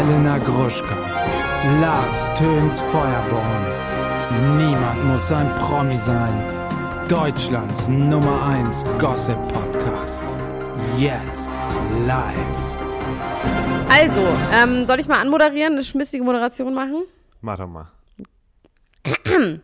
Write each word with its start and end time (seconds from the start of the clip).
Elena 0.00 0.38
Gruschka, 0.38 0.96
Lars 1.80 2.28
Töns 2.38 2.80
Feuerborn. 2.80 3.64
Niemand 4.56 5.04
muss 5.06 5.30
ein 5.32 5.48
Promi 5.56 5.98
sein. 5.98 6.42
Deutschlands 7.08 7.88
Nummer 7.88 8.42
1 8.46 8.84
Gossip 8.98 9.36
Podcast. 9.48 10.24
Jetzt 10.96 11.48
live. 12.06 12.34
Also, 13.90 14.20
ähm, 14.54 14.86
soll 14.86 15.00
ich 15.00 15.08
mal 15.08 15.18
anmoderieren, 15.20 15.72
eine 15.74 15.84
schmissige 15.84 16.22
Moderation 16.24 16.72
machen? 16.72 17.02
Mach 17.40 17.58
doch 17.58 17.66
mal. 17.68 17.90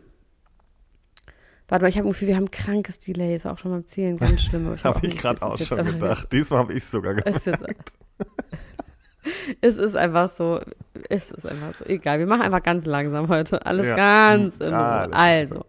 Warte 1.69 1.83
mal, 1.83 1.89
ich 1.89 1.97
habe 1.97 2.07
ein 2.07 2.11
Gefühl, 2.11 2.27
wir 2.29 2.35
haben 2.35 2.51
krankes 2.51 2.99
Delay, 2.99 3.35
ist 3.35 3.45
auch 3.45 3.57
schon 3.57 3.71
beim 3.71 3.85
Zählen 3.85 4.17
ganz 4.17 4.41
schlimm. 4.43 4.77
Habe 4.83 4.99
ich 5.03 5.13
nicht- 5.13 5.21
gerade 5.21 5.35
es 5.35 5.41
ist 5.61 5.71
auch 5.71 5.77
schon 5.77 5.85
gedacht. 5.85 6.31
Diesmal 6.31 6.59
habe 6.59 6.73
ich 6.73 6.85
sogar 6.85 7.15
Es 7.25 7.43
gemacht. 7.45 7.61
ist, 7.61 7.63
es 9.61 9.77
ist 9.77 9.95
einfach 9.95 10.29
so, 10.29 10.59
es 11.09 11.31
ist 11.31 11.45
einfach 11.45 11.73
so, 11.77 11.85
egal, 11.85 12.19
wir 12.19 12.27
machen 12.27 12.41
einfach 12.41 12.63
ganz 12.63 12.85
langsam 12.85 13.27
heute, 13.29 13.65
alles 13.65 13.87
Ja. 13.87 13.95
ganz 13.95 14.57
in 14.57 14.67
Ruhe. 14.73 15.09
Also, 15.13 15.65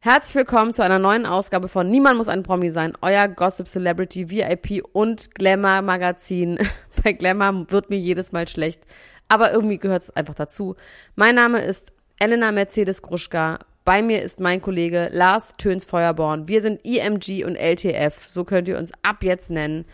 herzlich 0.00 0.34
willkommen 0.36 0.72
zu 0.72 0.82
einer 0.82 0.98
neuen 0.98 1.26
Ausgabe 1.26 1.68
von 1.68 1.88
Niemand 1.88 2.16
muss 2.16 2.28
ein 2.28 2.42
Promi 2.42 2.70
sein, 2.70 2.92
euer 3.02 3.28
Gossip 3.28 3.68
Celebrity 3.68 4.30
VIP 4.30 4.82
und 4.92 5.34
Glamour 5.34 5.82
Magazin. 5.82 6.58
Bei 7.04 7.12
Glamour 7.12 7.66
wird 7.70 7.90
mir 7.90 7.98
jedes 7.98 8.32
Mal 8.32 8.48
schlecht, 8.48 8.82
aber 9.28 9.52
irgendwie 9.52 9.78
gehört 9.78 10.02
es 10.02 10.10
einfach 10.10 10.34
dazu. 10.34 10.74
Mein 11.16 11.34
Name 11.34 11.60
ist 11.62 11.92
Elena 12.18 12.52
Mercedes 12.52 13.02
Gruschka. 13.02 13.58
Bei 13.84 14.02
mir 14.02 14.22
ist 14.22 14.38
mein 14.38 14.60
Kollege 14.60 15.08
Lars 15.12 15.56
Töns 15.56 15.86
Feuerborn. 15.86 16.46
Wir 16.46 16.60
sind 16.60 16.84
IMG 16.84 17.44
und 17.46 17.56
LTF, 17.56 18.26
so 18.28 18.44
könnt 18.44 18.68
ihr 18.68 18.76
uns 18.76 18.92
ab 19.02 19.22
jetzt 19.22 19.50
nennen. 19.50 19.86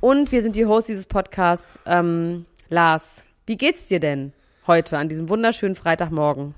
Und 0.00 0.32
wir 0.32 0.42
sind 0.42 0.56
die 0.56 0.66
Hosts 0.66 0.88
dieses 0.88 1.06
Podcasts. 1.06 1.78
Ähm, 1.86 2.46
Lars, 2.68 3.24
wie 3.46 3.56
geht's 3.56 3.86
dir 3.88 4.00
denn 4.00 4.32
heute 4.66 4.98
an 4.98 5.08
diesem 5.08 5.28
wunderschönen 5.28 5.74
Freitagmorgen? 5.74 6.54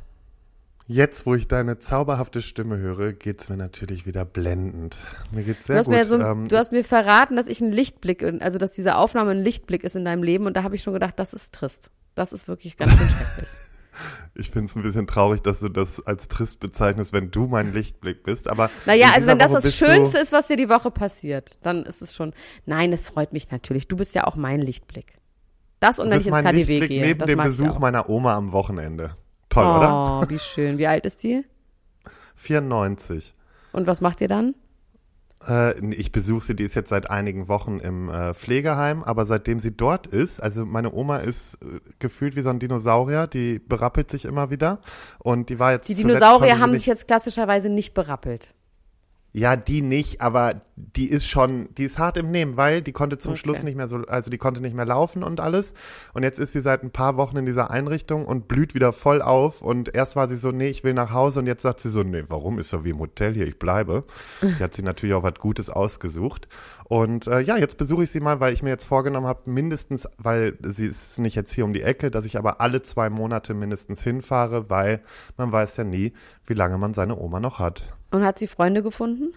Jetzt, 0.88 1.24
wo 1.24 1.36
ich 1.36 1.46
deine 1.46 1.78
zauberhafte 1.78 2.42
Stimme 2.42 2.76
höre, 2.78 3.12
geht's 3.12 3.48
mir 3.48 3.56
natürlich 3.56 4.06
wieder 4.06 4.24
blendend. 4.24 4.96
Mir 5.32 5.44
geht's 5.44 5.66
sehr 5.66 5.76
Du 5.76 5.78
hast, 5.78 5.86
gut. 5.86 5.94
mir 5.94 6.04
so, 6.04 6.18
ähm, 6.18 6.48
du 6.48 6.56
hast 6.56 6.72
mir 6.72 6.82
verraten, 6.82 7.36
dass 7.36 7.46
ich 7.46 7.60
ein 7.60 7.70
Lichtblick, 7.70 8.24
also 8.40 8.58
dass 8.58 8.72
diese 8.72 8.96
Aufnahme 8.96 9.30
ein 9.30 9.38
Lichtblick 9.44 9.84
ist 9.84 9.94
in 9.94 10.04
deinem 10.04 10.24
Leben 10.24 10.46
und 10.46 10.56
da 10.56 10.64
habe 10.64 10.74
ich 10.74 10.82
schon 10.82 10.92
gedacht, 10.92 11.16
das 11.20 11.32
ist 11.32 11.54
trist. 11.54 11.92
Das 12.16 12.32
ist 12.32 12.48
wirklich 12.48 12.76
ganz 12.76 12.90
schön 12.96 13.08
schrecklich. 13.08 13.48
ich 14.34 14.50
finde 14.50 14.68
es 14.68 14.74
ein 14.74 14.82
bisschen 14.82 15.06
traurig, 15.06 15.42
dass 15.42 15.60
du 15.60 15.68
das 15.68 16.04
als 16.04 16.26
trist 16.26 16.58
bezeichnest, 16.58 17.12
wenn 17.12 17.30
du 17.30 17.46
mein 17.46 17.72
Lichtblick 17.72 18.24
bist. 18.24 18.48
Aber 18.48 18.68
Naja, 18.84 19.12
also 19.14 19.28
wenn 19.28 19.38
das 19.38 19.52
Woche 19.52 19.62
das 19.62 19.76
Schönste 19.76 20.18
ist, 20.18 20.32
was 20.32 20.48
dir 20.48 20.56
die 20.56 20.68
Woche 20.68 20.90
passiert, 20.90 21.56
dann 21.62 21.84
ist 21.84 22.02
es 22.02 22.16
schon. 22.16 22.34
Nein, 22.66 22.92
es 22.92 23.08
freut 23.08 23.32
mich 23.32 23.48
natürlich. 23.52 23.86
Du 23.86 23.96
bist 23.96 24.16
ja 24.16 24.24
auch 24.24 24.34
mein 24.34 24.60
Lichtblick. 24.60 25.19
Das 25.80 25.98
und 25.98 26.10
wenn 26.10 26.20
ich 26.20 26.26
ins 26.26 26.36
KDW 26.36 26.56
Lichtblick 26.56 26.88
gehe. 26.88 27.02
neben 27.02 27.20
das 27.20 27.30
dem 27.30 27.38
Besuch 27.38 27.78
meiner 27.78 28.08
Oma 28.08 28.36
am 28.36 28.52
Wochenende. 28.52 29.16
Toll, 29.48 29.64
oder? 29.64 30.22
Oh, 30.22 30.30
wie 30.30 30.38
schön. 30.38 30.78
Wie 30.78 30.86
alt 30.86 31.04
ist 31.06 31.22
die? 31.22 31.44
94. 32.36 33.34
Und 33.72 33.86
was 33.86 34.00
macht 34.00 34.20
ihr 34.20 34.28
dann? 34.28 34.54
Äh, 35.46 35.78
ich 35.94 36.12
besuche 36.12 36.44
sie, 36.44 36.54
die 36.54 36.64
ist 36.64 36.74
jetzt 36.74 36.90
seit 36.90 37.08
einigen 37.10 37.48
Wochen 37.48 37.78
im 37.80 38.10
äh, 38.10 38.34
Pflegeheim, 38.34 39.02
aber 39.02 39.24
seitdem 39.24 39.58
sie 39.58 39.74
dort 39.74 40.06
ist, 40.06 40.42
also 40.42 40.66
meine 40.66 40.92
Oma 40.92 41.18
ist 41.18 41.54
äh, 41.54 41.80
gefühlt 41.98 42.36
wie 42.36 42.42
so 42.42 42.50
ein 42.50 42.58
Dinosaurier, 42.58 43.26
die 43.26 43.58
berappelt 43.58 44.10
sich 44.10 44.26
immer 44.26 44.50
wieder 44.50 44.80
und 45.18 45.48
die 45.48 45.58
war 45.58 45.72
jetzt 45.72 45.88
Die 45.88 45.94
Dinosaurier 45.94 46.58
haben 46.58 46.76
sich 46.76 46.86
jetzt 46.86 47.06
klassischerweise 47.06 47.70
nicht 47.70 47.94
berappelt. 47.94 48.52
Ja, 49.32 49.54
die 49.54 49.80
nicht, 49.80 50.20
aber 50.20 50.60
die 50.74 51.08
ist 51.08 51.26
schon, 51.28 51.68
die 51.76 51.84
ist 51.84 51.98
hart 51.98 52.16
im 52.16 52.32
Nehmen, 52.32 52.56
weil 52.56 52.82
die 52.82 52.90
konnte 52.90 53.16
zum 53.18 53.32
Okay. 53.32 53.40
Schluss 53.40 53.62
nicht 53.62 53.76
mehr 53.76 53.86
so, 53.86 53.98
also 54.08 54.28
die 54.28 54.38
konnte 54.38 54.60
nicht 54.60 54.74
mehr 54.74 54.86
laufen 54.86 55.22
und 55.22 55.38
alles. 55.38 55.72
Und 56.14 56.24
jetzt 56.24 56.40
ist 56.40 56.52
sie 56.52 56.60
seit 56.60 56.82
ein 56.82 56.90
paar 56.90 57.16
Wochen 57.16 57.36
in 57.36 57.46
dieser 57.46 57.70
Einrichtung 57.70 58.24
und 58.26 58.48
blüht 58.48 58.74
wieder 58.74 58.92
voll 58.92 59.22
auf. 59.22 59.62
Und 59.62 59.94
erst 59.94 60.16
war 60.16 60.26
sie 60.28 60.36
so, 60.36 60.50
nee, 60.50 60.68
ich 60.68 60.82
will 60.82 60.94
nach 60.94 61.12
Hause. 61.12 61.38
Und 61.40 61.46
jetzt 61.46 61.62
sagt 61.62 61.78
sie 61.80 61.90
so, 61.90 62.02
nee, 62.02 62.24
warum 62.26 62.58
ist 62.58 62.72
doch 62.72 62.82
wie 62.82 62.90
im 62.90 62.98
Hotel 62.98 63.34
hier, 63.34 63.46
ich 63.46 63.58
bleibe. 63.58 64.04
Die 64.42 64.62
hat 64.62 64.74
sie 64.74 64.82
natürlich 64.82 65.14
auch 65.14 65.22
was 65.22 65.34
Gutes 65.34 65.70
ausgesucht. 65.70 66.48
Und 66.90 67.28
äh, 67.28 67.38
ja, 67.38 67.56
jetzt 67.56 67.78
besuche 67.78 68.02
ich 68.02 68.10
sie 68.10 68.18
mal, 68.18 68.40
weil 68.40 68.52
ich 68.52 68.64
mir 68.64 68.70
jetzt 68.70 68.84
vorgenommen 68.84 69.28
habe, 69.28 69.48
mindestens, 69.48 70.08
weil 70.18 70.58
sie 70.60 70.86
ist 70.86 71.20
nicht 71.20 71.36
jetzt 71.36 71.52
hier 71.52 71.64
um 71.64 71.72
die 71.72 71.82
Ecke, 71.82 72.10
dass 72.10 72.24
ich 72.24 72.36
aber 72.36 72.60
alle 72.60 72.82
zwei 72.82 73.10
Monate 73.10 73.54
mindestens 73.54 74.02
hinfahre, 74.02 74.68
weil 74.70 75.00
man 75.36 75.52
weiß 75.52 75.76
ja 75.76 75.84
nie, 75.84 76.14
wie 76.46 76.54
lange 76.54 76.78
man 76.78 76.92
seine 76.92 77.16
Oma 77.16 77.38
noch 77.38 77.60
hat. 77.60 77.84
Und 78.10 78.24
hat 78.24 78.40
sie 78.40 78.48
Freunde 78.48 78.82
gefunden? 78.82 79.32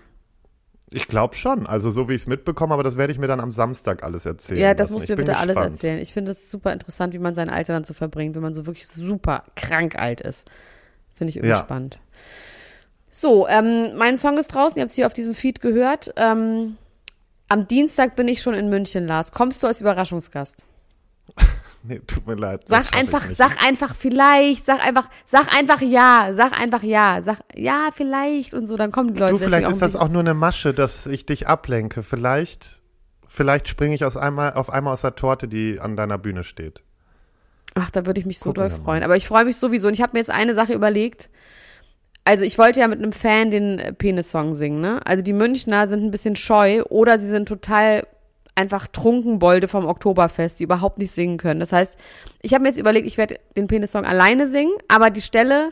Ich 0.89 1.07
glaube 1.07 1.35
schon. 1.35 1.67
Also 1.67 1.91
so 1.91 2.09
wie 2.09 2.13
ich 2.15 2.23
es 2.23 2.27
mitbekomme, 2.27 2.73
aber 2.73 2.81
das 2.81 2.97
werde 2.97 3.13
ich 3.13 3.19
mir 3.19 3.27
dann 3.27 3.39
am 3.39 3.51
Samstag 3.51 4.01
alles 4.01 4.25
erzählen. 4.25 4.59
Ja, 4.59 4.73
das 4.73 4.85
lassen. 4.89 4.93
musst 4.93 5.09
du 5.09 5.13
mir 5.13 5.17
bitte 5.17 5.37
alles 5.37 5.49
gespannt. 5.55 5.73
erzählen. 5.73 5.99
Ich 5.99 6.11
finde 6.11 6.31
es 6.31 6.49
super 6.49 6.73
interessant, 6.73 7.13
wie 7.13 7.19
man 7.19 7.35
sein 7.35 7.51
Alter 7.51 7.73
dann 7.73 7.83
so 7.83 7.93
verbringt, 7.93 8.33
wenn 8.33 8.41
man 8.41 8.55
so 8.55 8.65
wirklich 8.65 8.87
super 8.87 9.43
krank 9.55 9.95
alt 9.95 10.21
ist. 10.21 10.49
Finde 11.13 11.29
ich 11.29 11.35
irgendwie 11.37 11.49
Ja. 11.51 11.57
spannend. 11.57 11.99
So, 13.11 13.47
ähm, 13.47 13.95
mein 13.95 14.17
Song 14.17 14.39
ist 14.39 14.47
draußen, 14.47 14.77
ihr 14.79 14.81
habt 14.81 14.89
es 14.89 14.95
hier 14.95 15.05
auf 15.05 15.13
diesem 15.13 15.35
Feed 15.35 15.61
gehört. 15.61 16.11
Ähm, 16.17 16.77
am 17.49 17.67
Dienstag 17.67 18.15
bin 18.15 18.27
ich 18.27 18.41
schon 18.41 18.53
in 18.53 18.69
München, 18.69 19.07
Lars. 19.07 19.31
Kommst 19.31 19.63
du 19.63 19.67
als 19.67 19.81
Überraschungsgast? 19.81 20.67
Nee, 21.85 21.99
tut 22.07 22.25
mir 22.25 22.35
leid. 22.35 22.61
Sag 22.65 22.97
einfach, 22.97 23.23
sag 23.25 23.61
einfach 23.61 23.93
vielleicht, 23.93 24.63
sag 24.63 24.79
einfach, 24.79 25.09
sag 25.25 25.53
einfach 25.53 25.81
ja, 25.81 26.29
sag 26.31 26.57
einfach 26.57 26.81
ja, 26.81 27.21
sag 27.21 27.39
ja, 27.55 27.89
vielleicht 27.93 28.53
und 28.53 28.67
so, 28.67 28.77
dann 28.77 28.89
kommen 28.89 29.13
die 29.13 29.19
Leute. 29.19 29.33
Du, 29.33 29.39
vielleicht 29.39 29.67
ist 29.67 29.81
das 29.81 29.97
auch 29.97 30.07
nur 30.07 30.21
eine 30.21 30.33
Masche, 30.33 30.73
dass 30.73 31.07
ich 31.07 31.25
dich 31.25 31.47
ablenke. 31.47 32.01
Vielleicht, 32.01 32.81
vielleicht 33.27 33.67
springe 33.67 33.95
ich 33.95 34.05
aus 34.05 34.15
einmal, 34.15 34.53
auf 34.53 34.69
einmal 34.69 34.93
aus 34.93 35.01
der 35.01 35.15
Torte, 35.15 35.49
die 35.49 35.81
an 35.81 35.97
deiner 35.97 36.17
Bühne 36.17 36.45
steht. 36.45 36.83
Ach, 37.75 37.89
da 37.89 38.05
würde 38.05 38.19
ich 38.19 38.25
mich 38.25 38.39
so 38.39 38.53
Gucken 38.53 38.69
doll 38.69 38.79
freuen. 38.79 39.03
Aber 39.03 39.17
ich 39.17 39.27
freue 39.27 39.43
mich 39.43 39.57
sowieso. 39.57 39.89
Und 39.89 39.93
ich 39.93 40.01
habe 40.01 40.13
mir 40.13 40.19
jetzt 40.19 40.29
eine 40.29 40.53
Sache 40.53 40.73
überlegt. 40.73 41.29
Also 42.25 42.43
ich 42.45 42.57
wollte 42.57 42.79
ja 42.79 42.87
mit 42.87 42.99
einem 42.99 43.11
Fan 43.11 43.51
den 43.51 43.79
äh, 43.79 43.93
Penis-Song 43.93 44.53
singen, 44.53 44.81
ne? 44.81 45.05
Also 45.05 45.23
die 45.23 45.33
Münchner 45.33 45.87
sind 45.87 46.03
ein 46.03 46.11
bisschen 46.11 46.35
scheu 46.35 46.83
oder 46.83 47.19
sie 47.19 47.29
sind 47.29 47.47
total 47.47 48.07
einfach 48.55 48.87
Trunkenbolde 48.87 49.67
vom 49.67 49.85
Oktoberfest, 49.85 50.59
die 50.59 50.63
überhaupt 50.63 50.99
nicht 50.99 51.11
singen 51.11 51.37
können. 51.37 51.59
Das 51.59 51.73
heißt, 51.73 51.97
ich 52.41 52.53
habe 52.53 52.61
mir 52.61 52.69
jetzt 52.69 52.79
überlegt, 52.79 53.07
ich 53.07 53.17
werde 53.17 53.39
den 53.57 53.67
Penis-Song 53.67 54.05
alleine 54.05 54.47
singen, 54.47 54.73
aber 54.87 55.09
die 55.09 55.21
Stelle, 55.21 55.71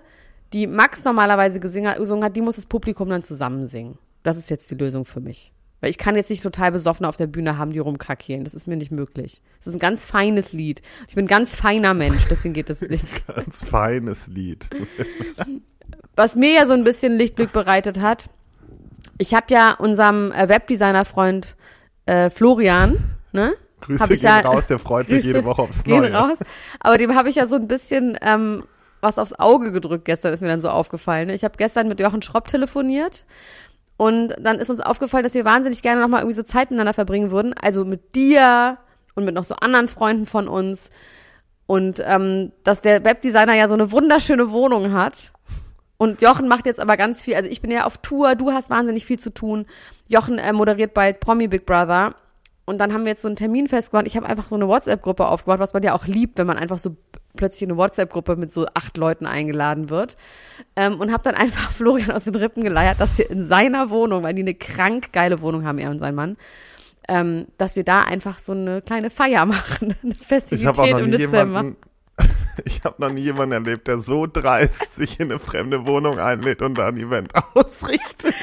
die 0.52 0.68
Max 0.68 1.06
normalerweise 1.06 1.60
gesungen 1.60 2.24
hat, 2.24 2.36
die 2.36 2.42
muss 2.42 2.56
das 2.56 2.66
Publikum 2.66 3.10
dann 3.10 3.22
zusammen 3.22 3.68
singen. 3.68 3.98
Das 4.24 4.38
ist 4.38 4.50
jetzt 4.50 4.70
die 4.70 4.76
Lösung 4.76 5.06
für 5.06 5.20
mich. 5.20 5.54
Weil 5.80 5.90
ich 5.90 5.98
kann 5.98 6.16
jetzt 6.16 6.30
nicht 6.30 6.44
total 6.44 6.72
besoffen 6.72 7.08
auf 7.08 7.18
der 7.18 7.26
Bühne 7.26 7.58
haben, 7.58 7.72
die 7.72 7.80
rumkrakeelen. 7.80 8.44
Das 8.44 8.54
ist 8.54 8.68
mir 8.68 8.78
nicht 8.78 8.92
möglich. 8.92 9.42
Das 9.58 9.68
ist 9.68 9.74
ein 9.74 9.80
ganz 9.80 10.04
feines 10.04 10.54
Lied. 10.54 10.82
Ich 11.08 11.16
bin 11.16 11.26
ein 11.26 11.28
ganz 11.28 11.56
feiner 11.56 11.96
Mensch, 11.96 12.28
deswegen 12.30 12.54
geht 12.54 12.70
das 12.70 12.82
nicht. 12.82 13.26
Ganz 13.36 13.66
feines 13.66 14.28
Lied. 14.28 14.70
Was 16.16 16.36
mir 16.36 16.52
ja 16.54 16.66
so 16.66 16.74
ein 16.74 16.84
bisschen 16.84 17.18
Lichtblick 17.18 17.52
bereitet 17.54 18.00
hat, 18.00 18.30
ich 19.18 19.34
habe 19.34 19.46
ja 19.50 19.74
unserem 19.74 20.32
äh, 20.32 20.50
Webdesigner-Freund 20.50 21.56
äh, 22.06 22.30
Florian, 22.30 22.98
ne? 23.32 23.54
Grüße 23.82 24.04
Hab 24.04 24.12
ich 24.12 24.22
gehen 24.22 24.30
ja- 24.30 24.40
raus, 24.42 24.68
der 24.68 24.78
freut 24.80 25.08
sich 25.08 25.18
Grüße 25.24 25.28
jede 25.28 25.46
Woche 25.46 25.62
aufs 25.64 25.84
Gehen 25.84 26.02
Neue. 26.02 26.14
raus. 26.14 26.40
Aber 26.80 26.98
dem 26.98 27.16
habe 27.16 27.30
ich 27.30 27.36
ja 27.36 27.46
so 27.48 27.56
ein 27.56 27.68
bisschen 27.68 28.18
ähm, 28.22 28.64
was 29.00 29.18
aufs 29.18 29.34
Auge 29.34 29.72
gedrückt 29.72 30.06
gestern, 30.06 30.34
ist 30.34 30.42
mir 30.42 30.48
dann 30.48 30.62
so 30.62 30.70
aufgefallen. 30.70 31.28
ne? 31.28 31.34
Ich 31.34 31.44
habe 31.44 31.58
gestern 31.58 31.88
mit 31.88 32.00
Jochen 32.00 32.22
Schropp 32.22 32.48
telefoniert 32.48 33.24
und 33.98 34.36
dann 34.40 34.60
ist 34.60 34.70
uns 34.70 34.82
aufgefallen, 34.82 35.24
dass 35.24 35.34
wir 35.34 35.46
wahnsinnig 35.46 35.82
gerne 35.82 36.02
nochmal 36.02 36.22
irgendwie 36.22 36.36
so 36.36 36.44
Zeit 36.44 36.70
miteinander 36.70 36.94
verbringen 36.94 37.32
würden. 37.32 37.54
Also 37.60 37.86
mit 37.86 38.16
dir 38.16 38.78
und 39.16 39.26
mit 39.26 39.34
noch 39.36 39.44
so 39.44 39.56
anderen 39.56 39.88
Freunden 39.88 40.26
von 40.28 40.48
uns. 40.48 40.90
Und 41.68 42.02
ähm, 42.06 42.52
dass 42.64 42.82
der 42.82 43.04
Webdesigner 43.04 43.56
ja 43.56 43.68
so 43.68 43.74
eine 43.76 43.92
wunderschöne 43.92 44.52
Wohnung 44.52 44.94
hat. 44.94 45.34
Und 46.02 46.20
Jochen 46.20 46.48
macht 46.48 46.66
jetzt 46.66 46.80
aber 46.80 46.98
ganz 46.98 47.22
viel. 47.22 47.36
Also 47.36 47.48
ich 47.48 47.62
bin 47.62 47.70
ja 47.70 47.86
auf 47.86 48.00
Tour, 48.00 48.34
du 48.34 48.52
hast 48.52 48.72
wahnsinnig 48.72 49.06
viel 49.06 49.20
zu 49.20 49.32
tun. 49.32 49.68
Jochen 50.08 50.40
äh, 50.40 50.52
moderiert 50.52 50.96
bald 50.96 51.20
Promi 51.20 51.48
Big 51.48 51.68
Brother. 51.68 52.16
Und 52.66 52.80
dann 52.80 52.92
haben 52.92 53.04
wir 53.04 53.10
jetzt 53.10 53.22
so 53.22 53.28
einen 53.28 53.36
Termin 53.36 53.68
festgemacht. 53.68 54.08
Ich 54.08 54.18
habe 54.18 54.26
einfach 54.26 54.50
so 54.50 54.56
eine 54.56 54.68
WhatsApp-Gruppe 54.68 55.28
aufgebaut, 55.28 55.60
was 55.60 55.74
man 55.74 55.84
ja 55.84 55.94
auch 55.94 56.08
liebt, 56.08 56.40
wenn 56.40 56.48
man 56.48 56.58
einfach 56.58 56.80
so 56.80 56.98
plötzlich 57.38 57.62
in 57.62 57.70
eine 57.70 57.78
WhatsApp-Gruppe 57.78 58.36
mit 58.36 58.52
so 58.52 58.66
acht 58.74 58.98
Leuten 58.98 59.28
eingeladen 59.28 59.92
wird. 59.92 60.18
Ähm, 60.76 61.00
und 61.00 61.14
habe 61.14 61.22
dann 61.22 61.36
einfach 61.40 61.70
Florian 61.70 62.10
aus 62.10 62.24
den 62.24 62.34
Rippen 62.34 62.64
geleiert, 62.64 63.00
dass 63.00 63.20
wir 63.20 63.30
in 63.30 63.44
seiner 63.44 63.92
Wohnung, 63.92 64.24
weil 64.24 64.34
die 64.34 64.42
eine 64.42 64.56
krank 64.56 65.14
geile 65.14 65.40
Wohnung 65.42 65.68
haben, 65.68 65.78
er 65.78 65.92
und 65.92 66.00
sein 66.00 66.16
Mann, 66.16 66.36
ähm, 67.10 67.46
dass 67.60 67.76
wir 67.76 67.84
da 67.84 68.02
einfach 68.02 68.40
so 68.40 68.54
eine 68.54 68.82
kleine 68.82 69.12
Feier 69.12 69.46
machen, 69.46 69.94
eine 70.02 70.14
Ich 70.14 70.66
habe 70.66 70.82
auch 70.82 70.84
Festivität 70.84 70.94
noch 70.94 71.00
im 71.00 71.10
nie 71.12 71.18
Dezember. 71.18 71.60
jemanden, 71.60 71.91
ich 72.66 72.84
habe 72.84 73.02
noch 73.02 73.12
nie 73.12 73.22
jemanden 73.22 73.54
erlebt, 73.54 73.88
der 73.88 74.00
so 74.00 74.28
dreist 74.28 74.96
sich 74.96 75.20
in 75.20 75.32
eine 75.32 75.40
fremde 75.40 75.88
Wohnung 75.88 76.20
einlädt 76.20 76.62
und 76.62 76.78
da 76.78 76.88
ein 76.88 76.98
Event 76.98 77.32
ausrichtet. 77.54 78.34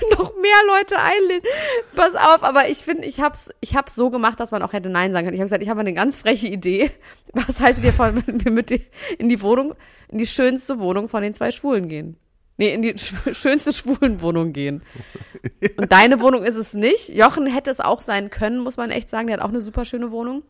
und 0.00 0.18
noch 0.18 0.32
mehr 0.36 0.52
Leute 0.66 0.98
einlädt. 0.98 1.44
Pass 1.94 2.14
auf, 2.14 2.42
aber 2.42 2.68
ich 2.68 2.78
finde, 2.78 3.06
ich 3.06 3.20
hab's, 3.20 3.50
ich 3.60 3.76
hab's 3.76 3.94
so 3.94 4.10
gemacht, 4.10 4.40
dass 4.40 4.50
man 4.50 4.62
auch 4.62 4.72
hätte 4.72 4.88
Nein 4.88 5.12
sagen 5.12 5.26
können. 5.26 5.34
Ich 5.34 5.40
habe 5.40 5.46
gesagt, 5.46 5.62
ich 5.62 5.68
habe 5.68 5.80
eine 5.80 5.94
ganz 5.94 6.18
freche 6.18 6.48
Idee. 6.48 6.90
Was 7.32 7.60
haltet 7.60 7.84
ihr 7.84 7.92
von, 7.92 8.22
wenn 8.26 8.44
wir 8.44 8.52
mit 8.52 8.70
die, 8.70 8.86
in 9.18 9.28
die 9.28 9.42
Wohnung, 9.42 9.74
in 10.08 10.18
die 10.18 10.26
schönste 10.26 10.78
Wohnung 10.78 11.08
von 11.08 11.22
den 11.22 11.34
zwei 11.34 11.50
Schwulen 11.50 11.88
gehen? 11.88 12.16
Nee, 12.58 12.74
in 12.74 12.82
die 12.82 12.96
sch 12.96 13.14
schönste 13.32 13.72
Schwulenwohnung 13.72 14.52
gehen. 14.52 14.82
Und 15.76 15.90
deine 15.90 16.20
Wohnung 16.20 16.44
ist 16.44 16.56
es 16.56 16.74
nicht. 16.74 17.08
Jochen 17.08 17.46
hätte 17.46 17.70
es 17.70 17.80
auch 17.80 18.02
sein 18.02 18.30
können, 18.30 18.60
muss 18.60 18.76
man 18.76 18.90
echt 18.90 19.08
sagen. 19.08 19.26
Der 19.28 19.38
hat 19.38 19.44
auch 19.44 19.48
eine 19.48 19.60
super 19.60 19.84
schöne 19.84 20.10
Wohnung. 20.10 20.42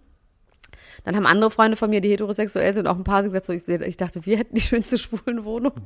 Dann 1.05 1.17
haben 1.17 1.27
andere 1.27 1.51
Freunde 1.51 1.77
von 1.77 1.91
mir, 1.91 2.01
die 2.01 2.11
heterosexuell 2.11 2.73
sind, 2.73 2.87
auch 2.87 2.97
ein 2.97 3.05
paar 3.05 3.23
gesagt, 3.23 3.45
so, 3.45 3.53
ich, 3.53 3.69
ich 3.69 3.97
dachte, 3.97 4.25
wir 4.25 4.39
hätten 4.39 4.55
die 4.55 4.61
schönste 4.61 4.99
Schwulenwohnung. 4.99 5.73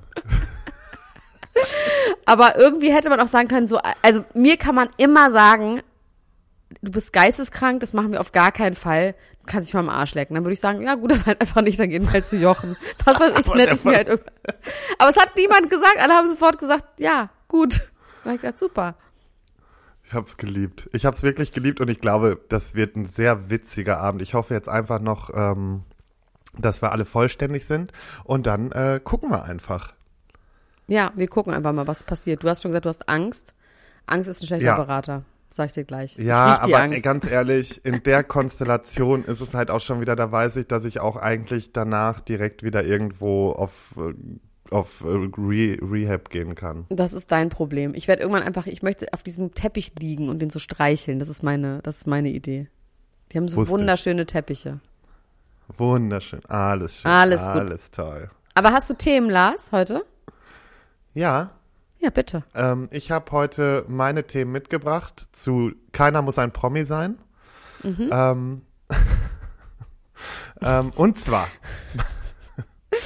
Aber 2.26 2.58
irgendwie 2.58 2.92
hätte 2.92 3.08
man 3.08 3.20
auch 3.20 3.28
sagen 3.28 3.48
können, 3.48 3.66
so, 3.66 3.80
also 4.02 4.24
mir 4.34 4.58
kann 4.58 4.74
man 4.74 4.90
immer 4.98 5.30
sagen, 5.30 5.80
du 6.82 6.92
bist 6.92 7.12
geisteskrank, 7.12 7.80
das 7.80 7.92
machen 7.92 8.12
wir 8.12 8.20
auf 8.20 8.32
gar 8.32 8.52
keinen 8.52 8.74
Fall. 8.74 9.14
Du 9.40 9.46
kannst 9.46 9.68
dich 9.68 9.74
mal 9.74 9.80
am 9.80 9.88
Arsch 9.88 10.14
lecken. 10.14 10.34
Dann 10.34 10.44
würde 10.44 10.54
ich 10.54 10.60
sagen, 10.60 10.82
ja 10.82 10.96
gut, 10.96 11.12
dann 11.12 11.24
halt 11.24 11.40
einfach 11.40 11.62
nicht, 11.62 11.80
dann 11.80 11.88
gehen 11.88 12.04
wir 12.04 12.12
halt 12.12 12.26
zu 12.26 12.36
Jochen. 12.36 12.76
Was 13.04 13.20
weiß 13.20 13.46
ich, 13.46 13.54
nett 13.54 13.72
ich 13.72 13.84
mir 13.84 13.96
halt. 13.96 14.08
Aber 14.98 15.10
es 15.10 15.16
hat 15.16 15.36
niemand 15.36 15.70
gesagt, 15.70 15.96
alle 15.98 16.12
haben 16.12 16.28
sofort 16.28 16.58
gesagt, 16.58 16.84
ja, 16.98 17.30
gut. 17.48 17.80
Dann 18.22 18.32
habe 18.32 18.34
ich 18.34 18.42
gesagt, 18.42 18.58
super. 18.58 18.96
Ich 20.08 20.14
hab's 20.14 20.36
geliebt. 20.36 20.88
Ich 20.92 21.04
hab's 21.04 21.22
wirklich 21.22 21.52
geliebt 21.52 21.80
und 21.80 21.88
ich 21.90 22.00
glaube, 22.00 22.40
das 22.48 22.74
wird 22.74 22.96
ein 22.96 23.04
sehr 23.04 23.50
witziger 23.50 23.98
Abend. 23.98 24.22
Ich 24.22 24.34
hoffe 24.34 24.54
jetzt 24.54 24.68
einfach 24.68 25.00
noch, 25.00 25.30
ähm, 25.34 25.82
dass 26.58 26.80
wir 26.80 26.92
alle 26.92 27.04
vollständig 27.04 27.66
sind 27.66 27.92
und 28.24 28.46
dann 28.46 28.70
äh, 28.72 29.00
gucken 29.02 29.30
wir 29.30 29.44
einfach. 29.44 29.94
Ja, 30.86 31.12
wir 31.16 31.26
gucken 31.26 31.52
einfach 31.52 31.72
mal, 31.72 31.88
was 31.88 32.04
passiert. 32.04 32.44
Du 32.44 32.48
hast 32.48 32.62
schon 32.62 32.70
gesagt, 32.70 32.84
du 32.84 32.88
hast 32.88 33.08
Angst. 33.08 33.54
Angst 34.06 34.28
ist 34.30 34.42
ein 34.42 34.46
schlechter 34.46 34.66
Ja. 34.66 34.76
Berater, 34.76 35.24
sag 35.50 35.66
ich 35.66 35.72
dir 35.72 35.82
gleich. 35.84 36.16
Ja, 36.16 36.60
aber 36.62 36.78
Angst. 36.78 37.02
ganz 37.02 37.28
ehrlich, 37.28 37.84
in 37.84 38.04
der 38.04 38.22
Konstellation 38.22 39.24
ist 39.24 39.40
es 39.40 39.54
halt 39.54 39.72
auch 39.72 39.80
schon 39.80 40.00
wieder, 40.00 40.14
da 40.14 40.30
weiß 40.30 40.54
ich, 40.56 40.68
dass 40.68 40.84
ich 40.84 41.00
auch 41.00 41.16
eigentlich 41.16 41.72
danach 41.72 42.20
direkt 42.20 42.62
wieder 42.62 42.84
irgendwo 42.84 43.50
auf, 43.50 43.96
äh, 43.98 44.14
auf 44.70 45.02
äh, 45.02 45.06
Re 45.08 45.78
Rehab 45.82 46.30
gehen 46.30 46.54
kann. 46.54 46.86
Das 46.88 47.12
ist 47.12 47.30
dein 47.32 47.48
Problem. 47.48 47.94
Ich 47.94 48.08
werde 48.08 48.22
irgendwann 48.22 48.42
einfach, 48.42 48.66
ich 48.66 48.82
möchte 48.82 49.12
auf 49.12 49.22
diesem 49.22 49.52
Teppich 49.54 49.92
liegen 49.98 50.28
und 50.28 50.40
den 50.40 50.50
so 50.50 50.58
streicheln. 50.58 51.18
Das 51.18 51.28
ist 51.28 51.42
meine, 51.42 51.80
das 51.82 51.98
ist 51.98 52.06
meine 52.06 52.28
Idee. 52.30 52.68
Die 53.32 53.38
haben 53.38 53.48
so 53.48 53.56
Wusste 53.58 53.74
ich. 53.74 53.80
wunderschöne 53.80 54.26
Teppiche. 54.26 54.80
Wunderschön, 55.76 56.44
alles 56.46 56.98
schön, 57.00 57.10
Alles 57.10 57.40
gut. 57.42 57.50
alles 57.56 57.90
toll. 57.90 58.30
Aber 58.54 58.72
hast 58.72 58.88
du 58.88 58.94
Themen, 58.94 59.28
Lars, 59.28 59.72
heute? 59.72 60.04
Ja, 61.12 61.50
Ja, 61.98 62.10
bitte. 62.10 62.44
ähm, 62.54 62.88
ich 62.92 63.10
habe 63.10 63.32
heute 63.32 63.84
meine 63.88 64.24
Themen 64.26 64.52
mitgebracht 64.52 65.26
zu 65.32 65.72
Keiner 65.92 66.22
muss 66.22 66.38
ein 66.38 66.52
Promi 66.52 66.84
sein. 66.84 67.18
Mhm. 67.82 68.08
Ähm, 68.12 68.62
ähm, 70.62 70.92
und 70.94 71.18
zwar. 71.18 71.48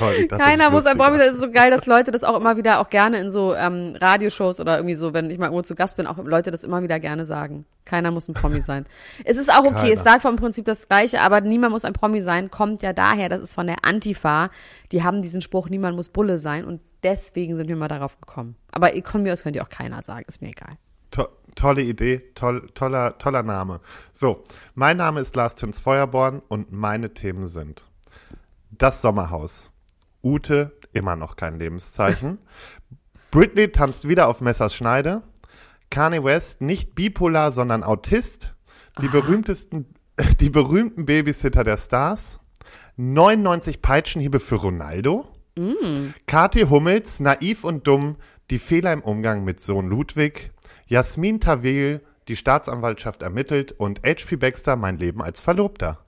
Dachte, 0.01 0.43
Keiner 0.43 0.71
muss 0.71 0.87
ein 0.87 0.97
Promi 0.97 1.19
sein. 1.19 1.29
Es 1.29 1.37
ist 1.37 1.43
so 1.43 1.51
geil, 1.51 1.71
dass 1.71 1.87
Leute 1.87 2.11
das 2.11 2.25
auch 2.25 2.39
immer 2.39 2.57
wieder 2.57 2.81
auch 2.81 2.89
gerne 2.91 3.19
in 3.19 3.31
so 3.31 3.55
ähm, 3.55 3.97
Radioshows 4.01 4.61
oder 4.61 4.77
irgendwie 4.77 4.95
so, 4.95 5.13
wenn 5.13 5.31
ich 5.31 5.39
mal 5.39 5.47
irgendwo 5.47 5.63
zu 5.63 5.75
Gast 5.75 5.97
bin, 5.97 6.07
auch 6.07 6.19
Leute 6.19 6.51
das 6.51 6.65
immer 6.65 6.83
wieder 6.83 6.99
gerne 7.01 7.25
sagen. 7.25 7.67
Keiner 7.85 8.11
muss 8.11 8.29
ein 8.29 8.35
Promi 8.35 8.61
sein. 8.61 8.87
Es 9.25 9.37
ist 9.37 9.51
auch 9.51 9.65
okay, 9.65 9.75
Keiner. 9.75 9.93
es 9.93 10.03
sagt 10.03 10.23
vom 10.23 10.37
Prinzip 10.37 10.65
das 10.65 10.89
Gleiche, 10.89 11.21
aber 11.21 11.41
niemand 11.41 11.73
muss 11.73 11.85
ein 11.85 11.93
Promi 11.93 12.23
sein, 12.23 12.51
kommt 12.51 12.83
ja 12.83 12.93
daher, 12.93 13.29
das 13.29 13.41
ist 13.41 13.55
von 13.55 13.67
der 13.67 13.85
Antifa. 13.85 14.51
Die 14.93 15.03
haben 15.03 15.23
diesen 15.23 15.41
Spruch, 15.41 15.69
niemand 15.69 15.97
muss 15.97 16.09
Bulle 16.09 16.39
sein 16.39 16.65
und 16.65 16.81
deswegen 17.03 17.57
sind 17.57 17.69
wir 17.69 17.77
mal 17.77 17.89
darauf 17.89 18.21
gekommen. 18.21 18.57
Aber 18.73 18.91
von 19.05 19.23
mir 19.23 19.33
aus 19.33 19.43
könnt 19.43 19.57
ihr 19.57 19.63
auch 19.63 19.69
keiner 19.69 20.03
sagen, 20.03 20.25
ist 20.27 20.41
mir 20.41 20.49
egal. 20.49 20.77
To 21.11 21.27
tolle 21.57 21.83
Idee, 21.83 22.23
toll, 22.35 22.69
toller, 22.75 23.19
toller 23.19 23.43
Name. 23.43 23.81
So, 24.13 24.45
mein 24.75 24.97
Name 24.97 25.21
ist 25.21 25.35
Lars 25.35 25.57
Tüns 25.57 25.79
Feuerborn 25.79 26.41
und 26.49 26.73
meine 26.73 27.13
Themen 27.13 27.49
sind 27.49 27.85
das 28.71 29.03
Sommerhaus. 29.03 29.70
Ute, 30.23 30.73
immer 30.93 31.17
noch 31.17 31.37
kein 31.37 31.59
Lebenszeichen. 31.59 32.39
Britney 33.31 33.71
tanzt 33.71 34.09
wieder 34.09 34.29
auf 34.29 34.41
Messers 34.41 34.75
Schneide. 34.75 35.23
Kanye 35.91 36.23
West, 36.25 36.61
nicht 36.61 36.95
bipolar, 36.95 37.53
sondern 37.53 37.83
Autist. 37.83 38.55
Die 39.01 39.09
berühmtesten, 39.09 39.87
die 40.41 40.51
berühmten 40.51 41.07
Babysitter 41.07 41.65
der 41.65 41.77
Stars. 41.77 42.41
99 42.97 43.81
Peitschenhiebe 43.83 44.41
für 44.41 44.57
Ronaldo. 44.57 45.27
Kathi 46.27 46.63
Hummels, 46.63 47.21
naiv 47.21 47.65
und 47.65 47.87
dumm, 47.87 48.17
die 48.51 48.59
Fehler 48.59 48.93
im 48.93 49.03
Umgang 49.03 49.45
mit 49.45 49.61
Sohn 49.61 49.89
Ludwig. 49.89 50.53
Jasmin 50.87 51.41
Tawil, 51.41 52.01
die 52.29 52.37
Staatsanwaltschaft 52.37 53.23
ermittelt. 53.23 53.73
Und 53.73 54.01
H.P. 54.05 54.37
Baxter, 54.37 54.77
mein 54.77 54.99
Leben 54.99 55.23
als 55.23 55.41
Verlobter. 55.41 55.99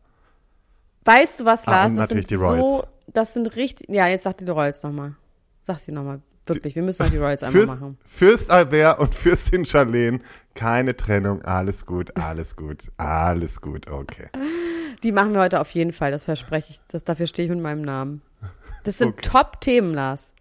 Weißt 1.05 1.41
du 1.41 1.45
was, 1.45 1.67
Ah, 1.67 1.71
Lars? 1.87 1.93
und 1.93 1.99
das 1.99 2.09
sind 2.09 2.29
so. 2.29 2.85
Das 3.13 3.35
sind 3.35 3.57
richtig, 3.57 3.89
ja, 3.89 4.07
jetzt 4.07 4.23
sag 4.25 4.39
dir 4.39 4.45
die 4.45 4.51
Royals 4.51 4.83
nochmal. 4.83 5.15
Sag 5.63 5.79
sie 5.79 5.93
nochmal. 5.93 6.21
Wirklich, 6.47 6.75
wir 6.75 6.83
müssen 6.83 7.05
noch 7.05 7.11
die 7.11 7.19
Royals 7.19 7.43
einmal 7.43 7.67
Fürst, 7.67 7.81
machen. 7.81 7.99
Fürst 8.05 8.51
Albert 8.51 8.99
und 8.99 9.15
Fürstin 9.15 9.65
Charlene, 9.65 10.19
keine 10.55 10.97
Trennung, 10.97 11.43
alles 11.43 11.87
gut, 11.87 12.17
alles 12.17 12.57
gut, 12.57 12.91
alles 12.97 13.61
gut, 13.61 13.89
okay. 13.89 14.29
Die 15.05 15.13
machen 15.13 15.35
wir 15.35 15.41
heute 15.41 15.61
auf 15.61 15.71
jeden 15.71 15.93
Fall, 15.93 16.11
das 16.11 16.25
verspreche 16.25 16.71
ich. 16.71 16.81
Das, 16.91 17.05
dafür 17.05 17.27
stehe 17.27 17.47
ich 17.47 17.51
mit 17.51 17.63
meinem 17.63 17.83
Namen. 17.83 18.23
Das 18.83 18.99
sind 18.99 19.11
Okay. 19.11 19.21
Top-Themen, 19.23 19.95
Lars. 19.95 20.35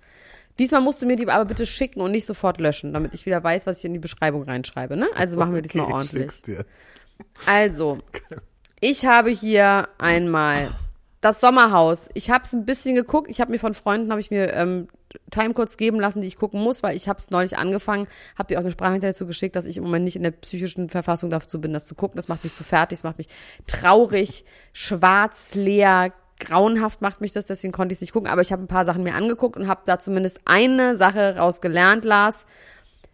Diesmal 0.58 0.82
musst 0.82 1.02
du 1.02 1.06
mir 1.06 1.16
die 1.16 1.30
aber 1.30 1.46
bitte 1.46 1.66
schicken 1.66 2.02
und 2.02 2.12
nicht 2.12 2.26
sofort 2.26 2.60
löschen, 2.60 2.94
damit 2.94 3.14
ich 3.14 3.26
wieder 3.26 3.44
weiß, 3.44 3.68
was 3.68 3.80
ich 3.80 3.86
in 3.86 3.94
die 3.94 4.00
Beschreibung 4.00 4.44
reinschreibe. 4.44 4.98
Ne? 4.98 5.08
Also 5.16 5.38
machen 5.38 5.54
wir 5.54 5.62
diesmal 5.62 5.86
okay, 5.86 5.92
ich 5.92 5.96
ordentlich. 5.96 6.66
Also, 7.46 8.00
ich 8.80 9.06
habe 9.06 9.30
hier 9.30 9.88
einmal 10.00 10.72
das 11.22 11.40
Sommerhaus. 11.40 12.10
Ich 12.16 12.30
habe 12.32 12.44
es 12.44 12.54
ein 12.54 12.66
bisschen 12.66 12.96
geguckt. 12.96 13.30
Ich 13.30 13.40
habe 13.40 13.52
mir 13.52 13.60
von 13.60 13.74
Freunden 13.74 14.12
habe 14.12 14.20
ich 14.20 14.32
mir 14.32 14.54
ähm, 14.54 14.88
Timecodes 15.30 15.78
geben 15.78 16.00
lassen, 16.00 16.22
die 16.22 16.28
ich 16.28 16.36
gucken 16.36 16.62
muss, 16.62 16.84
weil 16.84 16.96
ich 16.96 17.08
habe 17.08 17.18
es 17.18 17.30
neulich 17.30 17.58
angefangen, 17.58 18.08
habe 18.38 18.48
dir 18.48 18.58
auch 18.58 18.64
eine 18.64 18.72
Sprachnachricht 18.72 19.04
dazu 19.04 19.28
geschickt, 19.28 19.56
dass 19.56 19.66
ich 19.66 19.78
im 19.78 19.84
Moment 19.84 20.06
nicht 20.06 20.16
in 20.16 20.24
der 20.24 20.32
psychischen 20.32 20.90
Verfassung 20.90 21.30
dazu 21.30 21.62
bin, 21.62 21.74
das 21.74 21.86
zu 21.86 21.96
gucken. 21.96 22.18
Das 22.18 22.28
macht 22.28 22.44
mich 22.44 22.54
zu 22.54 22.64
fertig, 22.64 23.00
das 23.00 23.04
macht 23.04 23.18
mich 23.18 23.28
traurig, 23.68 24.46
schwarz, 24.74 25.54
leer, 25.54 26.12
grauenhaft 26.40 27.02
macht 27.02 27.22
mich 27.22 27.32
das, 27.32 27.46
deswegen 27.46 27.72
konnte 27.72 27.94
ich 27.94 27.98
es 27.98 28.02
nicht 28.02 28.14
gucken. 28.14 28.30
Aber 28.30 28.42
ich 28.42 28.52
habe 28.52 28.64
ein 28.64 28.68
paar 28.68 28.86
Sachen 28.86 29.04
mir 29.04 29.14
angeguckt 29.14 29.58
und 29.58 29.68
habe 29.68 29.82
da 29.86 30.00
zumindest 30.00 30.42
eine 30.46 30.96
Sache 30.96 31.38
rausgelernt, 31.38 32.04
Lars. 32.04 32.46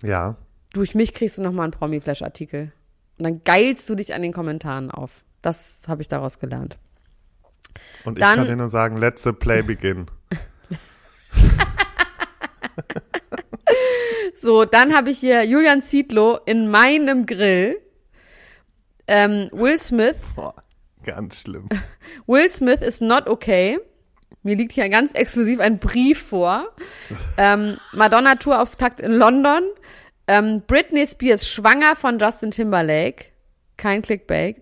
Ja, 0.01 0.37
Durch 0.73 0.95
mich 0.95 1.13
kriegst 1.13 1.37
du 1.37 1.41
nochmal 1.41 1.65
einen 1.65 1.71
Promi-Flash-Artikel. 1.71 2.71
Und 3.17 3.23
dann 3.23 3.43
geilst 3.43 3.89
du 3.89 3.95
dich 3.95 4.13
an 4.13 4.21
den 4.21 4.31
Kommentaren 4.31 4.91
auf. 4.91 5.23
Das 5.41 5.81
habe 5.87 6.01
ich 6.01 6.07
daraus 6.07 6.39
gelernt. 6.39 6.77
Und 8.05 8.17
ich 8.17 8.23
Dann- 8.23 8.37
kann 8.37 8.47
dir 8.47 8.55
nur 8.55 8.69
sagen, 8.69 8.97
let 8.97 9.19
the 9.19 9.31
play 9.31 9.61
begin. 9.61 10.07
So, 14.35 14.65
dann 14.65 14.95
habe 14.95 15.09
ich 15.09 15.17
hier 15.19 15.43
Julian 15.43 15.81
Zietlow 15.81 16.39
in 16.45 16.69
meinem 16.69 17.25
Grill. 17.25 17.81
Ähm, 19.07 19.49
Will 19.51 19.79
Smith. 19.79 20.17
Boah, 20.35 20.53
ganz 21.03 21.41
schlimm. 21.41 21.67
Will 22.27 22.47
Smith 22.49 22.81
is 22.81 23.01
not 23.01 23.27
okay. 23.27 23.79
Mir 24.43 24.55
liegt 24.55 24.73
hier 24.73 24.87
ganz 24.89 25.13
exklusiv 25.13 25.59
ein 25.59 25.79
Brief 25.79 26.21
vor. 26.21 26.67
Ähm, 27.37 27.77
Madonna 27.93 28.35
Tourauftakt 28.35 28.99
in 28.99 29.11
London. 29.13 29.63
Ähm, 30.27 30.61
Britney 30.67 31.07
Spears 31.07 31.49
schwanger 31.49 31.95
von 31.95 32.19
Justin 32.19 32.51
Timberlake. 32.51 33.25
Kein 33.75 34.01
Clickbait. 34.03 34.57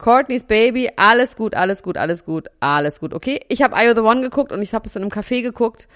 Courtney's 0.00 0.44
Baby, 0.44 0.90
alles 0.96 1.36
gut, 1.36 1.54
alles 1.54 1.82
gut, 1.82 1.96
alles 1.96 2.24
gut, 2.24 2.48
alles 2.58 3.00
gut. 3.00 3.12
Okay, 3.12 3.40
ich 3.48 3.62
habe 3.62 3.76
IO 3.78 3.94
the 3.94 4.00
One 4.00 4.22
geguckt 4.22 4.50
und 4.50 4.62
ich 4.62 4.72
habe 4.72 4.86
es 4.86 4.96
in 4.96 5.02
einem 5.02 5.10
Café 5.10 5.42
geguckt 5.42 5.88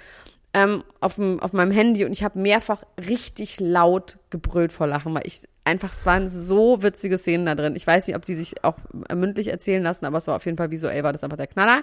ähm, 0.53 0.85
auf, 1.01 1.17
dem, 1.17 1.41
auf 1.41 1.53
meinem 1.53 1.73
Handy 1.73 2.05
und 2.05 2.13
ich 2.13 2.23
habe 2.23 2.39
mehrfach 2.39 2.85
richtig 2.97 3.61
laut 3.61 4.19
gebrüllt 4.31 4.73
vor 4.73 4.87
Lachen, 4.87 5.15
weil 5.15 5.27
ich 5.27 5.49
einfach, 5.65 5.93
es 5.93 6.07
waren 6.07 6.31
so 6.31 6.83
witzige 6.83 7.19
Szenen 7.19 7.47
da 7.47 7.55
drin. 7.55 7.75
Ich 7.77 7.87
weiß 7.87 8.07
nicht, 8.07 8.17
ob 8.17 8.25
die 8.25 8.35
sich 8.35 8.63
auch 8.63 8.77
mündlich 9.13 9.49
erzählen 9.49 9.83
lassen, 9.83 10.05
aber 10.05 10.19
es 10.19 10.27
war 10.29 10.37
auf 10.37 10.45
jeden 10.45 10.59
Fall 10.59 10.71
visuell, 10.71 11.03
war 11.03 11.13
das 11.13 11.25
einfach 11.25 11.39
der 11.39 11.49
Knaller. 11.49 11.83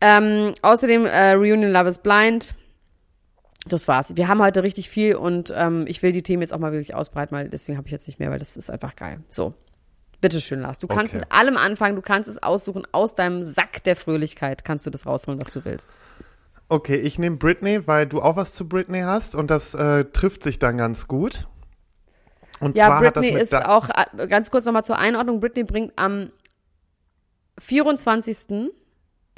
Ähm, 0.00 0.54
außerdem 0.62 1.04
äh, 1.04 1.32
Reunion 1.32 1.72
Love 1.72 1.88
is 1.88 1.98
Blind. 1.98 2.54
Das 3.66 3.88
war's. 3.88 4.16
Wir 4.16 4.28
haben 4.28 4.40
heute 4.40 4.62
richtig 4.62 4.88
viel 4.88 5.16
und 5.16 5.52
ähm, 5.54 5.84
ich 5.88 6.02
will 6.02 6.12
die 6.12 6.22
Themen 6.22 6.42
jetzt 6.42 6.54
auch 6.54 6.58
mal 6.58 6.72
wirklich 6.72 6.94
ausbreiten, 6.94 7.36
weil 7.36 7.48
deswegen 7.50 7.76
habe 7.76 7.88
ich 7.88 7.92
jetzt 7.92 8.06
nicht 8.06 8.20
mehr, 8.20 8.30
weil 8.30 8.38
das 8.38 8.56
ist 8.56 8.70
einfach 8.70 8.94
geil. 8.96 9.18
So. 9.28 9.52
Bitteschön, 10.20 10.60
Lars. 10.60 10.78
Du 10.80 10.88
kannst 10.88 11.12
Okay. 11.14 11.20
mit 11.20 11.32
allem 11.32 11.56
anfangen, 11.56 11.94
du 11.96 12.02
kannst 12.02 12.28
es 12.28 12.42
aussuchen. 12.42 12.86
Aus 12.92 13.14
deinem 13.14 13.42
Sack 13.42 13.84
der 13.84 13.94
Fröhlichkeit 13.96 14.64
kannst 14.64 14.84
du 14.86 14.90
das 14.90 15.06
rausholen, 15.06 15.40
was 15.40 15.52
du 15.52 15.64
willst. 15.64 15.90
Okay, 16.68 16.96
ich 16.96 17.18
nehme 17.18 17.36
Britney, 17.36 17.86
weil 17.86 18.06
du 18.06 18.20
auch 18.20 18.36
was 18.36 18.52
zu 18.52 18.68
Britney 18.68 19.00
hast 19.00 19.34
und 19.34 19.48
das 19.50 19.74
äh, 19.74 20.04
trifft 20.06 20.42
sich 20.42 20.58
dann 20.58 20.76
ganz 20.76 21.06
gut. 21.08 21.46
Und 22.60 22.76
Ja, 22.76 22.86
zwar 22.86 22.98
hat 23.00 23.16
das 23.16 23.24
Britney 23.24 23.40
ist 23.40 23.54
auch, 23.54 23.88
äh, 23.90 24.26
ganz 24.26 24.50
kurz 24.50 24.64
nochmal 24.66 24.84
zur 24.84 24.98
Einordnung, 24.98 25.38
Britney 25.40 25.62
bringt 25.64 25.92
am 25.96 26.30
24. 27.58 28.70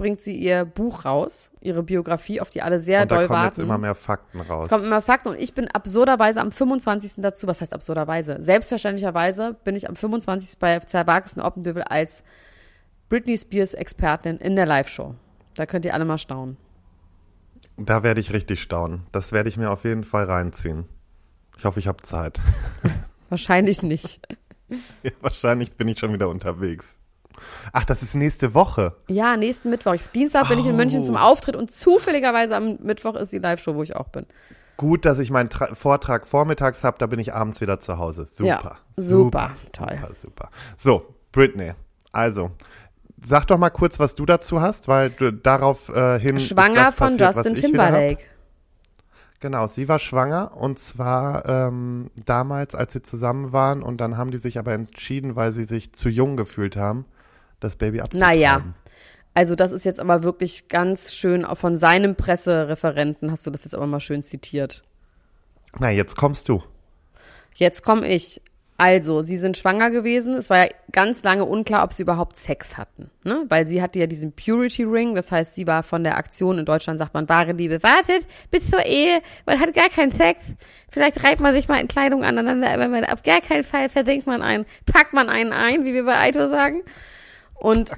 bringt 0.00 0.22
sie 0.22 0.34
ihr 0.34 0.64
Buch 0.64 1.04
raus, 1.04 1.50
ihre 1.60 1.82
Biografie, 1.82 2.40
auf 2.40 2.48
die 2.48 2.62
alle 2.62 2.80
sehr 2.80 3.02
und 3.02 3.12
da 3.12 3.16
doll 3.16 3.26
kommen 3.26 3.38
warten. 3.38 3.60
jetzt 3.60 3.62
immer 3.62 3.76
mehr 3.76 3.94
Fakten 3.94 4.40
raus. 4.40 4.64
Es 4.64 4.70
kommen 4.70 4.84
immer 4.84 5.02
Fakten 5.02 5.28
und 5.28 5.38
ich 5.38 5.52
bin 5.52 5.68
absurderweise 5.68 6.40
am 6.40 6.50
25. 6.50 7.16
dazu, 7.18 7.46
was 7.46 7.60
heißt 7.60 7.74
absurderweise? 7.74 8.38
Selbstverständlicherweise 8.40 9.56
bin 9.62 9.76
ich 9.76 9.90
am 9.90 9.96
25. 9.96 10.58
bei 10.58 10.78
Zerbarkes 10.78 11.34
und 11.34 11.42
Oppendövel 11.42 11.82
als 11.82 12.24
Britney 13.10 13.36
Spears 13.36 13.74
Expertin 13.74 14.38
in 14.38 14.56
der 14.56 14.64
Live-Show. 14.64 15.14
Da 15.54 15.66
könnt 15.66 15.84
ihr 15.84 15.92
alle 15.92 16.06
mal 16.06 16.16
staunen. 16.16 16.56
Da 17.76 18.02
werde 18.02 18.20
ich 18.20 18.32
richtig 18.32 18.62
staunen. 18.62 19.02
Das 19.12 19.32
werde 19.32 19.50
ich 19.50 19.58
mir 19.58 19.70
auf 19.70 19.84
jeden 19.84 20.04
Fall 20.04 20.24
reinziehen. 20.24 20.86
Ich 21.58 21.66
hoffe, 21.66 21.78
ich 21.78 21.88
habe 21.88 22.00
Zeit. 22.02 22.40
Wahrscheinlich 23.28 23.82
nicht. 23.82 24.20
Ja, 25.02 25.10
Wahrscheinlich 25.20 25.72
bin 25.72 25.88
ich 25.88 25.98
schon 25.98 26.12
wieder 26.12 26.28
unterwegs. 26.28 26.99
Ach, 27.72 27.84
das 27.84 28.02
ist 28.02 28.14
nächste 28.14 28.54
Woche. 28.54 28.94
Ja, 29.08 29.36
nächsten 29.36 29.70
Mittwoch. 29.70 29.94
Ich, 29.94 30.06
Dienstag 30.08 30.48
bin 30.48 30.58
ich 30.58 30.66
in 30.66 30.76
München 30.76 31.00
Oh. 31.00 31.04
zum 31.04 31.16
Auftritt 31.16 31.56
und 31.56 31.70
zufälligerweise 31.70 32.56
am 32.56 32.76
Mittwoch 32.82 33.14
ist 33.14 33.32
die 33.32 33.38
Live-Show, 33.38 33.74
wo 33.74 33.82
ich 33.82 33.96
auch 33.96 34.08
bin. 34.08 34.26
Gut, 34.76 35.04
dass 35.04 35.18
ich 35.18 35.30
meinen 35.30 35.50
Tra 35.50 35.74
Vortrag 35.74 36.26
vormittags 36.26 36.84
habe, 36.84 36.96
da 36.98 37.06
bin 37.06 37.18
ich 37.18 37.34
abends 37.34 37.60
wieder 37.60 37.80
zu 37.80 37.98
Hause. 37.98 38.26
Super. 38.26 38.46
Ja, 38.46 38.76
super, 38.96 39.52
toll. 39.72 39.98
Super, 40.00 40.14
super. 40.14 40.50
So, 40.76 41.14
Britney. 41.32 41.72
Also, 42.12 42.50
sag 43.22 43.46
doch 43.46 43.58
mal 43.58 43.70
kurz, 43.70 43.98
was 44.00 44.14
du 44.14 44.24
dazu 44.24 44.60
hast, 44.62 44.88
weil 44.88 45.10
du 45.10 45.32
darauf 45.32 45.90
äh, 45.90 46.18
hin. 46.18 46.40
Schwanger 46.40 46.92
von 46.92 47.16
passiert, 47.18 47.34
Justin. 47.34 47.54
Timberlake. 47.54 48.24
Genau, 49.40 49.66
sie 49.68 49.88
war 49.88 49.98
schwanger 49.98 50.54
und 50.56 50.78
zwar 50.78 51.46
ähm, 51.48 52.10
damals, 52.26 52.74
als 52.74 52.92
sie 52.92 53.00
zusammen 53.02 53.52
waren 53.52 53.82
und 53.82 53.98
dann 53.98 54.18
haben 54.18 54.30
die 54.30 54.36
sich 54.38 54.58
aber 54.58 54.72
entschieden, 54.72 55.34
weil 55.34 55.52
sie 55.52 55.64
sich 55.64 55.94
zu 55.94 56.10
jung 56.10 56.36
gefühlt 56.36 56.76
haben, 56.76 57.06
das 57.60 57.76
Baby 57.76 58.00
abzutreiben. 58.00 58.40
Naja. 58.40 58.62
Also 59.34 59.54
das 59.54 59.72
ist 59.72 59.84
jetzt 59.84 60.00
aber 60.00 60.22
wirklich 60.22 60.68
ganz 60.68 61.14
schön, 61.14 61.44
auch 61.44 61.56
von 61.56 61.76
seinem 61.76 62.16
Pressereferenten 62.16 63.30
hast 63.30 63.46
du 63.46 63.50
das 63.50 63.64
jetzt 63.64 63.74
aber 63.74 63.86
mal 63.86 64.00
schön 64.00 64.22
zitiert. 64.22 64.82
Na, 65.78 65.90
jetzt 65.90 66.16
kommst 66.16 66.48
du. 66.48 66.62
Jetzt 67.54 67.82
komme 67.82 68.08
ich. 68.08 68.42
Also, 68.76 69.20
sie 69.20 69.36
sind 69.36 69.58
schwanger 69.58 69.90
gewesen. 69.90 70.34
Es 70.36 70.48
war 70.48 70.64
ja 70.64 70.70
ganz 70.90 71.22
lange 71.22 71.44
unklar, 71.44 71.84
ob 71.84 71.92
sie 71.92 72.02
überhaupt 72.02 72.38
Sex 72.38 72.78
hatten. 72.78 73.10
Ne? 73.24 73.44
Weil 73.50 73.66
sie 73.66 73.82
hatte 73.82 73.98
ja 73.98 74.06
diesen 74.06 74.32
Purity 74.32 74.84
Ring. 74.84 75.14
Das 75.14 75.30
heißt, 75.30 75.54
sie 75.54 75.66
war 75.66 75.82
von 75.82 76.02
der 76.02 76.16
Aktion, 76.16 76.58
in 76.58 76.64
Deutschland 76.64 76.98
sagt 76.98 77.12
man, 77.12 77.28
wahre 77.28 77.52
Liebe 77.52 77.82
wartet 77.82 78.26
bis 78.50 78.70
zur 78.70 78.86
Ehe. 78.86 79.20
Man 79.44 79.60
hat 79.60 79.74
gar 79.74 79.90
keinen 79.90 80.10
Sex. 80.10 80.54
Vielleicht 80.90 81.22
reibt 81.22 81.40
man 81.40 81.54
sich 81.54 81.68
mal 81.68 81.78
in 81.78 81.88
Kleidung 81.88 82.24
aneinander, 82.24 82.70
aber 82.70 82.88
man, 82.88 83.04
auf 83.04 83.22
gar 83.22 83.42
keinen 83.42 83.64
Fall 83.64 83.90
versenkt 83.90 84.26
man 84.26 84.40
einen, 84.40 84.64
packt 84.90 85.12
man 85.12 85.28
einen 85.28 85.52
ein, 85.52 85.84
wie 85.84 85.92
wir 85.92 86.06
bei 86.06 86.18
Aito 86.18 86.48
sagen. 86.48 86.82
Und 87.60 87.90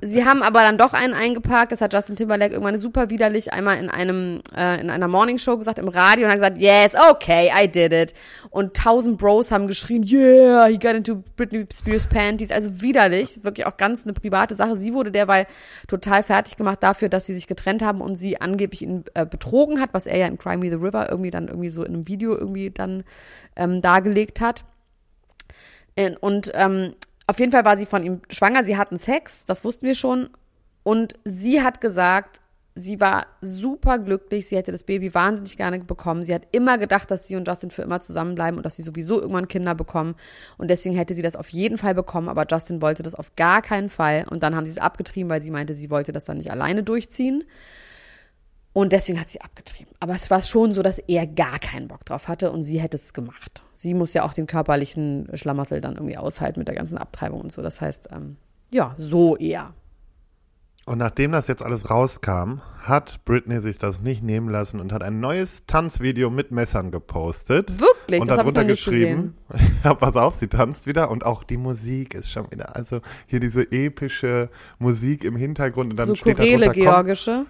sie 0.00 0.24
haben 0.24 0.42
aber 0.42 0.62
dann 0.62 0.78
doch 0.78 0.94
einen 0.94 1.12
eingepackt. 1.12 1.70
Das 1.70 1.82
hat 1.82 1.92
Justin 1.92 2.16
Timberlake 2.16 2.54
irgendwann 2.54 2.78
super 2.78 3.10
widerlich 3.10 3.52
einmal 3.52 3.78
in 3.78 3.90
einem 3.90 4.40
äh, 4.56 4.80
in 4.80 4.88
einer 4.88 5.06
Morning 5.06 5.38
Show 5.38 5.58
gesagt 5.58 5.78
im 5.78 5.88
Radio 5.88 6.24
und 6.24 6.30
hat 6.30 6.38
gesagt, 6.38 6.58
yes, 6.58 6.94
okay, 7.10 7.50
I 7.54 7.68
did 7.68 7.92
it. 7.92 8.14
Und 8.48 8.74
tausend 8.74 9.18
Bros 9.18 9.50
haben 9.50 9.66
geschrien, 9.66 10.02
yeah, 10.02 10.66
he 10.66 10.78
got 10.78 10.94
into 10.94 11.22
Britney 11.36 11.66
Spears 11.70 12.06
Panties. 12.06 12.50
Also 12.50 12.80
widerlich, 12.80 13.44
wirklich 13.44 13.66
auch 13.66 13.76
ganz 13.76 14.04
eine 14.04 14.14
private 14.14 14.54
Sache. 14.54 14.76
Sie 14.76 14.94
wurde 14.94 15.12
derweil 15.12 15.46
total 15.88 16.22
fertig 16.22 16.56
gemacht 16.56 16.82
dafür, 16.82 17.10
dass 17.10 17.26
sie 17.26 17.34
sich 17.34 17.46
getrennt 17.46 17.82
haben 17.82 18.00
und 18.00 18.16
sie 18.16 18.40
angeblich 18.40 18.80
ihn 18.80 19.04
äh, 19.12 19.26
betrogen 19.26 19.78
hat, 19.78 19.90
was 19.92 20.06
er 20.06 20.16
ja 20.16 20.26
in 20.26 20.38
Cry 20.38 20.56
Me 20.56 20.70
the 20.70 20.76
River 20.76 21.10
irgendwie 21.10 21.30
dann 21.30 21.48
irgendwie 21.48 21.68
so 21.68 21.84
in 21.84 21.92
einem 21.92 22.08
Video 22.08 22.34
irgendwie 22.34 22.70
dann 22.70 23.04
ähm, 23.56 23.82
dargelegt 23.82 24.40
hat. 24.40 24.64
Äh, 25.96 26.12
Und 26.20 26.50
ähm, 26.54 26.94
auf 27.26 27.38
jeden 27.40 27.52
Fall 27.52 27.64
war 27.64 27.76
sie 27.76 27.86
von 27.86 28.04
ihm 28.04 28.20
schwanger, 28.30 28.62
sie 28.64 28.76
hatten 28.76 28.96
Sex, 28.96 29.44
das 29.44 29.64
wussten 29.64 29.86
wir 29.86 29.94
schon. 29.94 30.30
Und 30.82 31.14
sie 31.24 31.62
hat 31.62 31.80
gesagt, 31.80 32.40
sie 32.76 33.00
war 33.00 33.26
super 33.40 33.98
glücklich, 33.98 34.46
sie 34.46 34.56
hätte 34.56 34.70
das 34.70 34.84
Baby 34.84 35.12
wahnsinnig 35.14 35.56
gerne 35.56 35.80
bekommen. 35.80 36.22
Sie 36.22 36.34
hat 36.34 36.46
immer 36.52 36.78
gedacht, 36.78 37.10
dass 37.10 37.26
sie 37.26 37.34
und 37.34 37.48
Justin 37.48 37.70
für 37.70 37.82
immer 37.82 38.00
zusammenbleiben 38.00 38.58
und 38.58 38.64
dass 38.64 38.76
sie 38.76 38.82
sowieso 38.82 39.20
irgendwann 39.20 39.48
Kinder 39.48 39.74
bekommen. 39.74 40.14
Und 40.58 40.70
deswegen 40.70 40.94
hätte 40.94 41.14
sie 41.14 41.22
das 41.22 41.34
auf 41.34 41.48
jeden 41.48 41.78
Fall 41.78 41.94
bekommen, 41.94 42.28
aber 42.28 42.46
Justin 42.48 42.82
wollte 42.82 43.02
das 43.02 43.14
auf 43.14 43.34
gar 43.34 43.62
keinen 43.62 43.88
Fall. 43.88 44.26
Und 44.30 44.42
dann 44.42 44.54
haben 44.54 44.66
sie 44.66 44.72
es 44.72 44.78
abgetrieben, 44.78 45.30
weil 45.30 45.40
sie 45.40 45.50
meinte, 45.50 45.74
sie 45.74 45.90
wollte 45.90 46.12
das 46.12 46.26
dann 46.26 46.36
nicht 46.36 46.50
alleine 46.50 46.82
durchziehen. 46.82 47.44
Und 48.76 48.92
deswegen 48.92 49.18
hat 49.18 49.30
sie 49.30 49.40
abgetrieben. 49.40 49.90
Aber 50.00 50.12
es 50.12 50.30
war 50.30 50.42
schon 50.42 50.74
so, 50.74 50.82
dass 50.82 50.98
er 50.98 51.26
gar 51.26 51.58
keinen 51.58 51.88
Bock 51.88 52.04
drauf 52.04 52.28
hatte 52.28 52.50
und 52.50 52.62
sie 52.62 52.78
hätte 52.78 52.98
es 52.98 53.14
gemacht. 53.14 53.62
Sie 53.74 53.94
muss 53.94 54.12
ja 54.12 54.22
auch 54.22 54.34
den 54.34 54.46
körperlichen 54.46 55.30
Schlamassel 55.32 55.80
dann 55.80 55.94
irgendwie 55.94 56.18
aushalten 56.18 56.60
mit 56.60 56.68
der 56.68 56.74
ganzen 56.74 56.98
Abtreibung 56.98 57.40
und 57.40 57.50
so. 57.50 57.62
Das 57.62 57.80
heißt, 57.80 58.10
ähm, 58.12 58.36
ja, 58.70 58.92
so 58.98 59.34
eher. 59.34 59.72
Und 60.84 60.98
nachdem 60.98 61.32
das 61.32 61.48
jetzt 61.48 61.62
alles 61.62 61.88
rauskam, 61.88 62.60
hat 62.82 63.24
Britney 63.24 63.60
sich 63.60 63.78
das 63.78 64.02
nicht 64.02 64.22
nehmen 64.22 64.50
lassen 64.50 64.78
und 64.78 64.92
hat 64.92 65.02
ein 65.02 65.20
neues 65.20 65.64
Tanzvideo 65.64 66.28
mit 66.28 66.50
Messern 66.50 66.90
gepostet. 66.90 67.80
Wirklich? 67.80 68.20
Und 68.20 68.28
Das 68.28 68.36
habe 68.36 68.50
ich 68.50 68.54
darunter 68.54 68.64
nicht 68.70 68.84
geschrieben, 68.84 69.38
ja, 69.84 69.94
pass 69.94 70.16
auf, 70.16 70.34
sie 70.34 70.48
tanzt 70.48 70.86
wieder 70.86 71.10
und 71.10 71.24
auch 71.24 71.44
die 71.44 71.56
Musik 71.56 72.12
ist 72.12 72.30
schon 72.30 72.50
wieder, 72.52 72.76
also 72.76 73.00
hier 73.26 73.40
diese 73.40 73.62
epische 73.72 74.50
Musik 74.78 75.24
im 75.24 75.34
Hintergrund 75.34 75.92
und 75.92 75.96
dann 75.96 76.08
So 76.08 76.14
steht 76.14 76.36
Chorele, 76.36 76.66
darunter, 76.66 76.74
georgische. 76.74 77.46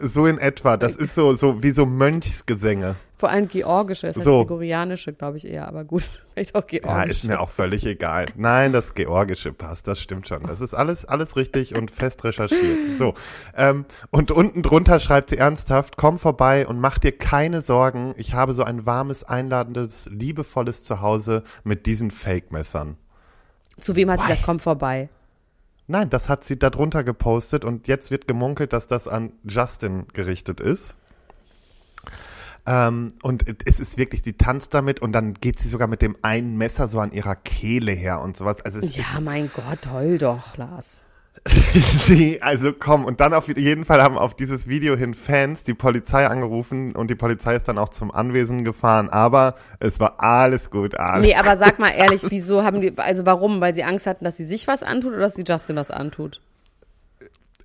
So 0.00 0.26
in 0.26 0.38
etwa, 0.38 0.76
das 0.76 0.96
ist 0.96 1.14
so, 1.14 1.34
so 1.34 1.62
wie 1.62 1.70
so 1.72 1.84
Mönchsgesänge. 1.86 2.96
Vor 3.18 3.30
allem 3.30 3.46
georgische. 3.46 4.08
Es 4.08 4.16
heißt 4.16 4.24
So. 4.24 4.40
gregorianische, 4.40 5.12
glaube 5.12 5.36
ich 5.36 5.46
eher, 5.46 5.68
aber 5.68 5.84
gut. 5.84 6.02
Vielleicht 6.34 6.54
auch 6.56 6.64
Ja, 6.70 6.80
georgische. 6.80 7.10
ist 7.10 7.28
mir 7.28 7.38
auch 7.38 7.50
völlig 7.50 7.86
egal. 7.86 8.26
Nein, 8.34 8.72
das 8.72 8.94
Georgische 8.94 9.52
passt, 9.52 9.86
das 9.86 10.00
stimmt 10.00 10.26
schon. 10.26 10.42
Das 10.44 10.60
ist 10.60 10.74
alles, 10.74 11.04
alles 11.04 11.36
richtig 11.36 11.76
und 11.76 11.90
fest 11.92 12.24
recherchiert. 12.24 12.98
So. 12.98 13.14
Ähm, 13.56 13.84
und 14.10 14.32
unten 14.32 14.62
drunter 14.62 14.98
schreibt 14.98 15.30
sie 15.30 15.36
ernsthaft, 15.38 15.96
komm 15.96 16.18
vorbei 16.18 16.66
und 16.66 16.80
mach 16.80 16.98
dir 16.98 17.12
keine 17.12 17.60
Sorgen. 17.60 18.14
Ich 18.16 18.34
habe 18.34 18.54
so 18.54 18.64
ein 18.64 18.86
warmes, 18.86 19.22
einladendes, 19.22 20.08
liebevolles 20.10 20.82
Zuhause 20.82 21.44
mit 21.62 21.86
diesen 21.86 22.10
Fake-Messern. 22.10 22.96
Zu 23.78 23.94
wem 23.94 24.10
hat 24.10 24.20
sie 24.20 24.26
gesagt, 24.26 24.42
komm 24.44 24.58
vorbei? 24.58 25.08
Nein, 25.86 26.10
das 26.10 26.28
hat 26.28 26.44
sie 26.44 26.58
darunter 26.58 27.04
gepostet 27.04 27.64
und 27.64 27.88
jetzt 27.88 28.10
wird 28.10 28.28
gemunkelt, 28.28 28.72
dass 28.72 28.86
das 28.86 29.08
an 29.08 29.32
Justin 29.44 30.06
gerichtet 30.12 30.60
ist. 30.60 30.96
Ähm, 32.64 33.14
und 33.22 33.44
es 33.66 33.80
ist 33.80 33.98
wirklich, 33.98 34.22
sie 34.22 34.34
tanzt 34.34 34.72
damit 34.72 35.00
und 35.00 35.12
dann 35.12 35.34
geht 35.34 35.58
sie 35.58 35.68
sogar 35.68 35.88
mit 35.88 36.00
dem 36.00 36.16
einen 36.22 36.56
Messer 36.56 36.86
so 36.86 37.00
an 37.00 37.10
ihrer 37.10 37.34
Kehle 37.34 37.92
her 37.92 38.20
und 38.20 38.36
sowas. 38.36 38.60
Also 38.64 38.78
es 38.78 38.96
Ja, 38.96 39.20
mein 39.20 39.50
Gott, 39.52 39.90
heul 39.92 40.18
doch, 40.18 40.56
Lars. 40.56 41.02
sie, 41.74 42.40
also 42.40 42.72
komm, 42.72 43.04
und 43.04 43.20
dann 43.20 43.34
auf 43.34 43.48
jeden 43.48 43.84
Fall 43.84 44.00
haben 44.00 44.16
auf 44.16 44.34
dieses 44.34 44.68
Video 44.68 44.96
hin 44.96 45.14
Fans 45.14 45.64
die 45.64 45.74
Polizei 45.74 46.26
angerufen 46.26 46.94
und 46.94 47.10
die 47.10 47.16
Polizei 47.16 47.56
ist 47.56 47.66
dann 47.66 47.78
auch 47.78 47.88
zum 47.88 48.12
Anwesen 48.12 48.64
gefahren, 48.64 49.08
aber 49.10 49.56
es 49.80 49.98
war 49.98 50.22
alles 50.22 50.70
gut, 50.70 50.94
alles 50.94 51.26
Nee, 51.26 51.34
aber 51.34 51.56
sag 51.56 51.80
mal 51.80 51.90
ehrlich, 51.90 52.22
wieso 52.30 52.62
haben 52.62 52.80
die, 52.80 52.96
also 52.96 53.26
warum? 53.26 53.60
Weil 53.60 53.74
sie 53.74 53.82
Angst 53.82 54.06
hatten, 54.06 54.24
dass 54.24 54.36
sie 54.36 54.44
sich 54.44 54.68
was 54.68 54.84
antut 54.84 55.12
oder 55.12 55.22
dass 55.22 55.34
sie 55.34 55.44
Justin 55.46 55.76
was 55.76 55.90
antut? 55.90 56.40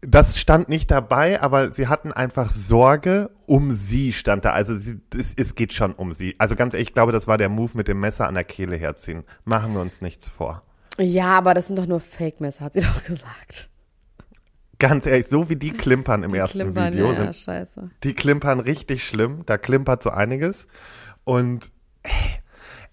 Das 0.01 0.39
stand 0.39 0.69
nicht 0.69 0.89
dabei, 0.89 1.41
aber 1.41 1.71
sie 1.71 1.87
hatten 1.87 2.11
einfach 2.11 2.49
Sorge 2.49 3.29
um 3.45 3.71
sie, 3.71 4.13
stand 4.13 4.45
da. 4.45 4.51
Also 4.51 4.75
sie, 4.75 4.99
es, 5.15 5.33
es 5.35 5.55
geht 5.55 5.73
schon 5.73 5.93
um 5.93 6.13
sie. 6.13 6.35
Also 6.37 6.55
ganz 6.55 6.73
ehrlich, 6.73 6.89
ich 6.89 6.93
glaube, 6.93 7.11
das 7.11 7.27
war 7.27 7.37
der 7.37 7.49
Move 7.49 7.71
mit 7.75 7.87
dem 7.87 7.99
Messer 7.99 8.27
an 8.27 8.35
der 8.35 8.43
Kehle 8.43 8.75
herziehen. 8.75 9.23
Machen 9.43 9.73
wir 9.73 9.81
uns 9.81 10.01
nichts 10.01 10.29
vor. 10.29 10.61
Ja, 10.99 11.37
aber 11.37 11.53
das 11.53 11.67
sind 11.67 11.77
doch 11.77 11.85
nur 11.85 11.99
Fake-Messer, 11.99 12.65
hat 12.65 12.73
sie 12.73 12.81
doch 12.81 13.03
gesagt. 13.03 13.69
Ganz 14.79 15.05
ehrlich, 15.05 15.27
so 15.27 15.49
wie 15.49 15.55
die 15.55 15.71
klimpern 15.71 16.23
im 16.23 16.33
ersten 16.33 16.59
Klimpern, 16.59 16.93
Video, 16.93 17.09
ja, 17.11 17.15
sind 17.15 17.35
scheiße. 17.35 17.89
die 18.03 18.13
klimpern 18.13 18.59
richtig 18.59 19.07
schlimm. 19.07 19.41
Da 19.45 19.57
klimpert 19.57 20.03
so 20.03 20.11
einiges. 20.11 20.67
Und 21.23 21.71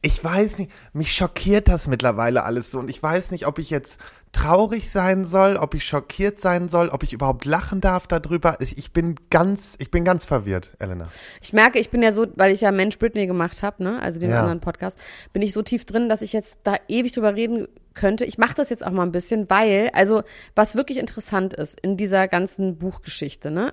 ich 0.00 0.22
weiß 0.22 0.58
nicht, 0.58 0.70
mich 0.92 1.14
schockiert 1.14 1.68
das 1.68 1.86
mittlerweile 1.86 2.44
alles 2.44 2.70
so. 2.70 2.78
Und 2.78 2.88
ich 2.88 3.02
weiß 3.02 3.30
nicht, 3.32 3.46
ob 3.46 3.58
ich 3.58 3.68
jetzt 3.68 4.00
traurig 4.34 4.90
sein 4.90 5.24
soll, 5.24 5.56
ob 5.56 5.74
ich 5.74 5.84
schockiert 5.84 6.40
sein 6.40 6.68
soll, 6.68 6.88
ob 6.88 7.02
ich 7.02 7.12
überhaupt 7.12 7.44
lachen 7.44 7.80
darf 7.80 8.06
darüber. 8.06 8.58
Ich, 8.60 8.76
ich 8.76 8.92
bin 8.92 9.14
ganz, 9.30 9.76
ich 9.78 9.90
bin 9.90 10.04
ganz 10.04 10.24
verwirrt, 10.24 10.72
Elena. 10.78 11.08
Ich 11.40 11.52
merke, 11.52 11.78
ich 11.78 11.90
bin 11.90 12.02
ja 12.02 12.12
so, 12.12 12.26
weil 12.36 12.52
ich 12.52 12.60
ja 12.60 12.70
Mensch 12.72 12.98
Britney 12.98 13.26
gemacht 13.26 13.62
habe, 13.62 13.82
ne, 13.82 14.00
also 14.02 14.20
den 14.20 14.30
Ja. 14.30 14.40
anderen 14.40 14.60
Podcast, 14.60 14.98
bin 15.32 15.40
ich 15.42 15.52
so 15.52 15.62
tief 15.62 15.84
drin, 15.86 16.08
dass 16.08 16.20
ich 16.20 16.32
jetzt 16.32 16.58
da 16.64 16.76
ewig 16.88 17.12
drüber 17.12 17.34
reden 17.36 17.68
könnte. 17.94 18.24
Ich 18.24 18.36
mache 18.38 18.54
das 18.54 18.70
jetzt 18.70 18.84
auch 18.84 18.90
mal 18.90 19.04
ein 19.04 19.12
bisschen, 19.12 19.48
weil, 19.48 19.90
also 19.94 20.22
was 20.54 20.74
wirklich 20.76 20.98
interessant 20.98 21.54
ist 21.54 21.80
in 21.80 21.96
dieser 21.96 22.28
ganzen 22.28 22.76
Buchgeschichte, 22.76 23.50
ne, 23.50 23.70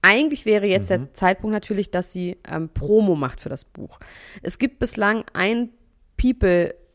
eigentlich 0.00 0.44
wäre 0.46 0.66
jetzt 0.66 0.90
der 0.90 1.14
Zeitpunkt 1.14 1.52
natürlich, 1.52 1.90
dass 1.90 2.12
sie 2.12 2.36
ähm, 2.46 2.68
Promo 2.68 3.16
macht 3.16 3.40
für 3.40 3.48
das 3.48 3.64
Buch. 3.64 3.98
Es 4.42 4.58
gibt 4.58 4.78
bislang 4.78 5.24
ein 5.32 5.70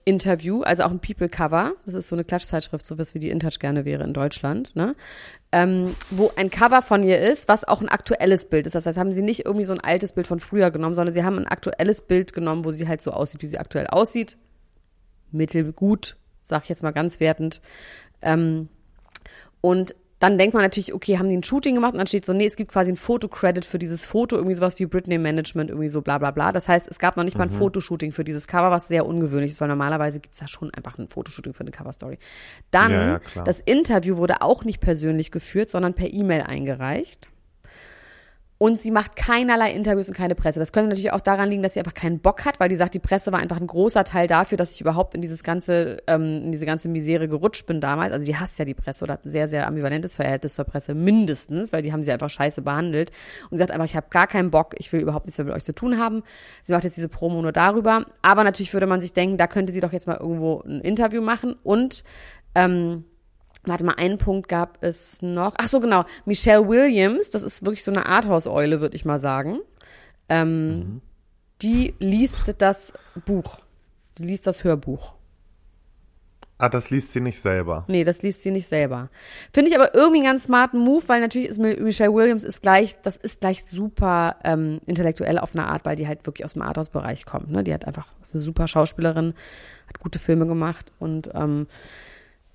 People-Interview, 0.09 0.61
also 0.63 0.83
auch 0.83 0.91
ein 0.91 0.99
People-Cover. 0.99 1.73
Das 1.85 1.95
ist 1.95 2.07
so 2.07 2.15
eine 2.15 2.23
Klatschzeitschrift, 2.23 2.85
sowas 2.85 3.13
wie 3.13 3.19
die 3.19 3.29
InTouch 3.29 3.59
gerne 3.59 3.85
wäre 3.85 4.03
in 4.03 4.13
Deutschland, 4.13 4.75
ne? 4.75 4.95
Ähm, 5.51 5.95
wo 6.09 6.31
ein 6.35 6.49
Cover 6.49 6.81
von 6.81 7.03
ihr 7.03 7.19
ist, 7.19 7.47
was 7.47 7.67
auch 7.67 7.81
ein 7.81 7.89
aktuelles 7.89 8.45
Bild 8.45 8.67
ist. 8.67 8.75
Das 8.75 8.85
heißt, 8.85 8.97
haben 8.97 9.11
sie 9.11 9.21
nicht 9.21 9.45
irgendwie 9.45 9.65
so 9.65 9.73
ein 9.73 9.79
altes 9.79 10.13
Bild 10.13 10.27
von 10.27 10.39
früher 10.39 10.71
genommen, 10.71 10.95
sondern 10.95 11.13
sie 11.13 11.23
haben 11.23 11.37
ein 11.37 11.47
aktuelles 11.47 12.01
Bild 12.01 12.33
genommen, 12.33 12.65
wo 12.65 12.71
sie 12.71 12.87
halt 12.87 13.01
so 13.01 13.11
aussieht, 13.11 13.41
wie 13.41 13.47
sie 13.47 13.57
aktuell 13.57 13.87
aussieht. 13.87 14.37
Mittelgut, 15.31 16.17
sag 16.41 16.63
ich 16.63 16.69
jetzt 16.69 16.83
mal 16.83 16.91
ganz 16.91 17.19
wertend. 17.19 17.61
Ähm, 18.21 18.69
und 19.61 19.95
dann 20.19 20.37
denkt 20.37 20.53
man 20.53 20.63
natürlich, 20.63 20.93
okay, 20.93 21.17
haben 21.17 21.29
die 21.29 21.37
ein 21.37 21.43
Shooting 21.43 21.75
gemacht 21.75 21.93
und 21.93 21.97
dann 21.97 22.07
steht 22.07 22.25
so, 22.25 22.33
nee, 22.33 22.45
es 22.45 22.57
gibt 22.57 22.71
quasi 22.71 22.91
ein 22.91 22.97
Fotocredit 22.97 23.63
für 23.63 23.79
dieses 23.79 24.03
Foto, 24.03 24.35
irgendwie 24.35 24.53
sowas 24.53 24.77
wie 24.79 24.85
Britney 24.85 25.17
Management, 25.17 25.69
irgendwie 25.69 25.89
so 25.89 26.01
bla 26.01 26.17
bla 26.17 26.31
bla. 26.31 26.51
Das 26.51 26.67
heißt, 26.67 26.87
es 26.89 26.99
gab 26.99 27.15
noch 27.15 27.23
nicht 27.23 27.37
mal 27.37 27.45
ein 27.45 27.49
Fotoshooting 27.49 28.11
für 28.11 28.25
dieses 28.25 28.45
Cover, 28.45 28.69
was 28.69 28.89
sehr 28.89 29.05
ungewöhnlich 29.05 29.51
ist, 29.51 29.61
weil 29.61 29.69
normalerweise 29.69 30.19
gibt 30.19 30.35
es 30.35 30.41
ja 30.41 30.47
schon 30.47 30.73
einfach 30.73 30.97
ein 30.97 31.07
Fotoshooting 31.07 31.53
für 31.53 31.61
eine 31.61 31.71
Coverstory. 31.71 32.17
Dann, 32.71 32.91
Ja, 32.91 33.21
ja, 33.35 33.43
das 33.45 33.61
Interview 33.61 34.17
wurde 34.17 34.41
auch 34.41 34.65
nicht 34.65 34.81
persönlich 34.81 35.31
geführt, 35.31 35.69
sondern 35.69 35.93
per 35.93 36.11
E-Mail 36.11 36.41
eingereicht. 36.41 37.29
Und 38.61 38.81
sie 38.81 38.91
macht 38.91 39.15
keinerlei 39.15 39.71
Interviews 39.71 40.09
und 40.09 40.17
keine 40.17 40.35
Presse. 40.35 40.59
Das 40.59 40.73
könnte 40.73 40.89
natürlich 40.89 41.13
auch 41.13 41.21
daran 41.21 41.49
liegen, 41.49 41.63
dass 41.63 41.75
sie 41.75 41.79
einfach 41.79 41.93
keinen 41.93 42.19
Bock 42.19 42.43
hat, 42.43 42.59
weil 42.59 42.67
die 42.67 42.75
sagt, 42.75 42.93
die 42.93 42.99
Presse 42.99 43.31
war 43.31 43.39
einfach 43.39 43.57
ein 43.57 43.67
großer 43.67 44.03
Teil 44.03 44.27
dafür, 44.27 44.57
dass 44.57 44.73
ich 44.73 44.81
überhaupt 44.81 45.15
in 45.15 45.21
dieses 45.21 45.43
ganze, 45.43 46.03
ähm, 46.07 46.43
in 46.43 46.51
diese 46.51 46.65
ganze 46.65 46.89
Misere 46.89 47.29
gerutscht 47.29 47.65
bin 47.67 47.79
damals. 47.79 48.11
Also 48.11 48.25
die 48.25 48.35
hasst 48.35 48.59
ja 48.59 48.65
die 48.65 48.73
Presse 48.73 49.05
oder 49.05 49.13
hat 49.13 49.25
ein 49.25 49.29
sehr, 49.29 49.47
sehr 49.47 49.65
ambivalentes 49.65 50.17
Verhältnis 50.17 50.55
zur 50.55 50.65
Presse, 50.65 50.93
mindestens, 50.93 51.71
weil 51.71 51.83
die 51.83 51.93
haben 51.93 52.03
sie 52.03 52.11
einfach 52.11 52.29
scheiße 52.29 52.61
behandelt. 52.61 53.11
Und 53.49 53.55
sie 53.55 53.59
sagt 53.59 53.71
einfach, 53.71 53.85
ich 53.85 53.95
habe 53.95 54.07
gar 54.09 54.27
keinen 54.27 54.51
Bock, 54.51 54.75
ich 54.77 54.91
will 54.91 54.99
überhaupt 54.99 55.25
nichts 55.25 55.37
mehr 55.37 55.45
mit 55.45 55.55
euch 55.55 55.63
zu 55.63 55.73
tun 55.73 55.97
haben. 55.97 56.23
Sie 56.61 56.73
macht 56.73 56.83
jetzt 56.83 56.97
diese 56.97 57.07
Promo 57.07 57.41
nur 57.41 57.53
darüber. 57.53 58.07
Aber 58.21 58.43
natürlich 58.43 58.73
würde 58.73 58.87
man 58.87 58.99
sich 58.99 59.13
denken, 59.13 59.37
da 59.37 59.47
könnte 59.47 59.71
sie 59.71 59.79
doch 59.79 59.93
jetzt 59.93 60.05
mal 60.05 60.17
irgendwo 60.17 60.63
ein 60.65 60.81
Interview 60.81 61.21
machen. 61.21 61.55
Und 61.63 62.03
ähm, 62.55 63.05
Warte 63.63 63.83
mal, 63.83 63.95
einen 63.97 64.17
Punkt 64.17 64.47
gab 64.47 64.77
es 64.81 65.21
noch. 65.21 65.53
Ach 65.57 65.67
so, 65.67 65.79
genau. 65.79 66.05
Michelle 66.25 66.67
Williams, 66.67 67.29
das 67.29 67.43
ist 67.43 67.65
wirklich 67.65 67.83
so 67.83 67.91
eine 67.91 68.05
Arthouse-Eule, 68.05 68.81
würde 68.81 68.95
ich 68.95 69.05
mal 69.05 69.19
sagen. 69.19 69.59
Ähm, 70.29 70.69
mhm. 70.69 71.01
Die 71.61 71.93
liest 71.99 72.55
das 72.59 72.93
Buch. 73.25 73.57
Die 74.17 74.23
liest 74.23 74.47
das 74.47 74.63
Hörbuch. 74.63 75.13
Ah, 76.61 76.67
das 76.67 76.89
liest 76.89 77.13
sie 77.13 77.21
nicht 77.21 77.39
selber. 77.39 77.85
Nee, 77.87 78.03
das 78.03 78.21
liest 78.21 78.43
sie 78.43 78.51
nicht 78.51 78.67
selber. 78.67 79.09
Finde 79.53 79.71
ich 79.71 79.77
aber 79.77 79.95
irgendwie 79.95 80.17
einen 80.17 80.25
ganz 80.25 80.43
smarten 80.43 80.81
Move, 80.81 81.03
weil 81.07 81.21
natürlich 81.21 81.47
ist 81.47 81.57
Michelle 81.57 82.13
Williams 82.13 82.43
ist 82.43 82.61
gleich, 82.61 83.01
das 83.01 83.15
ist 83.15 83.39
gleich 83.39 83.63
super 83.63 84.35
ähm, 84.43 84.81
intellektuell 84.85 85.39
auf 85.39 85.55
eine 85.55 85.67
Art, 85.67 85.85
weil 85.85 85.95
die 85.95 86.05
halt 86.05 86.25
wirklich 86.25 86.43
aus 86.43 86.53
dem 86.53 86.61
Arthouse-Bereich 86.61 87.25
kommt. 87.25 87.49
Ne? 87.49 87.63
Die 87.63 87.73
hat 87.73 87.85
einfach 87.85 88.07
ist 88.21 88.33
eine 88.33 88.41
super 88.41 88.67
Schauspielerin, 88.67 89.35
hat 89.87 89.99
gute 90.01 90.19
Filme 90.19 90.47
gemacht 90.47 90.91
und 90.99 91.29
ähm, 91.33 91.67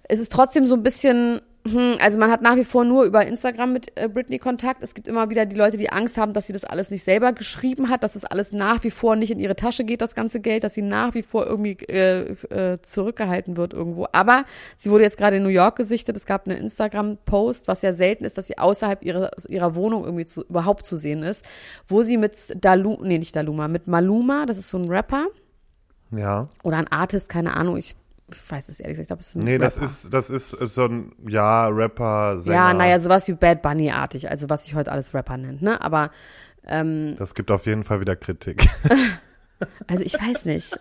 es 0.08 0.18
ist 0.20 0.32
trotzdem 0.32 0.66
so 0.66 0.74
ein 0.74 0.82
bisschen, 0.82 1.40
hm, 1.66 1.94
also 1.98 2.18
man 2.18 2.30
hat 2.30 2.42
nach 2.42 2.56
wie 2.56 2.64
vor 2.64 2.84
nur 2.84 3.04
über 3.04 3.26
Instagram 3.26 3.72
mit 3.72 3.90
äh, 3.96 4.06
Britney 4.06 4.38
Kontakt. 4.38 4.82
Es 4.82 4.94
gibt 4.94 5.08
immer 5.08 5.30
wieder 5.30 5.46
die 5.46 5.56
Leute, 5.56 5.78
die 5.78 5.90
Angst 5.90 6.18
haben, 6.18 6.34
dass 6.34 6.46
sie 6.46 6.52
das 6.52 6.64
alles 6.64 6.90
nicht 6.90 7.04
selber 7.04 7.32
geschrieben 7.32 7.88
hat, 7.88 8.02
dass 8.02 8.12
das 8.12 8.24
alles 8.24 8.52
nach 8.52 8.84
wie 8.84 8.90
vor 8.90 9.16
nicht 9.16 9.30
in 9.30 9.38
ihre 9.38 9.56
Tasche 9.56 9.84
geht, 9.84 10.02
das 10.02 10.14
ganze 10.14 10.40
Geld, 10.40 10.62
dass 10.62 10.74
sie 10.74 10.82
nach 10.82 11.14
wie 11.14 11.22
vor 11.22 11.46
irgendwie 11.46 11.78
äh, 11.88 12.32
äh, 12.50 12.78
zurückgehalten 12.82 13.56
wird 13.56 13.72
irgendwo. 13.72 14.06
Aber 14.12 14.44
sie 14.76 14.90
wurde 14.90 15.04
jetzt 15.04 15.16
gerade 15.16 15.36
in 15.36 15.42
New 15.42 15.48
York 15.48 15.76
gesichtet. 15.76 16.16
Es 16.16 16.26
gab 16.26 16.46
eine 16.46 16.58
Instagram-Post, 16.58 17.66
was 17.66 17.80
ja 17.80 17.94
selten 17.94 18.24
ist, 18.24 18.36
dass 18.36 18.46
sie 18.46 18.58
außerhalb 18.58 19.02
ihrer, 19.02 19.30
ihrer 19.48 19.74
Wohnung 19.74 20.04
irgendwie 20.04 20.26
zu, 20.26 20.42
überhaupt 20.42 20.84
zu 20.84 20.96
sehen 20.96 21.22
ist, 21.22 21.46
wo 21.88 22.02
sie 22.02 22.18
mit 22.18 22.34
Dalu, 22.62 22.98
nee, 23.02 23.18
nicht 23.18 23.34
Daluma, 23.34 23.68
mit 23.68 23.86
Maluma, 23.86 24.44
das 24.44 24.58
ist 24.58 24.68
so 24.68 24.78
ein 24.78 24.88
Rapper. 24.88 25.28
Ja. 26.10 26.46
Oder 26.62 26.76
ein 26.76 26.88
Artist, 26.88 27.30
keine 27.30 27.54
Ahnung, 27.56 27.78
ich 27.78 27.96
ich 28.32 28.50
weiß 28.50 28.68
es 28.68 28.80
ehrlich 28.80 28.94
gesagt, 28.98 29.04
ich 29.04 29.08
glaube, 29.08 29.20
es 29.20 29.28
ist 29.30 29.36
ein 29.36 29.44
Nee, 29.44 29.52
Rapper. 29.56 29.64
das 29.64 29.76
ist, 29.76 30.12
das 30.12 30.30
ist 30.30 30.50
so 30.74 30.84
ein, 30.86 31.12
ja, 31.28 31.68
Rapper, 31.68 32.40
Sänger. 32.40 32.56
Ja, 32.56 32.74
naja, 32.74 32.98
sowas 32.98 33.28
wie 33.28 33.32
Bad 33.34 33.62
Bunny-artig, 33.62 34.30
also 34.30 34.48
was 34.48 34.64
sich 34.64 34.74
heute 34.74 34.90
alles 34.92 35.12
Rapper 35.14 35.36
nennt, 35.36 35.62
ne? 35.62 35.80
Aber, 35.80 36.10
ähm, 36.66 37.14
Das 37.18 37.34
gibt 37.34 37.50
auf 37.50 37.66
jeden 37.66 37.84
Fall 37.84 38.00
wieder 38.00 38.16
Kritik. 38.16 38.66
also 39.86 40.02
ich 40.04 40.14
weiß 40.14 40.46
nicht. 40.46 40.78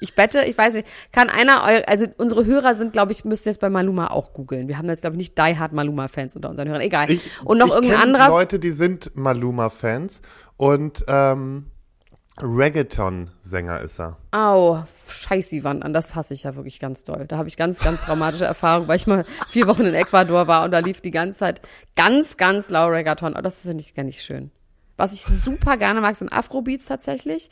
Ich 0.00 0.16
wette, 0.16 0.42
ich 0.44 0.56
weiß 0.56 0.74
nicht, 0.74 0.86
kann 1.12 1.28
einer, 1.28 1.62
eu- 1.64 1.82
also 1.86 2.06
unsere 2.18 2.44
Hörer 2.46 2.74
sind, 2.74 2.92
glaube 2.92 3.12
ich, 3.12 3.24
müssten 3.24 3.48
jetzt 3.48 3.60
bei 3.60 3.68
Maluma 3.70 4.08
auch 4.08 4.32
googeln. 4.32 4.68
Wir 4.68 4.78
haben 4.78 4.88
jetzt, 4.88 5.00
glaube 5.02 5.16
ich, 5.16 5.18
nicht 5.18 5.38
Die 5.38 5.58
Hard 5.58 5.72
Maluma-Fans 5.72 6.36
unter 6.36 6.50
unseren 6.50 6.68
Hörern. 6.68 6.80
Egal. 6.82 7.10
Ich, 7.10 7.28
Und 7.44 7.58
noch 7.58 7.68
ich 7.68 7.72
irgendein 7.74 8.00
anderer. 8.00 8.28
Leute, 8.28 8.58
die 8.58 8.70
sind 8.70 9.12
Maluma-Fans 9.16 10.20
und 10.56 11.04
ähm, 11.08 11.66
Reggaeton-Sänger 12.38 13.80
ist 13.80 13.98
er. 13.98 14.16
Au, 14.30 14.84
scheiß 15.08 15.48
die 15.48 15.64
Wand 15.64 15.84
an, 15.84 15.92
das 15.92 16.14
hasse 16.14 16.34
ich 16.34 16.42
ja 16.42 16.54
wirklich 16.54 16.80
ganz 16.80 17.04
doll. 17.04 17.26
Da 17.26 17.38
habe 17.38 17.48
ich 17.48 17.56
ganz, 17.56 17.78
ganz 17.78 18.00
traumatische 18.00 18.44
Erfahrungen, 18.44 18.88
weil 18.88 18.96
ich 18.96 19.06
mal 19.06 19.24
vier 19.48 19.66
Wochen 19.66 19.84
in 19.84 19.94
Ecuador 19.94 20.46
war 20.46 20.64
und 20.64 20.70
da 20.70 20.80
lief 20.80 21.00
die 21.00 21.10
ganze 21.10 21.38
Zeit 21.38 21.60
ganz, 21.94 22.36
ganz 22.36 22.68
lau 22.70 22.88
Reggaeton. 22.88 23.34
Oh, 23.36 23.40
das 23.40 23.58
ist 23.58 23.64
ja 23.64 23.74
nicht, 23.74 23.94
gar 23.94 24.04
nicht 24.04 24.22
schön. 24.22 24.50
Was 24.98 25.12
ich 25.12 25.22
super 25.22 25.76
gerne 25.76 26.00
mag, 26.00 26.16
sind 26.16 26.32
Afrobeats 26.32 26.86
tatsächlich. 26.86 27.50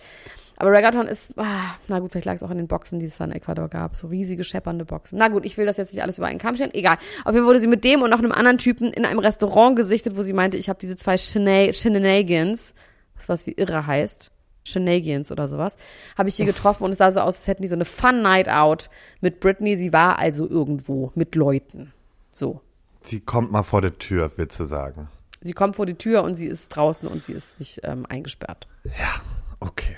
Aber 0.56 0.70
Reggaeton 0.70 1.06
ist, 1.06 1.38
ah, 1.38 1.74
na 1.88 1.98
gut, 1.98 2.12
vielleicht 2.12 2.26
lag 2.26 2.34
es 2.34 2.42
auch 2.42 2.50
an 2.50 2.58
den 2.58 2.68
Boxen, 2.68 3.00
die 3.00 3.06
es 3.06 3.16
da 3.18 3.24
in 3.24 3.32
Ecuador 3.32 3.68
gab. 3.68 3.96
So 3.96 4.06
riesige, 4.06 4.44
scheppernde 4.44 4.84
Boxen. 4.84 5.18
Na 5.18 5.28
gut, 5.28 5.44
ich 5.44 5.58
will 5.58 5.66
das 5.66 5.76
jetzt 5.76 5.92
nicht 5.92 6.02
alles 6.02 6.18
über 6.18 6.26
einen 6.28 6.38
Kamm 6.38 6.54
stellen. 6.54 6.72
Egal. 6.72 6.96
Auf 7.24 7.34
jeden 7.34 7.38
Fall 7.38 7.46
wurde 7.46 7.60
sie 7.60 7.66
mit 7.66 7.84
dem 7.84 8.02
und 8.02 8.10
noch 8.10 8.18
einem 8.18 8.32
anderen 8.32 8.58
Typen 8.58 8.92
in 8.92 9.04
einem 9.04 9.18
Restaurant 9.18 9.76
gesichtet, 9.76 10.16
wo 10.16 10.22
sie 10.22 10.32
meinte, 10.32 10.56
ich 10.56 10.68
habe 10.68 10.78
diese 10.78 10.94
zwei 10.96 11.14
Shena- 11.16 11.72
Shenanigans, 11.72 12.72
was 13.16 13.28
was 13.28 13.46
wie 13.46 13.52
irre 13.52 13.86
heißt. 13.86 14.30
Shenanigans 14.64 15.30
oder 15.30 15.46
sowas, 15.46 15.76
habe 16.16 16.28
ich 16.28 16.36
hier 16.36 16.46
getroffen 16.46 16.84
und 16.84 16.90
es 16.90 16.98
sah 16.98 17.10
so 17.10 17.20
aus, 17.20 17.36
als 17.36 17.46
hätten 17.46 17.62
die 17.62 17.68
so 17.68 17.74
eine 17.74 17.84
Fun 17.84 18.22
Night 18.22 18.48
Out 18.48 18.90
mit 19.20 19.40
Britney. 19.40 19.76
Sie 19.76 19.92
war 19.92 20.18
also 20.18 20.48
irgendwo 20.48 21.12
mit 21.14 21.34
Leuten. 21.34 21.92
So. 22.32 22.60
Sie 23.02 23.20
kommt 23.20 23.52
mal 23.52 23.62
vor 23.62 23.82
der 23.82 23.98
Tür, 23.98 24.32
Witze 24.36 24.66
sagen. 24.66 25.08
Sie 25.40 25.52
kommt 25.52 25.76
vor 25.76 25.84
die 25.84 25.94
Tür 25.94 26.22
und 26.22 26.34
sie 26.34 26.46
ist 26.46 26.68
draußen 26.68 27.06
und 27.06 27.22
sie 27.22 27.34
ist 27.34 27.58
nicht 27.58 27.80
ähm, 27.84 28.06
eingesperrt. 28.06 28.66
Ja, 28.84 29.20
okay. 29.60 29.96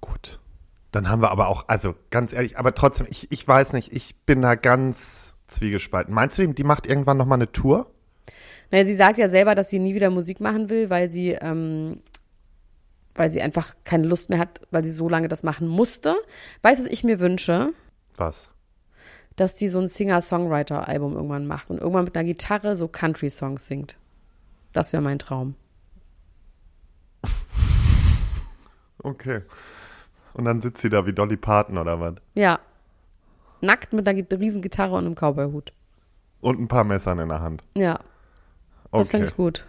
Gut. 0.00 0.40
Dann 0.90 1.08
haben 1.08 1.22
wir 1.22 1.30
aber 1.30 1.46
auch, 1.46 1.68
also 1.68 1.94
ganz 2.10 2.32
ehrlich, 2.32 2.58
aber 2.58 2.74
trotzdem, 2.74 3.06
ich, 3.08 3.30
ich 3.30 3.46
weiß 3.46 3.72
nicht, 3.72 3.92
ich 3.92 4.16
bin 4.26 4.42
da 4.42 4.56
ganz 4.56 5.34
zwiegespalten. 5.46 6.12
Meinst 6.12 6.38
du, 6.38 6.46
die 6.46 6.64
macht 6.64 6.88
irgendwann 6.88 7.16
nochmal 7.16 7.38
eine 7.38 7.52
Tour? 7.52 7.86
Naja, 8.72 8.84
sie 8.84 8.94
sagt 8.94 9.18
ja 9.18 9.28
selber, 9.28 9.54
dass 9.54 9.70
sie 9.70 9.78
nie 9.78 9.94
wieder 9.94 10.10
Musik 10.10 10.40
machen 10.40 10.70
will, 10.70 10.90
weil 10.90 11.08
sie, 11.08 11.30
ähm, 11.30 12.00
weil 13.14 13.30
sie 13.30 13.42
einfach 13.42 13.74
keine 13.84 14.06
Lust 14.06 14.30
mehr 14.30 14.38
hat, 14.38 14.60
weil 14.70 14.84
sie 14.84 14.92
so 14.92 15.08
lange 15.08 15.28
das 15.28 15.42
machen 15.42 15.68
musste. 15.68 16.16
Weißt 16.62 16.80
du, 16.80 16.84
was 16.84 16.92
ich 16.92 17.04
mir 17.04 17.20
wünsche? 17.20 17.72
Was? 18.16 18.48
Dass 19.36 19.54
die 19.54 19.68
so 19.68 19.78
ein 19.80 19.88
Singer-Songwriter-Album 19.88 21.14
irgendwann 21.14 21.46
macht 21.46 21.70
und 21.70 21.78
irgendwann 21.78 22.04
mit 22.04 22.16
einer 22.16 22.24
Gitarre 22.24 22.76
so 22.76 22.88
Country-Songs 22.88 23.66
singt. 23.66 23.96
Das 24.72 24.92
wäre 24.92 25.02
mein 25.02 25.18
Traum. 25.18 25.54
Okay. 29.02 29.42
Und 30.34 30.44
dann 30.44 30.60
sitzt 30.62 30.80
sie 30.82 30.88
da 30.88 31.06
wie 31.06 31.12
Dolly 31.12 31.36
Parton 31.36 31.76
oder 31.78 32.00
was? 32.00 32.14
Ja. 32.34 32.60
Nackt 33.60 33.92
mit 33.92 34.08
einer 34.08 34.24
riesen 34.38 34.62
Gitarre 34.62 34.94
und 34.94 35.06
einem 35.06 35.14
Cowboy-Hut. 35.14 35.72
Und 36.40 36.58
ein 36.60 36.68
paar 36.68 36.84
Messern 36.84 37.18
in 37.18 37.28
der 37.28 37.40
Hand. 37.40 37.62
Ja, 37.76 38.00
das 38.90 39.10
fände 39.10 39.26
Okay. 39.26 39.32
ich 39.32 39.36
gut. 39.36 39.66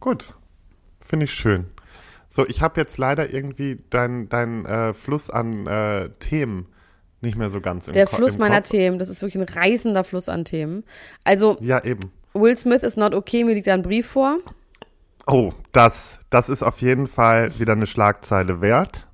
Gut. 0.00 0.34
Finde 1.00 1.24
ich 1.24 1.32
schön. 1.32 1.66
So, 2.28 2.46
ich 2.46 2.60
habe 2.60 2.80
jetzt 2.80 2.98
leider 2.98 3.32
irgendwie 3.32 3.78
dein, 3.90 4.28
dein 4.28 4.66
äh, 4.66 4.92
Fluss 4.92 5.30
an 5.30 5.66
äh, 5.66 6.10
Themen 6.20 6.66
nicht 7.20 7.36
mehr 7.36 7.50
so 7.50 7.60
ganz 7.60 7.88
im 7.88 7.94
Der 7.94 8.06
Ko- 8.06 8.16
Fluss 8.16 8.34
im 8.34 8.40
meiner 8.40 8.56
Kopf. 8.60 8.70
Themen, 8.70 8.98
das 8.98 9.08
ist 9.08 9.22
wirklich 9.22 9.42
ein 9.42 9.48
reißender 9.54 10.04
Fluss 10.04 10.28
an 10.28 10.44
Themen. 10.44 10.84
Also, 11.24 11.56
Ja, 11.60 11.82
eben. 11.84 12.00
Will 12.34 12.56
Smith 12.56 12.82
ist 12.82 12.96
not 12.96 13.14
okay, 13.14 13.42
mir 13.44 13.54
liegt 13.54 13.66
da 13.66 13.74
ein 13.74 13.82
Brief 13.82 14.06
vor. 14.06 14.38
Oh, 15.26 15.50
das, 15.72 16.20
das 16.30 16.48
ist 16.48 16.62
auf 16.62 16.80
jeden 16.80 17.06
Fall 17.06 17.58
wieder 17.58 17.72
eine 17.72 17.86
Schlagzeile 17.86 18.60
wert. 18.60 19.06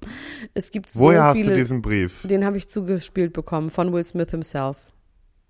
Es 0.52 0.70
gibt 0.70 0.90
so 0.90 1.00
Woher 1.00 1.24
hast 1.24 1.36
viele. 1.38 1.50
du 1.50 1.56
diesen 1.56 1.82
Brief? 1.82 2.22
Den 2.26 2.44
habe 2.44 2.56
ich 2.56 2.68
zugespielt 2.68 3.32
bekommen 3.32 3.70
von 3.70 3.92
Will 3.92 4.04
Smith 4.04 4.30
himself. 4.30 4.76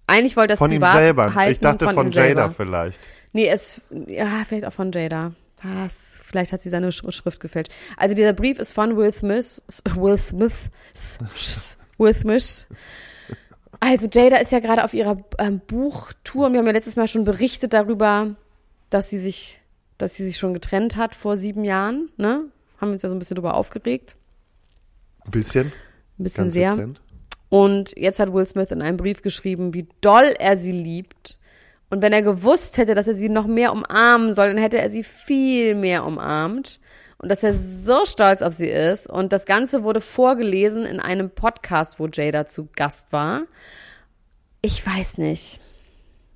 Eigentlich 0.07 0.37
wollte 0.37 0.53
er 0.53 0.53
das 0.53 0.59
Von 0.59 0.71
ihm 0.71 0.81
privat 0.81 1.03
selber. 1.05 1.35
halten 1.35 1.53
Ich 1.53 1.59
dachte 1.61 1.85
von, 1.87 1.95
von, 1.95 2.07
ihm 2.07 2.13
Jada 2.13 2.27
selber. 2.49 2.51
vielleicht. 2.51 3.01
Nee, 3.33 3.49
es, 3.49 3.81
ja, 4.07 4.43
vielleicht 4.47 4.67
auch 4.67 4.73
von 4.73 4.93
Jada. 4.93 5.33
Was? 5.65 6.23
Vielleicht 6.25 6.53
hat 6.53 6.61
sie 6.61 6.69
seine 6.69 6.93
Sch 6.93 7.03
Schrift 7.09 7.41
gefälscht. 7.41 7.73
Also 7.97 8.15
dieser 8.15 8.35
Brief 8.35 8.59
ist 8.59 8.73
von 8.73 8.97
Will 8.97 9.13
Smith, 9.13 9.63
Will 9.97 10.19
Smith, 10.19 10.69
Will 11.99 12.15
Smith. 12.15 12.67
Also 13.81 14.07
Jada 14.13 14.37
ist 14.37 14.53
ja 14.53 14.61
gerade 14.61 14.85
auf 14.85 14.95
ihrer 14.95 15.19
ähm, 15.39 15.61
Buchtour 15.67 16.47
und 16.47 16.53
wir 16.53 16.59
haben 16.61 16.67
ja 16.67 16.73
letztes 16.73 16.97
Mal 16.97 17.09
schon 17.09 17.25
berichtet 17.25 17.73
darüber, 17.73 18.37
dass 18.91 19.11
sie 19.11 19.19
sich, 19.19 19.61
dass 19.99 20.15
sie 20.15 20.25
sich 20.25 20.37
schon 20.37 20.55
getrennt 20.55 20.97
hat 20.97 21.15
vor 21.15 21.37
sieben 21.37 21.65
Jahren, 21.65 22.11
ne? 22.17 22.45
Haben 22.81 22.93
uns 22.93 23.03
ja 23.03 23.09
so 23.09 23.15
ein 23.15 23.19
bisschen 23.19 23.37
drüber 23.37 23.55
aufgeregt. 23.55 24.17
Ein 25.25 25.31
bisschen. 25.31 25.73
Ein 26.19 26.23
bisschen 26.25 26.45
Ganz 26.45 26.55
sehr. 26.55 26.71
dezent. 26.73 27.01
Und 27.49 27.97
jetzt 27.97 28.19
hat 28.19 28.33
Will 28.33 28.47
Smith 28.47 28.71
in 28.71 28.83
einem 28.83 28.97
Brief 28.97 29.23
geschrieben, 29.23 29.75
wie 29.75 29.87
doll 30.01 30.35
er 30.39 30.57
sie 30.57 30.73
liebt. 30.73 31.39
Und 31.95 32.03
wenn 32.03 32.13
er 32.13 32.23
gewusst 32.23 32.77
hätte, 32.77 32.97
dass 32.97 33.07
er 33.07 33.15
sie 33.15 33.29
noch 33.29 33.47
mehr 33.47 33.71
umarmen 33.71 34.33
soll, 34.33 34.49
dann 34.49 34.59
hätte 34.59 34.79
er 34.79 34.91
sie 34.91 35.05
viel 35.05 35.77
mehr 35.77 36.05
umarmt. 36.05 36.81
Und 37.19 37.29
dass 37.29 37.45
er 37.45 37.55
so 37.55 38.05
stolz 38.05 38.43
auf 38.43 38.53
sie 38.53 38.67
ist. 38.67 39.09
Und 39.09 39.33
das 39.33 39.47
Ganze 39.47 39.85
wurde 39.85 40.01
vorgelesen 40.01 40.87
in 40.87 40.99
einem 40.99 41.31
Podcast, 41.31 42.01
wo 42.01 42.09
Jada 42.09 42.47
zu 42.47 42.69
Gast 42.75 43.13
war. 43.13 43.43
Ich 44.61 44.85
weiß 44.85 45.19
nicht. 45.19 45.61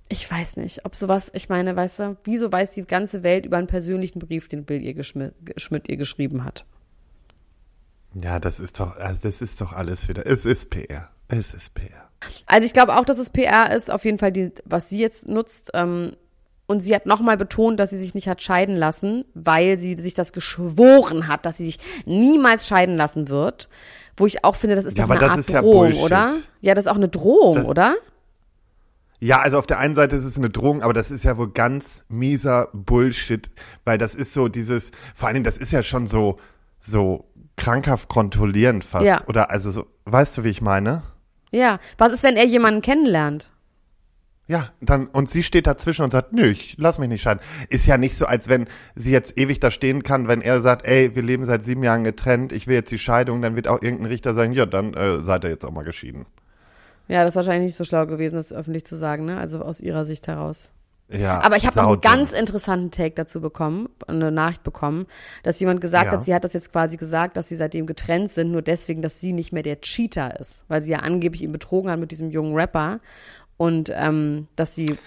Ich 0.08 0.30
weiß 0.30 0.58
nicht, 0.58 0.84
ob 0.84 0.94
sowas, 0.94 1.28
ich 1.34 1.48
meine, 1.48 1.74
weißt 1.74 1.98
du, 1.98 2.16
wieso 2.22 2.52
weiß 2.52 2.74
die 2.74 2.84
ganze 2.84 3.24
Welt 3.24 3.44
über 3.44 3.56
einen 3.56 3.66
persönlichen 3.66 4.20
Brief, 4.20 4.46
den 4.46 4.64
Bill 4.64 4.80
ihr 4.80 5.02
Schmidt 5.02 5.88
ihr 5.88 5.96
geschrieben 5.96 6.44
hat? 6.44 6.66
Ja, 8.14 8.38
das 8.38 8.60
ist 8.60 8.78
doch, 8.78 8.96
also 8.96 9.18
das 9.24 9.42
ist 9.42 9.60
doch 9.60 9.72
alles 9.72 10.08
wieder. 10.08 10.24
Es 10.24 10.46
ist 10.46 10.70
PR. 10.70 11.10
Es 11.26 11.52
ist 11.52 11.74
PR. 11.74 12.07
Also 12.46 12.64
ich 12.66 12.72
glaube 12.72 12.96
auch, 12.96 13.04
dass 13.04 13.18
es 13.18 13.30
PR 13.30 13.74
ist, 13.74 13.90
auf 13.90 14.04
jeden 14.04 14.18
Fall, 14.18 14.32
die, 14.32 14.52
was 14.64 14.88
sie 14.88 14.98
jetzt 14.98 15.28
nutzt. 15.28 15.70
Ähm, 15.74 16.12
und 16.66 16.80
sie 16.80 16.94
hat 16.94 17.06
nochmal 17.06 17.36
betont, 17.38 17.80
dass 17.80 17.90
sie 17.90 17.96
sich 17.96 18.14
nicht 18.14 18.28
hat 18.28 18.42
scheiden 18.42 18.76
lassen, 18.76 19.24
weil 19.34 19.78
sie 19.78 19.96
sich 19.96 20.12
das 20.14 20.32
geschworen 20.32 21.26
hat, 21.28 21.46
dass 21.46 21.56
sie 21.56 21.64
sich 21.64 21.78
niemals 22.04 22.66
scheiden 22.66 22.96
lassen 22.96 23.28
wird. 23.28 23.68
Wo 24.16 24.26
ich 24.26 24.44
auch 24.44 24.56
finde, 24.56 24.76
das 24.76 24.84
ist 24.84 24.98
Ja, 24.98 25.04
doch 25.06 25.10
aber 25.10 25.20
eine 25.20 25.20
das 25.28 25.30
Art 25.30 25.40
ist 25.40 25.50
ja 25.50 25.60
Drohung, 25.62 25.78
Bullshit. 25.92 26.02
oder? 26.02 26.32
Ja, 26.60 26.74
das 26.74 26.84
ist 26.84 26.90
auch 26.90 26.96
eine 26.96 27.08
Drohung, 27.08 27.54
Das- 27.54 27.66
oder? 27.66 27.94
Ja, 29.20 29.40
also 29.40 29.58
auf 29.58 29.66
der 29.66 29.78
einen 29.78 29.94
Seite 29.96 30.14
ist 30.14 30.24
es 30.24 30.36
eine 30.36 30.48
Drohung, 30.50 30.82
aber 30.82 30.92
das 30.92 31.10
ist 31.10 31.24
ja 31.24 31.36
wohl 31.38 31.50
ganz 31.50 32.04
mieser 32.08 32.68
Bullshit, 32.72 33.50
weil 33.84 33.98
das 33.98 34.14
ist 34.14 34.32
so 34.32 34.46
dieses, 34.48 34.92
vor 35.14 35.26
allen 35.26 35.34
Dingen, 35.34 35.44
das 35.44 35.56
ist 35.58 35.72
ja 35.72 35.82
schon 35.82 36.06
so, 36.06 36.38
so 36.80 37.24
krankhaft 37.56 38.08
kontrollierend 38.08 38.84
fast. 38.84 39.06
Ja. 39.06 39.20
Oder 39.26 39.50
also 39.50 39.70
so, 39.72 39.86
weißt 40.04 40.38
du, 40.38 40.44
wie 40.44 40.50
ich 40.50 40.60
meine? 40.60 41.02
Ja. 41.50 41.78
Was 41.96 42.12
ist, 42.12 42.22
wenn 42.22 42.36
er 42.36 42.46
jemanden 42.46 42.82
kennenlernt? 42.82 43.48
Ja, 44.48 44.70
dann, 44.80 45.08
und 45.08 45.28
sie 45.28 45.42
steht 45.42 45.66
dazwischen 45.66 46.02
und 46.04 46.10
sagt, 46.10 46.32
nö, 46.32 46.46
ich 46.46 46.76
lass 46.78 46.98
mich 46.98 47.10
nicht 47.10 47.20
scheiden. 47.20 47.40
Ist 47.68 47.86
ja 47.86 47.98
nicht 47.98 48.16
so, 48.16 48.24
als 48.24 48.48
wenn 48.48 48.66
sie 48.94 49.12
jetzt 49.12 49.38
ewig 49.38 49.60
da 49.60 49.70
stehen 49.70 50.02
kann, 50.02 50.26
wenn 50.26 50.40
er 50.40 50.62
sagt, 50.62 50.86
ey, 50.86 51.14
wir 51.14 51.22
leben 51.22 51.44
seit 51.44 51.64
sieben 51.64 51.82
Jahren 51.82 52.02
getrennt, 52.02 52.52
ich 52.52 52.66
will 52.66 52.74
jetzt 52.74 52.90
die 52.90 52.98
Scheidung, 52.98 53.42
dann 53.42 53.56
wird 53.56 53.68
auch 53.68 53.82
irgendein 53.82 54.06
Richter 54.06 54.32
sagen, 54.32 54.52
ja, 54.52 54.64
dann 54.64 54.94
äh, 54.94 55.20
seid 55.20 55.44
ihr 55.44 55.50
jetzt 55.50 55.66
auch 55.66 55.70
mal 55.70 55.84
geschieden. 55.84 56.24
Ja, 57.08 57.24
das 57.24 57.32
ist 57.32 57.36
wahrscheinlich 57.36 57.66
nicht 57.66 57.76
so 57.76 57.84
schlau 57.84 58.06
gewesen, 58.06 58.36
das 58.36 58.52
öffentlich 58.52 58.86
zu 58.86 58.96
sagen, 58.96 59.26
ne? 59.26 59.38
Also 59.38 59.60
aus 59.60 59.80
ihrer 59.80 60.06
Sicht 60.06 60.26
heraus. 60.28 60.70
Ja, 61.10 61.40
Aber 61.40 61.56
ich 61.56 61.66
habe 61.66 61.76
noch 61.80 61.88
einen 61.92 62.00
ganz 62.02 62.32
interessanten 62.32 62.90
Take 62.90 63.14
dazu 63.14 63.40
bekommen, 63.40 63.88
eine 64.06 64.30
Nachricht 64.30 64.62
bekommen, 64.62 65.06
dass 65.42 65.58
jemand 65.58 65.80
gesagt 65.80 66.06
Ja. 66.06 66.12
hat, 66.12 66.24
sie 66.24 66.34
hat 66.34 66.44
das 66.44 66.52
jetzt 66.52 66.70
quasi 66.70 66.98
gesagt, 66.98 67.38
dass 67.38 67.48
sie 67.48 67.56
seitdem 67.56 67.86
getrennt 67.86 68.30
sind, 68.30 68.50
nur 68.52 68.60
deswegen, 68.60 69.00
dass 69.00 69.18
sie 69.18 69.32
nicht 69.32 69.50
mehr 69.52 69.62
der 69.62 69.80
Cheater 69.80 70.38
ist, 70.38 70.64
weil 70.68 70.82
sie 70.82 70.90
ja 70.92 70.98
angeblich 70.98 71.42
ihn 71.42 71.52
betrogen 71.52 71.90
hat 71.90 71.98
mit 71.98 72.10
diesem 72.10 72.30
jungen 72.30 72.54
Rapper 72.54 73.00
und 73.56 73.90
ähm, 73.94 74.48
dass 74.56 74.74
sie 74.74 74.98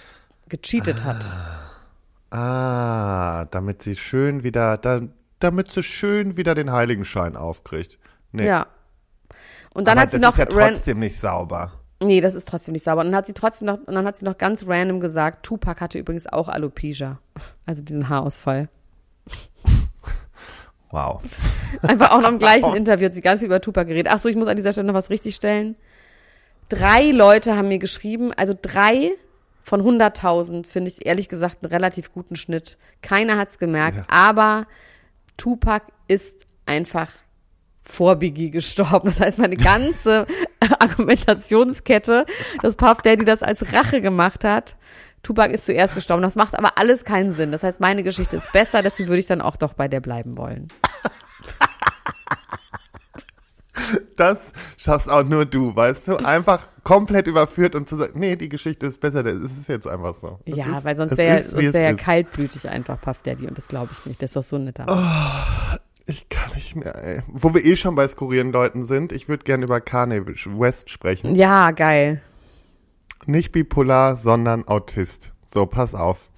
gecheatet 0.50 1.04
hat. 1.04 1.32
Ah, 2.32 3.46
damit 3.52 3.82
sie 3.84 3.96
schön 3.96 4.44
wieder, 4.44 4.78
da, 4.78 5.02
damit 5.40 5.72
sie 5.72 5.84
schön 5.84 6.38
wieder 6.38 6.56
den 6.56 6.72
Heiligenschein 6.72 7.36
aufkriegt. 7.36 8.00
Nee. 8.32 8.48
Ja. 8.48 8.68
Und 9.74 9.88
dann 9.88 9.98
Aber 9.98 10.02
hat 10.04 10.12
sie 10.12 10.18
das 10.20 10.30
noch 10.30 10.34
ist 10.34 10.40
ja 10.40 10.46
trotzdem 10.46 11.00
nicht 11.00 11.18
sauber. 11.20 11.74
Nee, 12.02 12.20
das 12.20 12.34
ist 12.34 12.48
trotzdem 12.48 12.74
nicht 12.74 12.84
sauber. 12.84 13.02
Und 13.02 13.08
dann 13.08 13.16
hat 13.16 13.26
sie 13.28 13.34
trotzdem 13.34 13.68
noch, 13.68 13.78
und 13.86 13.94
dann 13.94 14.06
hat 14.06 14.18
sie 14.18 14.26
noch 14.26 14.38
ganz 14.38 14.66
random 14.68 15.00
gesagt, 15.00 15.46
Tupac 15.46 15.80
hatte 15.82 16.00
übrigens 16.00 16.26
auch 16.26 16.50
Alopecia. 16.50 17.20
Also 17.66 17.84
diesen 17.84 18.10
Haarausfall. 18.10 18.70
Wow. 20.90 21.22
Einfach 21.84 22.12
auch 22.12 22.22
noch 22.22 22.30
im 22.30 22.40
gleichen 22.40 22.76
Interview 22.76 23.06
hat 23.06 23.14
sie 23.14 23.22
ganz 23.22 23.40
viel 23.40 23.46
über 23.46 23.62
Tupac 23.62 23.86
geredet. 23.88 24.12
Ach 24.12 24.20
so, 24.20 24.28
ich 24.30 24.36
muss 24.36 24.48
an 24.48 24.58
dieser 24.58 24.74
Stelle 24.74 24.88
noch 24.88 24.94
was 24.94 25.10
richtigstellen. 25.10 25.76
Drei 26.70 27.12
Leute 27.12 27.56
haben 27.56 27.70
mir 27.70 27.80
geschrieben, 27.80 28.34
also 28.34 28.54
drei 28.60 29.12
von 29.64 29.82
100.000 29.82 30.68
finde 30.68 30.90
ich 30.90 31.06
ehrlich 31.06 31.30
gesagt 31.30 31.64
einen 31.64 31.72
relativ 31.72 32.12
guten 32.14 32.36
Schnitt. 32.36 32.78
Keiner 33.02 33.38
hat's 33.38 33.58
gemerkt, 33.58 33.98
Ja. 34.00 34.06
aber 34.10 34.68
Tupac 35.38 35.86
ist 36.08 36.46
einfach 36.66 37.10
vor 37.84 38.16
Biggie 38.18 38.50
gestorben. 38.52 39.08
Das 39.10 39.20
heißt, 39.22 39.40
meine 39.40 39.56
ganze 39.58 40.26
Argumentationskette, 40.80 42.26
dass 42.62 42.76
Puff 42.76 43.02
Daddy 43.02 43.26
das 43.26 43.44
als 43.44 43.74
Rache 43.74 44.02
gemacht 44.02 44.44
hat, 44.44 44.78
Tupac 45.24 45.52
ist 45.54 45.66
zuerst 45.66 45.96
gestorben. 45.96 46.24
Das 46.24 46.36
macht 46.36 46.58
aber 46.58 46.78
alles 46.78 47.04
keinen 47.04 47.32
Sinn. 47.32 47.52
Das 47.52 47.64
heißt, 47.64 47.80
meine 47.80 48.04
Geschichte 48.04 48.36
ist 48.36 48.52
besser, 48.54 48.82
deswegen 48.82 49.10
würde 49.10 49.20
ich 49.20 49.28
dann 49.28 49.42
auch 49.42 49.56
doch 49.56 49.74
bei 49.74 49.88
der 49.88 50.00
bleiben 50.00 50.38
wollen. 50.38 50.70
Das 54.16 54.54
schaffst 54.78 55.10
auch 55.10 55.24
nur 55.24 55.46
du, 55.46 55.76
weißt 55.76 56.10
du? 56.10 56.18
Einfach 56.18 56.68
komplett 56.84 57.28
überführt 57.28 57.76
und 57.76 57.90
zu 57.90 57.96
sagen, 57.96 58.20
nee, 58.20 58.36
die 58.36 58.50
Geschichte 58.50 58.86
ist 58.86 59.00
besser, 59.00 59.24
das 59.24 59.36
ist 59.36 59.68
jetzt 59.68 59.88
einfach 59.88 60.14
so. 60.14 60.40
Es 60.46 60.58
Ja, 60.58 60.78
ist, 60.78 60.86
weil 60.86 60.96
sonst 60.96 61.18
wäre 61.18 61.44
wär 61.74 61.82
ja 61.82 61.94
kaltblütig 61.94 62.68
einfach 62.68 63.00
Puff 63.02 63.20
Daddy 63.24 63.48
und 63.48 63.58
das 63.58 63.68
glaube 63.68 63.92
ich 63.94 64.06
nicht. 64.06 64.22
Der 64.22 64.26
ist 64.26 64.36
doch 64.36 64.44
so 64.44 64.58
ein 64.58 64.66
netter. 64.66 64.86
Ich 66.08 66.30
kann 66.30 66.52
nicht 66.56 66.76
mehr, 66.76 66.96
ey. 66.96 67.22
Wo 67.28 67.54
wir 67.54 67.64
eh 67.64 67.76
schon 67.76 67.96
bei 67.96 68.08
skurrilen 68.08 68.52
Leuten 68.52 68.84
sind, 68.84 69.12
ich 69.12 69.30
würde 69.30 69.44
gerne 69.44 69.66
über 69.66 69.80
Kanye 69.82 70.26
West 70.26 70.90
sprechen. 70.90 71.36
Ja, 71.36 71.72
geil. 71.72 72.22
Nicht 73.28 73.52
bipolar, 73.52 74.16
sondern 74.16 74.68
Autist. 74.68 75.32
So, 75.46 75.66
pass 75.66 75.94
auf. 75.94 76.32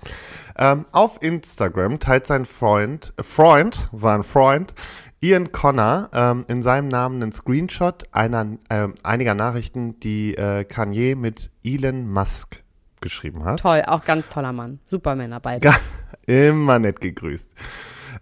Ähm, 0.58 0.86
auf 0.92 1.22
Instagram 1.22 2.00
teilt 2.00 2.26
sein 2.26 2.46
Freund, 2.46 3.14
äh, 3.18 3.24
Freund, 3.24 3.88
sein 3.94 4.24
Freund, 4.24 4.74
Ian 5.22 5.52
Connor, 5.52 6.10
ähm, 6.14 6.46
in 6.50 6.62
seinem 6.62 6.90
Namen 6.90 7.22
einen 7.24 7.32
Screenshot 7.32 8.04
einer, 8.12 8.58
ähm, 8.70 8.96
einiger 9.04 9.34
Nachrichten, 9.36 10.00
die 10.02 10.36
äh, 10.36 10.66
Kanye 10.66 11.16
mit 11.16 11.52
Elon 11.64 12.12
Musk 12.12 12.62
geschrieben 13.02 13.46
hat. 13.46 13.62
Toll, 13.62 13.84
auch 13.88 14.04
ganz 14.04 14.28
toller 14.28 14.52
Mann. 14.52 14.80
Supermänner 14.86 15.40
beide. 15.40 15.62
Ga- 15.70 15.80
Immer 16.28 16.80
nett 16.80 17.00
gegrüßt. 17.00 17.50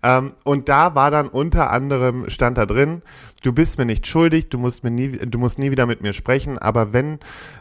Ähm, 0.04 0.34
und 0.44 0.68
da 0.68 0.96
war 0.96 1.12
dann 1.12 1.28
unter 1.28 1.70
anderem, 1.70 2.30
stand 2.30 2.58
da 2.58 2.66
drin, 2.66 3.04
du 3.44 3.54
bist 3.54 3.78
mir 3.78 3.86
nicht 3.86 4.08
schuldig, 4.08 4.50
du 4.50 4.58
musst 4.58 4.84
mir 4.84 4.92
nie, 4.92 5.10
du 5.18 5.38
musst 5.38 5.60
nie 5.60 5.72
wieder 5.72 5.86
mit 5.86 6.02
mir 6.02 6.14
sprechen, 6.14 6.58
aber 6.58 6.92
wenn 6.94 7.20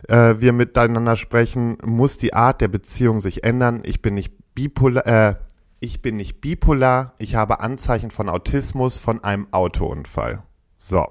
äh, 0.08 0.34
wir 0.38 0.52
miteinander 0.52 1.16
sprechen, 1.16 1.76
muss 1.84 2.16
die 2.16 2.32
Art 2.32 2.60
der 2.60 2.68
Beziehung 2.68 3.20
sich 3.20 3.44
ändern. 3.44 3.82
Ich 3.84 4.00
bin 4.00 4.14
nicht 4.14 4.32
bipolar, 4.54 5.06
äh, 5.06 5.34
ich 5.80 6.00
bin 6.02 6.16
nicht 6.16 6.40
bipolar, 6.40 7.14
ich 7.18 7.34
habe 7.34 7.60
Anzeichen 7.60 8.10
von 8.10 8.28
Autismus 8.28 8.98
von 8.98 9.22
einem 9.22 9.46
Autounfall. 9.50 10.42
So, 10.76 11.06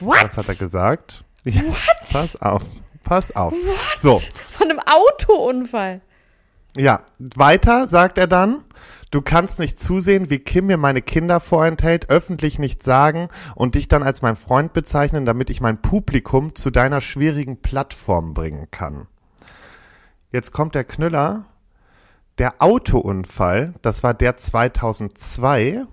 What? 0.00 0.22
das 0.22 0.36
hat 0.36 0.48
er 0.48 0.56
gesagt. 0.56 1.24
Ja, 1.44 1.60
Pass 2.10 2.40
auf, 2.40 2.62
pass 3.04 3.36
auf. 3.36 3.54
So, 4.02 4.18
Von 4.50 4.70
einem 4.70 4.80
Autounfall. 4.80 6.00
Ja, 6.76 7.02
weiter 7.18 7.86
sagt 7.86 8.18
er 8.18 8.26
dann, 8.26 8.64
du 9.14 9.22
kannst 9.22 9.60
nicht 9.60 9.78
zusehen, 9.78 10.28
wie 10.28 10.40
Kim 10.40 10.66
mir 10.66 10.76
meine 10.76 11.00
Kinder 11.00 11.38
vorenthält, 11.38 12.10
öffentlich 12.10 12.58
nicht 12.58 12.82
sagen 12.82 13.28
und 13.54 13.76
dich 13.76 13.86
dann 13.86 14.02
als 14.02 14.22
mein 14.22 14.34
Freund 14.34 14.72
bezeichnen, 14.72 15.24
damit 15.24 15.50
ich 15.50 15.60
mein 15.60 15.80
Publikum 15.80 16.56
zu 16.56 16.70
deiner 16.70 17.00
schwierigen 17.00 17.62
Plattform 17.62 18.34
bringen 18.34 18.66
kann. 18.72 19.06
Jetzt 20.32 20.50
kommt 20.50 20.74
der 20.74 20.82
Knüller. 20.82 21.44
Der 22.38 22.54
Autounfall, 22.58 23.74
das 23.82 24.02
war 24.02 24.12
der 24.12 24.36
2002, 24.36 25.84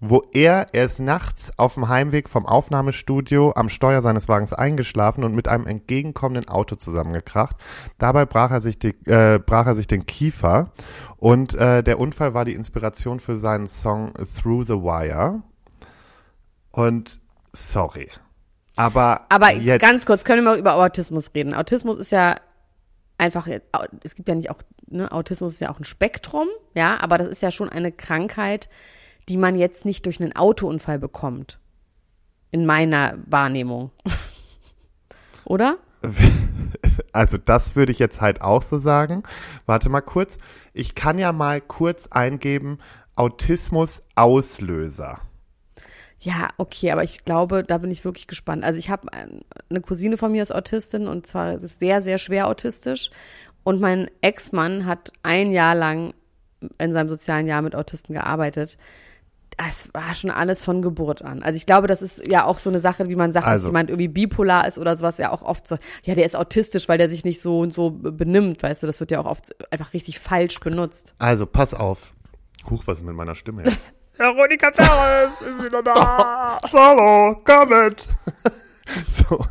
wo 0.00 0.24
er, 0.32 0.68
er 0.72 0.86
ist 0.86 0.98
nachts 0.98 1.52
auf 1.58 1.74
dem 1.74 1.88
Heimweg 1.88 2.28
vom 2.28 2.46
Aufnahmestudio 2.46 3.52
am 3.54 3.68
Steuer 3.68 4.00
seines 4.00 4.28
Wagens 4.28 4.54
eingeschlafen 4.54 5.24
und 5.24 5.34
mit 5.34 5.46
einem 5.46 5.66
entgegenkommenden 5.66 6.48
Auto 6.48 6.76
zusammengekracht. 6.76 7.56
Dabei 7.98 8.24
brach 8.24 8.50
er 8.50 8.62
sich, 8.62 8.78
die, 8.78 8.94
äh, 9.06 9.38
brach 9.38 9.66
er 9.66 9.74
sich 9.74 9.86
den 9.86 10.06
Kiefer 10.06 10.72
und 11.18 11.54
äh, 11.54 11.82
der 11.82 12.00
Unfall 12.00 12.32
war 12.32 12.46
die 12.46 12.54
Inspiration 12.54 13.20
für 13.20 13.36
seinen 13.36 13.68
Song 13.68 14.14
Through 14.14 14.66
the 14.66 14.74
Wire. 14.74 15.42
Und 16.70 17.20
sorry. 17.52 18.08
Aber, 18.76 19.26
Aber 19.28 19.52
jetzt, 19.52 19.82
ganz 19.82 20.06
kurz, 20.06 20.24
können 20.24 20.42
wir 20.42 20.52
mal 20.52 20.58
über 20.58 20.76
Autismus 20.76 21.32
reden. 21.34 21.52
Autismus 21.52 21.98
ist 21.98 22.12
ja 22.12 22.36
einfach, 23.18 23.46
es 24.02 24.14
gibt 24.14 24.28
ja 24.30 24.34
nicht 24.34 24.50
auch, 24.50 24.62
ne, 24.86 25.12
Autismus 25.12 25.54
ist 25.54 25.60
ja 25.60 25.70
auch 25.70 25.78
ein 25.78 25.84
Spektrum, 25.84 26.48
ja, 26.74 26.98
aber 27.00 27.18
das 27.18 27.28
ist 27.28 27.42
ja 27.42 27.50
schon 27.50 27.68
eine 27.68 27.92
Krankheit, 27.92 28.70
die 29.30 29.36
man 29.36 29.56
jetzt 29.56 29.84
nicht 29.84 30.06
durch 30.06 30.20
einen 30.20 30.34
Autounfall 30.34 30.98
bekommt. 30.98 31.60
In 32.50 32.66
meiner 32.66 33.16
Wahrnehmung. 33.26 33.92
Oder? 35.44 35.78
Also 37.12 37.38
das 37.38 37.74
würde 37.74 37.90
ich 37.90 37.98
jetzt 37.98 38.20
halt 38.20 38.40
auch 38.40 38.62
so 38.62 38.78
sagen. 38.78 39.24
Warte 39.66 39.88
mal 39.88 40.00
kurz. 40.00 40.38
Ich 40.72 40.94
kann 40.94 41.18
ja 41.18 41.32
mal 41.32 41.60
kurz 41.60 42.06
eingeben, 42.06 42.78
Autismus 43.16 44.02
Auslöser. 44.14 45.20
Ja, 46.20 46.48
okay, 46.56 46.92
aber 46.92 47.02
ich 47.02 47.24
glaube, 47.24 47.64
da 47.64 47.78
bin 47.78 47.90
ich 47.90 48.04
wirklich 48.04 48.28
gespannt. 48.28 48.62
Also 48.62 48.78
ich 48.78 48.90
habe 48.90 49.08
eine 49.12 49.80
Cousine 49.80 50.18
von 50.18 50.30
mir 50.30 50.42
ist 50.42 50.54
Autistin 50.54 51.08
und 51.08 51.26
zwar 51.26 51.54
ist 51.54 51.80
sehr, 51.80 52.00
sehr 52.00 52.18
schwer 52.18 52.46
autistisch. 52.46 53.10
Und 53.64 53.80
mein 53.80 54.08
Ex-Mann 54.20 54.86
hat 54.86 55.12
ein 55.22 55.50
Jahr 55.50 55.74
lang 55.74 56.14
in 56.78 56.92
seinem 56.92 57.08
sozialen 57.08 57.48
Jahr 57.48 57.62
mit 57.62 57.74
Autisten 57.74 58.14
gearbeitet. 58.14 58.78
Das 59.62 59.90
war 59.92 60.14
schon 60.14 60.30
alles 60.30 60.64
von 60.64 60.80
Geburt 60.80 61.22
an. 61.22 61.42
Also 61.42 61.56
ich 61.56 61.66
glaube, 61.66 61.86
das 61.86 62.00
ist 62.00 62.26
ja 62.26 62.44
auch 62.44 62.56
so 62.56 62.70
eine 62.70 62.80
Sache, 62.80 63.08
wie 63.10 63.14
man 63.16 63.30
sagt, 63.30 63.44
dass 63.46 63.52
Also- 63.52 63.68
jemand 63.68 63.90
irgendwie 63.90 64.08
bipolar 64.08 64.66
ist 64.66 64.78
oder 64.78 64.96
sowas, 64.96 65.18
ja 65.18 65.30
auch 65.32 65.42
oft 65.42 65.66
so, 65.68 65.76
ja, 66.02 66.14
der 66.14 66.24
ist 66.24 66.34
autistisch, 66.34 66.88
weil 66.88 66.96
der 66.96 67.08
sich 67.10 67.24
nicht 67.26 67.40
so 67.42 67.60
und 67.60 67.74
so 67.74 67.90
benimmt, 67.90 68.62
weißt 68.62 68.82
du, 68.82 68.86
das 68.86 69.00
wird 69.00 69.10
ja 69.10 69.20
auch 69.20 69.26
oft 69.26 69.54
einfach 69.70 69.92
richtig 69.92 70.18
falsch 70.18 70.60
benutzt. 70.60 71.14
Also 71.18 71.44
pass 71.44 71.74
auf. 71.74 72.12
Huch, 72.70 72.84
was 72.86 73.00
ist 73.00 73.04
mit 73.04 73.14
meiner 73.14 73.34
Stimme 73.34 73.64
jetzt? 73.64 73.76
Veronika 74.16 74.70
Ferres 74.72 75.42
ist 75.42 75.62
wieder 75.62 75.82
da. 75.82 76.58
Hallo, 76.72 77.40
komm 77.44 77.68
mit. 77.68 78.06
So. 79.28 79.46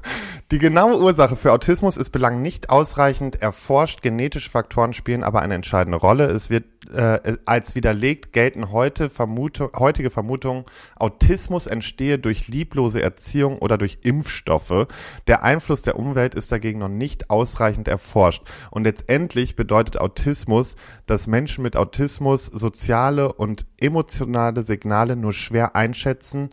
Die 0.52 0.58
genaue 0.58 1.00
Ursache 1.00 1.38
für 1.38 1.54
Autismus 1.54 1.96
ist 1.96 2.10
bislang 2.10 2.42
nicht 2.42 2.70
ausreichend 2.70 3.42
erforscht. 3.42 4.02
Genetische 4.02 4.50
Faktoren 4.50 4.92
spielen 4.92 5.24
aber 5.24 5.42
eine 5.42 5.54
entscheidende 5.54 5.98
Rolle. 5.98 6.26
Es 6.26 6.50
wird 6.50 6.66
äh, 6.94 7.38
als 7.46 7.76
widerlegt 7.76 8.34
gelten 8.34 8.72
heute 8.72 9.10
Vermutung, 9.10 9.72
heutige 9.78 10.10
Vermutungen, 10.10 10.66
Autismus 10.96 11.68
entstehe 11.68 12.20
durch 12.20 12.48
lieblose 12.48 13.02
Erziehung 13.02 13.58
oder 13.58 13.78
durch 13.78 14.00
Impfstoffe. 14.04 14.88
Der 15.28 15.44
Einfluss 15.44 15.82
der 15.82 15.98
Umwelt 15.98 16.36
ist 16.36 16.52
dagegen 16.52 16.80
noch 16.80 16.90
nicht 16.90 17.30
ausreichend 17.30 17.88
erforscht. 17.88 18.44
Und 18.72 18.84
letztendlich 18.84 19.56
bedeutet 19.56 19.98
Autismus, 20.00 20.76
dass 21.06 21.28
Menschen 21.28 21.64
mit 21.64 21.76
Autismus 21.76 22.46
soziale 22.46 23.34
und 23.34 23.66
emotionale 23.80 24.64
Signale 24.64 25.16
nur 25.16 25.34
schwer 25.34 25.76
einschätzen 25.76 26.50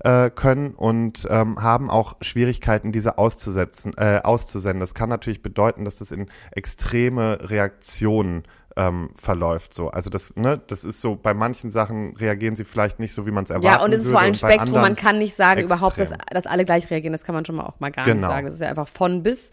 äh, 0.00 0.30
können 0.30 0.74
und 0.74 1.26
ähm, 1.30 1.62
haben 1.62 1.90
auch 1.90 2.16
Schwierigkeiten, 2.20 2.92
diese 2.92 3.18
auszusetzen, 3.18 3.92
äh, 3.96 4.20
auszusenden. 4.22 4.80
Das 4.80 4.94
kann 4.94 5.08
natürlich 5.08 5.42
bedeuten, 5.42 5.84
dass 5.84 5.98
das 5.98 6.10
in 6.10 6.26
extreme 6.52 7.50
Reaktionen 7.50 8.44
ähm, 8.76 9.10
verläuft. 9.16 9.74
So, 9.74 9.88
also 9.88 10.10
das, 10.10 10.36
ne, 10.36 10.60
das 10.66 10.84
ist 10.84 11.00
so. 11.00 11.16
Bei 11.16 11.34
manchen 11.34 11.70
Sachen 11.70 12.16
reagieren 12.16 12.56
sie 12.56 12.64
vielleicht 12.64 12.98
nicht 13.00 13.14
so, 13.14 13.26
wie 13.26 13.30
man 13.30 13.44
es 13.44 13.50
erwartet. 13.50 13.80
Ja, 13.80 13.84
und 13.84 13.92
es 13.92 14.04
ist 14.04 14.10
vor 14.10 14.20
allem 14.20 14.34
Spektrum. 14.34 14.80
Man 14.80 14.96
kann 14.96 15.18
nicht 15.18 15.34
sagen 15.34 15.60
extrem. 15.60 15.76
überhaupt, 15.76 15.98
dass, 15.98 16.12
dass 16.30 16.46
alle 16.46 16.64
gleich 16.64 16.90
reagieren. 16.90 17.12
Das 17.12 17.24
kann 17.24 17.34
man 17.34 17.44
schon 17.44 17.56
mal 17.56 17.64
auch 17.64 17.80
mal 17.80 17.90
gar 17.90 18.04
Genau. 18.04 18.18
nicht 18.18 18.26
sagen. 18.26 18.46
Das 18.46 18.54
ist 18.54 18.60
ja 18.60 18.68
einfach 18.68 18.88
von 18.88 19.22
bis. 19.22 19.50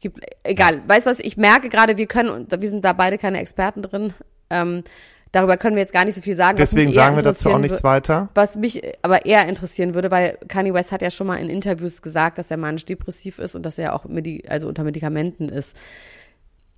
Gibt, 0.00 0.20
egal. 0.42 0.82
Weißt 0.86 1.06
du 1.06 1.10
was? 1.10 1.20
Ich 1.20 1.36
merke 1.36 1.68
gerade, 1.68 1.96
wir 1.96 2.06
können, 2.06 2.28
und 2.28 2.60
wir 2.60 2.68
sind 2.68 2.84
da 2.84 2.92
beide 2.92 3.16
keine 3.18 3.40
Experten 3.40 3.82
drin. 3.82 4.12
Ähm, 4.50 4.82
darüber 5.32 5.56
können 5.56 5.76
wir 5.76 5.80
jetzt 5.82 5.92
gar 5.92 6.04
nicht 6.04 6.14
so 6.14 6.20
viel 6.20 6.36
sagen. 6.36 6.56
Deswegen 6.58 6.92
sagen 6.92 7.16
wir 7.16 7.22
dazu 7.22 7.50
auch 7.50 7.58
nichts 7.58 7.82
weiter. 7.82 8.28
Was 8.34 8.56
mich 8.56 8.82
aber 9.02 9.24
eher 9.26 9.48
interessieren 9.48 9.94
würde, 9.94 10.10
weil 10.10 10.38
Kanye 10.48 10.74
West 10.74 10.92
hat 10.92 11.02
ja 11.02 11.10
schon 11.10 11.26
mal 11.26 11.36
in 11.36 11.48
Interviews 11.48 12.02
gesagt, 12.02 12.36
dass 12.38 12.50
er 12.50 12.56
manisch-depressiv 12.58 13.38
ist 13.38 13.54
und 13.54 13.62
dass 13.64 13.78
er 13.78 13.94
auch 13.94 14.04
medi 14.04 14.44
also 14.48 14.68
unter 14.68 14.84
Medikamenten 14.84 15.48
ist. 15.48 15.76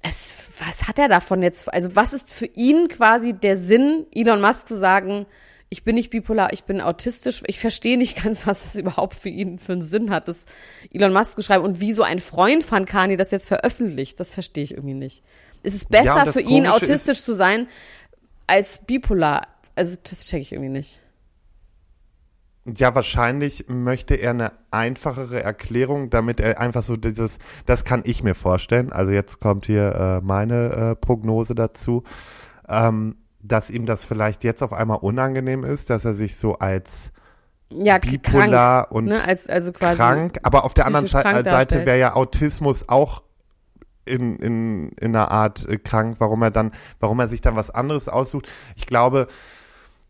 Es, 0.03 0.51
was 0.59 0.87
hat 0.87 0.99
er 0.99 1.09
davon 1.09 1.43
jetzt? 1.43 1.73
Also 1.73 1.95
was 1.97 2.13
ist 2.13 2.33
für 2.33 2.47
ihn 2.47 2.89
quasi 2.89 3.33
der 3.33 3.57
Sinn, 3.57 4.07
Elon 4.13 4.41
Musk 4.41 4.69
zu 4.69 4.77
sagen, 4.77 5.27
ich 5.71 5.85
bin 5.85 5.97
nicht 5.97 6.11
bipolar, 6.11 6.53
ich 6.53 6.65
bin 6.65 6.81
autistisch. 6.81 7.43
Ich 7.47 7.59
verstehe 7.59 7.99
nicht 7.99 8.23
ganz, 8.23 8.47
was 8.47 8.63
das 8.63 8.75
überhaupt 8.75 9.15
für 9.15 9.29
ihn 9.29 9.59
für 9.59 9.73
einen 9.73 9.83
Sinn 9.83 10.11
hat, 10.11 10.29
das 10.29 10.45
Elon 10.93 11.13
Musk 11.13 11.37
zu 11.37 11.43
schreiben 11.43 11.65
und 11.65 11.81
wie 11.81 11.93
so 11.93 12.03
ein 12.03 12.21
Freund 12.21 12.63
von 12.65 12.85
Kanye 12.85 13.17
das 13.17 13.31
jetzt 13.31 13.49
veröffentlicht. 13.49 14.19
Das 14.21 14.33
verstehe 14.33 14.65
ich 14.65 14.73
irgendwie 14.73 14.95
nicht. 14.95 15.23
Ist 15.63 15.75
es 15.75 15.87
Ja, 15.91 16.03
besser 16.03 16.25
das 16.25 16.35
für 16.35 16.41
ihn, 16.43 16.67
autistisch 16.67 17.23
zu 17.23 17.35
sein, 17.35 17.69
als 18.47 18.85
bipolar? 18.87 19.49
Also 19.75 19.97
das 20.03 20.27
checke 20.27 20.43
ich 20.43 20.53
irgendwie 20.53 20.71
nicht. 20.71 21.01
Ja, 22.77 22.95
wahrscheinlich 22.95 23.67
möchte 23.69 24.15
er 24.15 24.31
eine 24.31 24.53
einfachere 24.71 25.43
Erklärung, 25.43 26.11
damit 26.11 26.41
er 26.41 26.61
einfach 26.61 26.83
so 26.83 26.97
dieses, 26.97 27.39
das 27.67 27.85
kann 27.85 28.03
ich 28.05 28.23
mir 28.23 28.35
vorstellen. 28.35 28.93
Also 28.93 29.13
jetzt 29.13 29.41
kommt 29.41 29.67
hier 29.67 29.95
äh, 29.95 30.27
meine 30.27 30.73
äh, 30.73 30.97
Prognose 30.97 31.55
dazu, 31.55 32.05
ähm, 32.69 33.17
dass 33.41 33.71
ihm 33.71 33.87
das 33.87 34.05
vielleicht 34.05 34.45
jetzt 34.45 34.63
auf 34.63 34.73
einmal 34.73 34.99
unangenehm 34.99 35.65
ist, 35.65 35.91
dass 35.91 36.05
er 36.05 36.15
sich 36.15 36.37
so 36.37 36.59
als 36.59 37.13
ja, 37.71 37.99
bipolar 37.99 38.85
krank, 38.85 38.93
und 38.93 39.05
ne? 39.07 39.25
als, 39.25 39.49
also 39.49 39.73
quasi 39.73 39.97
krank, 39.97 40.39
aber 40.43 40.65
auf 40.65 40.75
der 40.75 40.87
anderen 40.87 41.07
psychisch 41.07 41.45
Seite, 41.45 41.87
wäre 41.87 41.99
ja 41.99 42.15
Autismus 42.15 42.89
auch 42.89 43.23
in, 44.05 44.37
in, 44.37 44.89
in 44.93 45.15
einer 45.15 45.31
Art 45.31 45.69
äh, 45.69 45.79
krank, 45.79 46.17
warum 46.19 46.43
er 46.43 46.51
dann, 46.51 46.73
warum 46.99 47.21
er 47.21 47.29
sich 47.29 47.41
dann 47.41 47.57
was 47.57 47.71
anderes 47.71 48.09
aussucht. 48.09 48.49
Ich 48.75 48.87
glaube, 48.87 49.29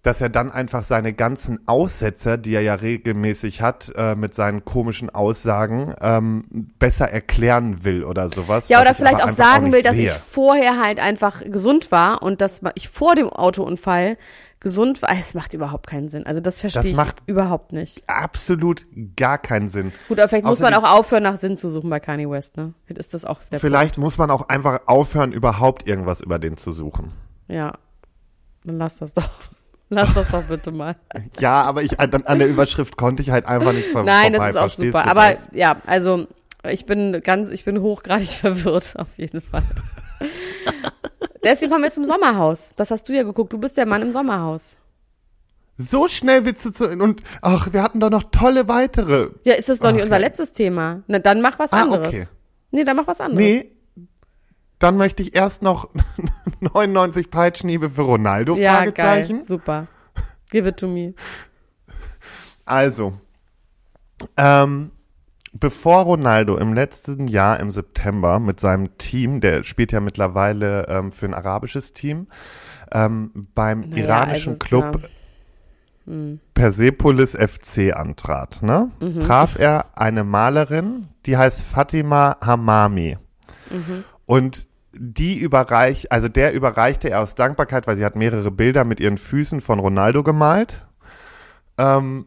dass 0.09 0.21
er 0.23 0.31
dann 0.31 0.51
einfach 0.51 0.83
seine 0.83 1.13
ganzen 1.13 1.61
Aussetzer, 1.69 2.39
die 2.39 2.55
er 2.55 2.63
ja 2.63 2.75
regelmäßig 2.75 3.61
hat, 3.61 3.93
äh, 3.95 4.15
mit 4.15 4.35
seinen 4.35 4.65
komischen 4.65 5.11
Aussagen, 5.11 5.95
ähm, 6.01 6.45
besser 6.79 7.11
erklären 7.11 7.85
will 7.85 8.03
oder 8.05 8.29
sowas. 8.31 8.69
Ja, 8.71 8.81
oder 8.81 8.93
ich 8.93 8.97
vielleicht 8.97 9.23
auch 9.23 9.29
sagen 9.31 9.65
nicht 9.65 9.75
will, 9.75 9.83
dass 9.83 9.95
sehe. 9.97 10.07
ich 10.07 10.11
vorher 10.13 10.81
halt 10.83 10.99
einfach 10.99 11.43
gesund 11.45 11.93
war 11.93 12.23
und 12.23 12.41
dass 12.41 12.63
ich 12.75 12.89
vor 12.89 13.15
dem 13.15 13.29
Autounfall 13.29 14.17
gesund 14.61 15.03
war. 15.03 15.11
Es 15.11 15.35
macht 15.35 15.53
überhaupt 15.55 15.87
keinen 15.87 16.09
Sinn. 16.09 16.27
Also 16.27 16.41
das 16.41 16.59
verstehe 16.61 16.83
Das 16.83 16.91
ich 16.91 16.97
macht- 16.97 17.23
überhaupt 17.27 17.73
nicht. 17.73 18.03
absolut 18.09 18.87
gar 19.15 19.37
keinen 19.39 19.69
Sinn. 19.69 19.93
Gut, 20.09 20.19
aber 20.19 20.29
vielleicht 20.29 20.47
muss 20.47 20.59
man 20.61 20.73
Außerdem- 20.73 20.85
auch 20.85 20.99
aufhören, 20.99 21.23
nach 21.23 21.37
Sinn 21.37 21.57
zu 21.59 21.71
suchen 21.71 21.91
bei 21.91 22.01
Kanye 22.01 22.29
West, 22.31 22.57
ne? 22.57 22.73
Vielleicht 22.87 22.99
ist 22.99 23.13
das 23.15 23.25
auch 23.27 23.41
der 23.53 23.61
Vielleicht 23.61 23.99
muss 23.99 24.17
man 24.17 24.31
auch 24.31 24.49
einfach 24.49 24.81
aufhören, 24.87 25.33
überhaupt 25.33 25.87
irgendwas 25.87 26.21
über 26.23 26.39
den 26.39 26.57
zu 26.57 26.73
suchen. 26.73 27.13
Punkt. 27.13 27.15
Ja. 27.49 27.75
Dann 28.65 28.79
lass 28.79 28.99
das 28.99 29.13
doch. 29.15 29.29
Lass 29.91 30.13
das 30.15 30.29
doch 30.31 30.43
bitte 30.45 30.71
mal. 30.71 30.97
Ja, 31.41 31.63
aber 31.63 31.83
ich 31.83 31.99
an, 31.99 32.13
an 32.25 32.39
der 32.39 32.49
Überschrift 32.49 32.97
konnte 32.97 33.23
ich 33.23 33.31
halt 33.31 33.47
einfach 33.47 33.73
nicht 33.73 33.89
ver 33.89 34.03
Nein, 34.05 34.35
vorbei. 34.35 34.39
das 34.39 34.51
ist 34.51 34.57
auch 34.57 34.61
verstehst 34.61 34.93
super. 34.93 35.07
Aber 35.11 35.29
das? 35.31 35.49
ja, 35.53 35.77
also 35.87 36.27
ich 36.71 36.85
bin 36.87 37.21
ganz, 37.23 37.49
ich 37.49 37.65
bin 37.65 37.81
hochgradig 37.81 38.29
verwirrt, 38.29 38.95
auf 38.97 39.17
jeden 39.17 39.41
Fall. 39.41 39.63
Deswegen 41.45 41.71
kommen 41.71 41.85
wir 41.85 41.91
zum 41.91 42.05
Sommerhaus. 42.05 42.73
Das 42.77 42.91
hast 42.91 43.09
du 43.09 43.13
ja 43.15 43.23
geguckt. 43.23 43.53
Du 43.53 43.59
bist 43.59 43.77
der 43.77 43.87
Mann 43.87 44.03
im 44.03 44.13
Sommerhaus. 44.13 44.77
so 45.77 46.09
schnell 46.09 46.45
willst 46.45 46.65
du 46.65 46.71
zu 46.73 46.89
und 46.91 47.23
ach, 47.41 47.73
wir 47.73 47.83
hatten 47.83 48.01
doch 48.01 48.11
noch 48.11 48.25
tolle 48.33 48.69
weitere. 48.69 49.31
Ja, 49.45 49.55
ist 49.55 49.69
das 49.69 49.79
doch 49.79 49.93
nicht 49.93 50.01
Ach, 50.01 50.05
unser 50.07 50.17
ja. 50.17 50.27
letztes 50.27 50.53
Thema? 50.53 51.03
Na, 51.07 51.21
dann 51.21 51.41
mach 51.41 51.59
was 51.59 51.73
Ah, 51.73 51.83
anderes. 51.83 52.09
okay. 52.09 52.25
Nee, 52.73 52.85
dann 52.85 52.97
mach 52.97 53.07
was 53.07 53.21
anderes. 53.21 53.41
Nee. 53.43 53.71
Dann 54.79 54.97
möchte 54.97 55.23
ich 55.23 55.35
erst 55.35 55.63
noch 55.63 55.91
99 56.61 57.31
Peitschenhiebe 57.31 57.91
für 57.91 58.03
Ronaldo 58.03 58.57
ja, 58.57 58.77
Fragezeichen. 58.77 59.37
geil. 59.37 59.45
Super. 59.45 59.87
Give 60.51 60.69
it 60.69 60.79
to 60.79 60.89
me. 60.89 61.15
Also, 62.65 63.15
ähm, 64.37 64.91
bevor 65.53 66.03
Ronaldo 66.03 66.57
im 66.57 66.75
letzten 66.75 67.29
Jahr 67.29 67.61
im 67.61 67.71
September 67.71 68.39
mit 68.41 68.61
seinem 68.61 68.97
Team, 68.99 69.41
der 69.41 69.63
spielt 69.63 69.93
ja 69.93 70.01
mittlerweile 70.01 70.87
ähm, 70.89 71.13
für 71.13 71.27
ein 71.27 71.35
arabisches 71.35 71.93
Team, 71.93 72.27
ähm, 72.93 73.49
beim 73.55 73.81
Naja, 73.81 74.05
iranischen 74.05 74.55
also, 74.55 74.59
Club 74.59 75.03
ja. 75.03 75.09
Hm. 76.07 76.41
Persepolis 76.55 77.37
FC 77.37 77.95
antrat, 77.95 78.63
ne? 78.63 78.91
Mhm. 79.01 79.21
traf 79.21 79.59
er 79.59 79.99
eine 79.99 80.25
Malerin, 80.25 81.09
die 81.27 81.37
heißt 81.37 81.63
Fatima 81.63 82.37
Hamami. 82.43 83.19
Mhm. 83.71 84.05
Und 84.29 84.67
die 84.93 85.39
überreich, 85.39 86.13
also 86.13 86.29
der 86.29 86.53
überreichte 86.53 87.09
er 87.09 87.23
aus 87.23 87.35
Dankbarkeit, 87.35 87.87
weil 87.87 87.97
sie 87.97 88.05
hat 88.05 88.15
mehrere 88.15 88.51
Bilder 88.51 88.85
mit 88.85 89.01
ihren 89.01 89.17
Füßen 89.17 89.63
von 89.63 89.79
Ronaldo 89.79 90.23
gemalt. 90.23 90.87
Ähm, 91.79 92.27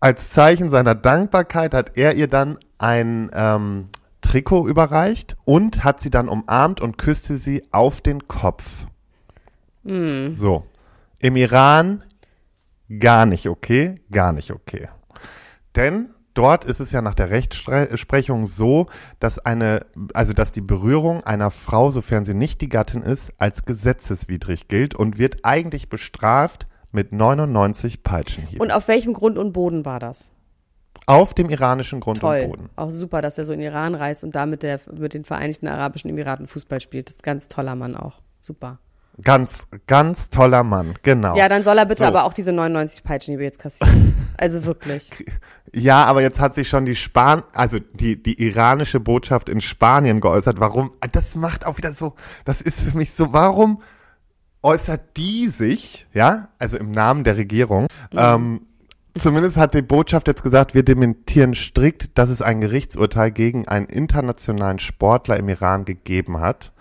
als 0.00 0.30
Zeichen 0.30 0.70
seiner 0.70 0.94
Dankbarkeit 0.94 1.74
hat 1.74 1.98
er 1.98 2.14
ihr 2.14 2.26
dann 2.26 2.58
ein 2.78 3.30
ähm, 3.34 3.90
Trikot 4.22 4.66
überreicht 4.66 5.36
und 5.44 5.84
hat 5.84 6.00
sie 6.00 6.08
dann 6.08 6.26
umarmt 6.26 6.80
und 6.80 6.96
küsste 6.96 7.36
sie 7.36 7.64
auf 7.70 8.00
den 8.00 8.26
Kopf. 8.26 8.86
Hm. 9.84 10.30
So. 10.30 10.64
Im 11.20 11.36
Iran 11.36 12.02
gar 12.98 13.26
nicht 13.26 13.46
okay, 13.46 14.00
gar 14.10 14.32
nicht 14.32 14.52
okay. 14.52 14.88
Denn 15.76 16.14
dort 16.38 16.64
ist 16.64 16.78
es 16.78 16.92
ja 16.92 17.02
nach 17.02 17.14
der 17.14 17.30
Rechtsprechung 17.30 18.46
so, 18.46 18.86
dass 19.18 19.38
eine, 19.38 19.84
also 20.14 20.32
dass 20.32 20.52
die 20.52 20.60
Berührung 20.60 21.24
einer 21.24 21.50
Frau, 21.50 21.90
sofern 21.90 22.24
sie 22.24 22.34
nicht 22.34 22.60
die 22.60 22.68
Gattin 22.68 23.02
ist, 23.02 23.32
als 23.38 23.64
gesetzeswidrig 23.64 24.68
gilt 24.68 24.94
und 24.94 25.18
wird 25.18 25.44
eigentlich 25.44 25.88
bestraft 25.88 26.66
mit 26.92 27.12
99 27.12 28.04
Peitschenhieben. 28.04 28.60
Und 28.60 28.70
auf 28.70 28.86
welchem 28.86 29.12
Grund 29.12 29.36
und 29.36 29.52
Boden 29.52 29.84
war 29.84 29.98
das? 29.98 30.30
auf 31.06 31.32
dem 31.32 31.48
iranischen 31.48 32.00
Grund 32.00 32.20
Toll. 32.20 32.40
und 32.40 32.50
Boden. 32.50 32.70
Auch 32.76 32.90
super, 32.90 33.22
dass 33.22 33.38
er 33.38 33.46
so 33.46 33.54
in 33.54 33.60
Iran 33.60 33.94
reist 33.94 34.24
und 34.24 34.34
da 34.34 34.44
mit, 34.44 34.62
der, 34.62 34.78
mit 34.92 35.14
den 35.14 35.24
Vereinigten 35.24 35.66
Arabischen 35.66 36.10
Emiraten 36.10 36.46
Fußball 36.46 36.80
spielt. 36.80 37.08
Das 37.08 37.16
ist 37.16 37.22
ein 37.22 37.24
ganz 37.24 37.48
toller 37.48 37.74
Mann 37.76 37.96
auch. 37.96 38.20
Super. 38.40 38.78
Ganz, 39.22 39.66
ganz 39.86 40.30
toller 40.30 40.62
Mann, 40.62 40.94
genau. 41.02 41.36
Ja, 41.36 41.48
dann 41.48 41.64
soll 41.64 41.76
er 41.78 41.86
bitte 41.86 42.00
So. 42.00 42.04
aber 42.04 42.24
auch 42.24 42.32
diese 42.32 42.52
99 42.52 43.02
Peitschenhiebe 43.02 43.42
jetzt 43.42 43.58
kassieren. 43.58 44.14
also 44.36 44.64
wirklich. 44.64 45.10
Ja, 45.72 46.04
aber 46.04 46.22
jetzt 46.22 46.38
hat 46.38 46.54
sich 46.54 46.68
schon 46.68 46.84
die 46.84 46.94
Span, 46.94 47.42
also 47.52 47.78
die, 47.78 48.22
die 48.22 48.40
iranische 48.42 49.00
Botschaft 49.00 49.48
in 49.48 49.60
Spanien 49.60 50.20
geäußert. 50.20 50.60
Warum? 50.60 50.92
Das 51.12 51.34
macht 51.34 51.66
auch 51.66 51.78
wieder 51.78 51.92
so, 51.92 52.14
das 52.44 52.60
ist 52.60 52.80
für 52.80 52.96
mich 52.96 53.12
so, 53.12 53.32
warum 53.32 53.82
äußert 54.62 55.16
die 55.16 55.48
sich, 55.48 56.06
ja, 56.12 56.48
also 56.58 56.76
im 56.76 56.90
Namen 56.90 57.24
der 57.24 57.36
Regierung, 57.36 57.88
ähm, 58.14 58.66
zumindest 59.16 59.56
hat 59.56 59.74
die 59.74 59.82
Botschaft 59.82 60.28
jetzt 60.28 60.42
gesagt, 60.42 60.74
wir 60.74 60.84
dementieren 60.84 61.54
strikt, 61.54 62.18
dass 62.18 62.28
es 62.28 62.42
ein 62.42 62.60
Gerichtsurteil 62.60 63.30
gegen 63.30 63.68
einen 63.68 63.86
internationalen 63.86 64.78
Sportler 64.78 65.36
im 65.36 65.48
Iran 65.48 65.84
gegeben 65.84 66.40
hat. 66.40 66.72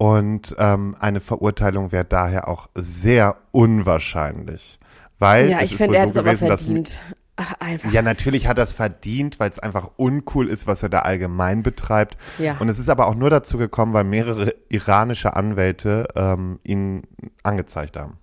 Und 0.00 0.56
ähm, 0.58 0.96
eine 0.98 1.20
Verurteilung 1.20 1.92
wäre 1.92 2.06
daher 2.06 2.48
auch 2.48 2.70
sehr 2.74 3.36
unwahrscheinlich. 3.50 4.80
Weil 5.18 5.50
Ja, 5.50 5.60
ich 5.60 5.76
finde, 5.76 5.98
er 5.98 6.04
hat 6.04 6.08
so 6.08 6.12
es 6.12 6.16
aber 6.16 6.30
gewesen, 6.30 6.48
dass 6.48 6.64
verdient. 6.64 7.00
Ach, 7.36 7.52
einfach. 7.60 7.92
ja, 7.92 8.00
natürlich 8.00 8.46
hat 8.46 8.56
er 8.56 8.64
es 8.64 8.72
verdient, 8.72 9.38
weil 9.38 9.50
es 9.50 9.58
einfach 9.58 9.90
uncool 9.96 10.48
ist, 10.48 10.66
was 10.66 10.82
er 10.82 10.88
da 10.88 11.00
allgemein 11.00 11.62
betreibt. 11.62 12.16
Ja. 12.38 12.56
Und 12.60 12.70
es 12.70 12.78
ist 12.78 12.88
aber 12.88 13.08
auch 13.08 13.14
nur 13.14 13.28
dazu 13.28 13.58
gekommen, 13.58 13.92
weil 13.92 14.04
mehrere 14.04 14.54
iranische 14.70 15.36
Anwälte 15.36 16.08
ähm, 16.16 16.60
ihn 16.64 17.02
angezeigt 17.42 17.98
haben. 17.98 18.16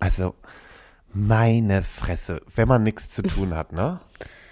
Also, 0.00 0.34
meine 1.14 1.82
Fresse, 1.82 2.42
wenn 2.54 2.68
man 2.68 2.82
nichts 2.82 3.08
zu 3.08 3.22
tun 3.22 3.54
hat, 3.56 3.72
ne? 3.72 4.00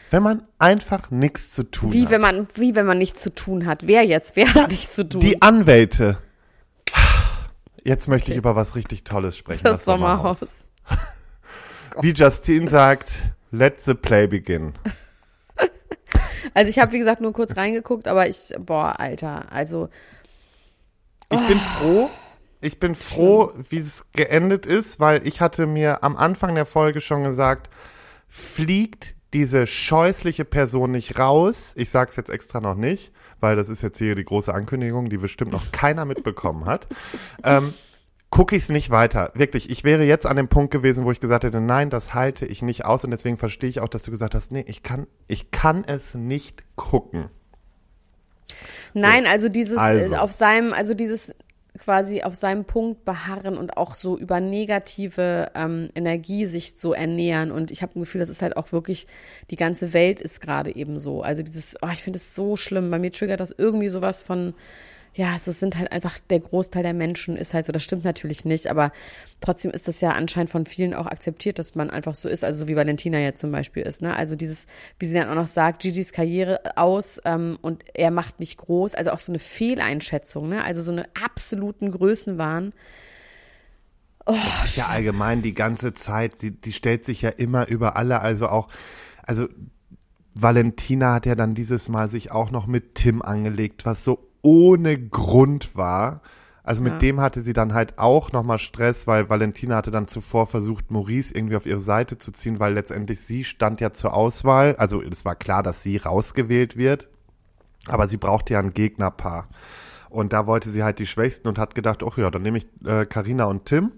Wenn 0.08 0.22
man 0.22 0.44
einfach 0.58 1.10
nichts 1.10 1.52
zu 1.52 1.64
tun 1.64 1.92
Wie 1.92 2.04
hat. 2.04 2.10
wenn 2.10 2.22
man, 2.22 2.48
wie 2.54 2.74
wenn 2.74 2.86
man 2.86 2.96
nichts 2.96 3.22
zu 3.22 3.34
tun 3.34 3.66
hat. 3.66 3.86
Wer 3.86 4.06
jetzt? 4.06 4.34
Wer 4.34 4.54
hat 4.54 4.70
nichts 4.70 4.94
zu 4.94 5.06
tun? 5.06 5.20
Die 5.20 5.42
Anwälte. 5.42 6.16
Jetzt 7.84 8.08
möchte 8.08 8.30
ich 8.30 8.32
Okay. 8.32 8.38
über 8.38 8.56
was 8.56 8.74
richtig 8.74 9.04
Tolles 9.04 9.36
sprechen. 9.36 9.62
Das 9.64 9.84
Sommerhaus. 9.84 10.66
Wie 12.00 12.12
Justine 12.12 12.68
sagt, 12.68 13.30
let 13.50 13.80
the 13.82 13.94
play 13.94 14.26
begin. 14.26 14.74
Also 16.54 16.68
ich 16.68 16.78
habe, 16.80 16.90
wie 16.92 16.98
gesagt, 16.98 17.20
nur 17.20 17.32
kurz 17.32 17.56
reingeguckt, 17.56 18.08
aber 18.08 18.26
ich, 18.26 18.52
boah, 18.58 18.98
Alter, 18.98 19.52
also 19.52 19.88
Ich 21.30 21.46
bin 21.46 21.58
froh. 21.60 22.10
Ich 22.60 22.80
bin 22.80 22.94
froh, 22.96 23.52
wie 23.68 23.78
es 23.78 24.06
geendet 24.12 24.66
ist, 24.66 24.98
weil 24.98 25.24
ich 25.26 25.40
hatte 25.40 25.66
mir 25.66 26.02
am 26.02 26.16
Anfang 26.16 26.54
der 26.56 26.66
Folge 26.66 27.00
schon 27.00 27.22
gesagt, 27.22 27.70
fliegt 28.28 29.14
diese 29.32 29.66
scheußliche 29.66 30.44
Person 30.44 30.90
nicht 30.90 31.18
raus. 31.18 31.72
Ich 31.76 31.90
sag's 31.90 32.16
jetzt 32.16 32.30
extra 32.30 32.60
noch 32.60 32.74
nicht, 32.74 33.12
weil 33.40 33.56
das 33.56 33.68
ist 33.68 33.82
jetzt 33.82 33.98
hier 33.98 34.14
die 34.14 34.24
große 34.24 34.52
Ankündigung, 34.52 35.08
die 35.08 35.18
bestimmt 35.18 35.52
noch 35.52 35.72
keiner 35.72 36.04
mitbekommen 36.04 36.66
hat. 36.66 36.86
Ähm, 37.42 37.72
gucke 38.30 38.56
ich 38.56 38.62
es 38.62 38.68
nicht 38.68 38.90
weiter. 38.90 39.32
Wirklich, 39.34 39.70
ich 39.70 39.84
wäre 39.84 40.04
jetzt 40.04 40.26
an 40.26 40.36
dem 40.36 40.48
Punkt 40.48 40.70
gewesen, 40.72 41.04
wo 41.04 41.12
ich 41.12 41.20
gesagt 41.20 41.44
hätte, 41.44 41.60
nein, 41.60 41.90
das 41.90 42.14
halte 42.14 42.46
ich 42.46 42.62
nicht 42.62 42.84
aus 42.84 43.04
und 43.04 43.10
deswegen 43.10 43.36
verstehe 43.36 43.68
ich 43.68 43.80
auch, 43.80 43.88
dass 43.88 44.02
du 44.02 44.10
gesagt 44.10 44.34
hast, 44.34 44.52
nee, 44.52 44.64
ich 44.66 44.82
kann, 44.82 45.06
ich 45.26 45.50
kann 45.50 45.84
es 45.84 46.14
nicht 46.14 46.62
gucken. 46.76 47.28
Nein, 48.94 49.26
also 49.26 49.48
dieses 49.48 49.78
Also. 49.78 50.14
äh, 50.14 50.18
auf 50.18 50.32
seinem, 50.32 50.72
also 50.72 50.94
dieses 50.94 51.34
quasi 51.80 52.22
auf 52.22 52.34
seinem 52.34 52.64
Punkt 52.64 53.04
beharren 53.04 53.56
und 53.56 53.76
auch 53.76 53.94
so 53.94 54.16
über 54.16 54.38
negative 54.38 55.50
ähm, 55.54 55.88
Energie 55.94 56.46
sich 56.46 56.76
so 56.76 56.92
ernähren. 56.92 57.50
Und 57.50 57.70
ich 57.70 57.82
habe 57.82 57.98
ein 57.98 58.00
Gefühl, 58.00 58.20
das 58.20 58.28
ist 58.28 58.42
halt 58.42 58.56
auch 58.56 58.70
wirklich, 58.70 59.06
die 59.50 59.56
ganze 59.56 59.92
Welt 59.92 60.20
ist 60.20 60.40
gerade 60.40 60.74
eben 60.76 60.98
so. 60.98 61.22
Also 61.22 61.42
dieses, 61.42 61.76
oh, 61.82 61.88
ich 61.92 62.02
finde 62.02 62.18
es 62.18 62.34
so 62.34 62.56
schlimm. 62.56 62.90
Bei 62.90 62.98
mir 62.98 63.10
triggert 63.10 63.40
das 63.40 63.54
irgendwie 63.56 63.88
sowas 63.88 64.20
von, 64.20 64.54
ja, 65.14 65.38
so 65.38 65.50
es 65.50 65.58
sind 65.58 65.76
halt 65.76 65.90
einfach, 65.90 66.18
der 66.30 66.38
Großteil 66.40 66.82
der 66.82 66.94
Menschen 66.94 67.36
ist 67.36 67.52
halt 67.52 67.64
so, 67.64 67.72
das 67.72 67.82
stimmt 67.82 68.04
natürlich 68.04 68.44
nicht, 68.44 68.68
aber 68.68 68.92
trotzdem 69.40 69.72
ist 69.72 69.88
das 69.88 70.00
ja 70.00 70.10
anscheinend 70.10 70.50
von 70.50 70.66
vielen 70.66 70.94
auch 70.94 71.06
akzeptiert, 71.06 71.58
dass 71.58 71.74
man 71.74 71.90
einfach 71.90 72.14
so 72.14 72.28
ist, 72.28 72.44
also 72.44 72.60
so 72.60 72.68
wie 72.68 72.76
Valentina 72.76 73.18
jetzt 73.18 73.40
zum 73.40 73.50
Beispiel 73.50 73.82
ist, 73.82 74.02
ne? 74.02 74.14
Also 74.14 74.36
dieses, 74.36 74.66
wie 74.98 75.06
sie 75.06 75.14
dann 75.14 75.28
auch 75.28 75.34
noch 75.34 75.48
sagt, 75.48 75.82
Gigi's 75.82 76.12
Karriere 76.12 76.76
aus 76.76 77.20
ähm, 77.24 77.58
und 77.60 77.84
er 77.94 78.12
macht 78.12 78.38
mich 78.38 78.56
groß, 78.56 78.94
also 78.94 79.10
auch 79.10 79.18
so 79.18 79.32
eine 79.32 79.40
Fehleinschätzung, 79.40 80.48
ne? 80.48 80.62
Also 80.64 80.80
so 80.80 80.92
eine 80.92 81.06
absoluten 81.20 81.90
Größenwahn. 81.90 82.72
ja 84.76 84.86
allgemein 84.86 85.42
die 85.42 85.54
ganze 85.54 85.92
Zeit, 85.92 86.38
sie, 86.38 86.52
die 86.52 86.72
stellt 86.72 87.04
sich 87.04 87.22
ja 87.22 87.30
immer 87.30 87.66
über 87.66 87.96
alle, 87.96 88.20
also 88.20 88.48
auch, 88.48 88.68
also 89.24 89.48
Valentina 90.34 91.14
hat 91.14 91.26
ja 91.26 91.34
dann 91.34 91.56
dieses 91.56 91.88
Mal 91.88 92.08
sich 92.08 92.30
auch 92.30 92.52
noch 92.52 92.68
mit 92.68 92.94
Tim 92.94 93.22
angelegt, 93.22 93.84
was 93.84 94.04
so 94.04 94.29
ohne 94.42 94.98
Grund 94.98 95.76
war. 95.76 96.22
Also 96.62 96.82
mit 96.82 96.92
Ja. 96.94 96.98
dem 96.98 97.20
hatte 97.20 97.42
sie 97.42 97.52
dann 97.52 97.72
halt 97.74 97.98
auch 97.98 98.32
nochmal 98.32 98.58
Stress, 98.58 99.06
weil 99.06 99.28
Valentina 99.28 99.76
hatte 99.76 99.90
dann 99.90 100.06
zuvor 100.08 100.46
versucht, 100.46 100.90
Maurice 100.90 101.34
irgendwie 101.34 101.56
auf 101.56 101.66
ihre 101.66 101.80
Seite 101.80 102.18
zu 102.18 102.32
ziehen, 102.32 102.60
weil 102.60 102.74
letztendlich 102.74 103.20
sie 103.20 103.44
stand 103.44 103.80
ja 103.80 103.92
zur 103.92 104.14
Auswahl. 104.14 104.76
Also 104.76 105.02
es 105.02 105.24
war 105.24 105.34
klar, 105.34 105.62
dass 105.62 105.82
sie 105.82 105.96
rausgewählt 105.96 106.76
wird, 106.76 107.08
aber 107.88 108.06
sie 108.08 108.18
brauchte 108.18 108.52
ja 108.54 108.60
ein 108.60 108.74
Gegnerpaar. 108.74 109.48
Und 110.10 110.32
da 110.32 110.46
wollte 110.46 110.70
sie 110.70 110.82
halt 110.82 110.98
die 110.98 111.06
Schwächsten 111.06 111.48
und 111.48 111.58
hat 111.58 111.74
gedacht, 111.74 112.02
ach 112.04 112.18
ja, 112.18 112.30
dann 112.30 112.42
nehme 112.42 112.58
ich 112.58 112.66
äh, 112.84 113.06
Carina 113.06 113.44
und 113.44 113.64
Tim 113.64 113.92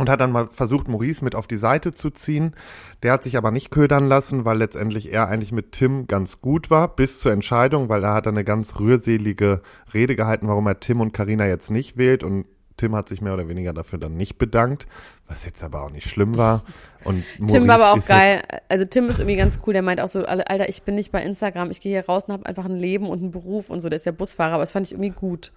und 0.00 0.08
hat 0.08 0.20
dann 0.20 0.32
mal 0.32 0.48
versucht, 0.48 0.88
Maurice 0.88 1.22
mit 1.22 1.34
auf 1.34 1.46
die 1.46 1.58
Seite 1.58 1.92
zu 1.92 2.10
ziehen. 2.10 2.54
Der 3.02 3.12
hat 3.12 3.22
sich 3.22 3.36
aber 3.36 3.50
nicht 3.50 3.70
ködern 3.70 4.08
lassen, 4.08 4.44
weil 4.44 4.58
letztendlich 4.58 5.12
er 5.12 5.28
eigentlich 5.28 5.52
mit 5.52 5.72
Tim 5.72 6.06
ganz 6.06 6.40
gut 6.40 6.70
war, 6.70 6.88
bis 6.96 7.20
zur 7.20 7.32
Entscheidung, 7.32 7.88
weil 7.88 8.00
da 8.00 8.14
hat 8.14 8.26
er 8.26 8.32
eine 8.32 8.44
ganz 8.44 8.80
rührselige 8.80 9.62
Rede 9.92 10.16
gehalten, 10.16 10.48
warum 10.48 10.66
er 10.66 10.80
Tim 10.80 11.00
und 11.00 11.12
Karina 11.12 11.46
jetzt 11.46 11.70
nicht 11.70 11.96
wählt 11.96 12.24
und 12.24 12.46
Tim 12.80 12.96
hat 12.96 13.10
sich 13.10 13.20
mehr 13.20 13.34
oder 13.34 13.46
weniger 13.46 13.74
dafür 13.74 13.98
dann 13.98 14.16
nicht 14.16 14.38
bedankt, 14.38 14.86
was 15.28 15.44
jetzt 15.44 15.62
aber 15.62 15.82
auch 15.82 15.90
nicht 15.90 16.08
schlimm 16.08 16.38
war. 16.38 16.64
Und 17.04 17.22
Tim 17.46 17.68
war 17.68 17.74
aber 17.74 17.92
auch 17.92 18.06
geil. 18.06 18.42
Also 18.70 18.86
Tim 18.86 19.04
ist 19.06 19.18
irgendwie 19.18 19.36
ganz 19.36 19.60
cool. 19.66 19.74
Der 19.74 19.82
meint 19.82 20.00
auch 20.00 20.08
so, 20.08 20.24
Alter, 20.24 20.70
ich 20.70 20.82
bin 20.82 20.94
nicht 20.94 21.12
bei 21.12 21.22
Instagram. 21.22 21.70
Ich 21.70 21.82
gehe 21.82 21.92
hier 21.92 22.06
raus 22.06 22.24
und 22.24 22.32
habe 22.32 22.46
einfach 22.46 22.64
ein 22.64 22.76
Leben 22.76 23.06
und 23.06 23.18
einen 23.20 23.32
Beruf 23.32 23.68
und 23.68 23.80
so. 23.80 23.90
Der 23.90 23.96
ist 23.96 24.06
ja 24.06 24.12
Busfahrer, 24.12 24.54
aber 24.54 24.62
das 24.62 24.72
fand 24.72 24.86
ich 24.86 24.94
irgendwie 24.94 25.10
gut. 25.10 25.52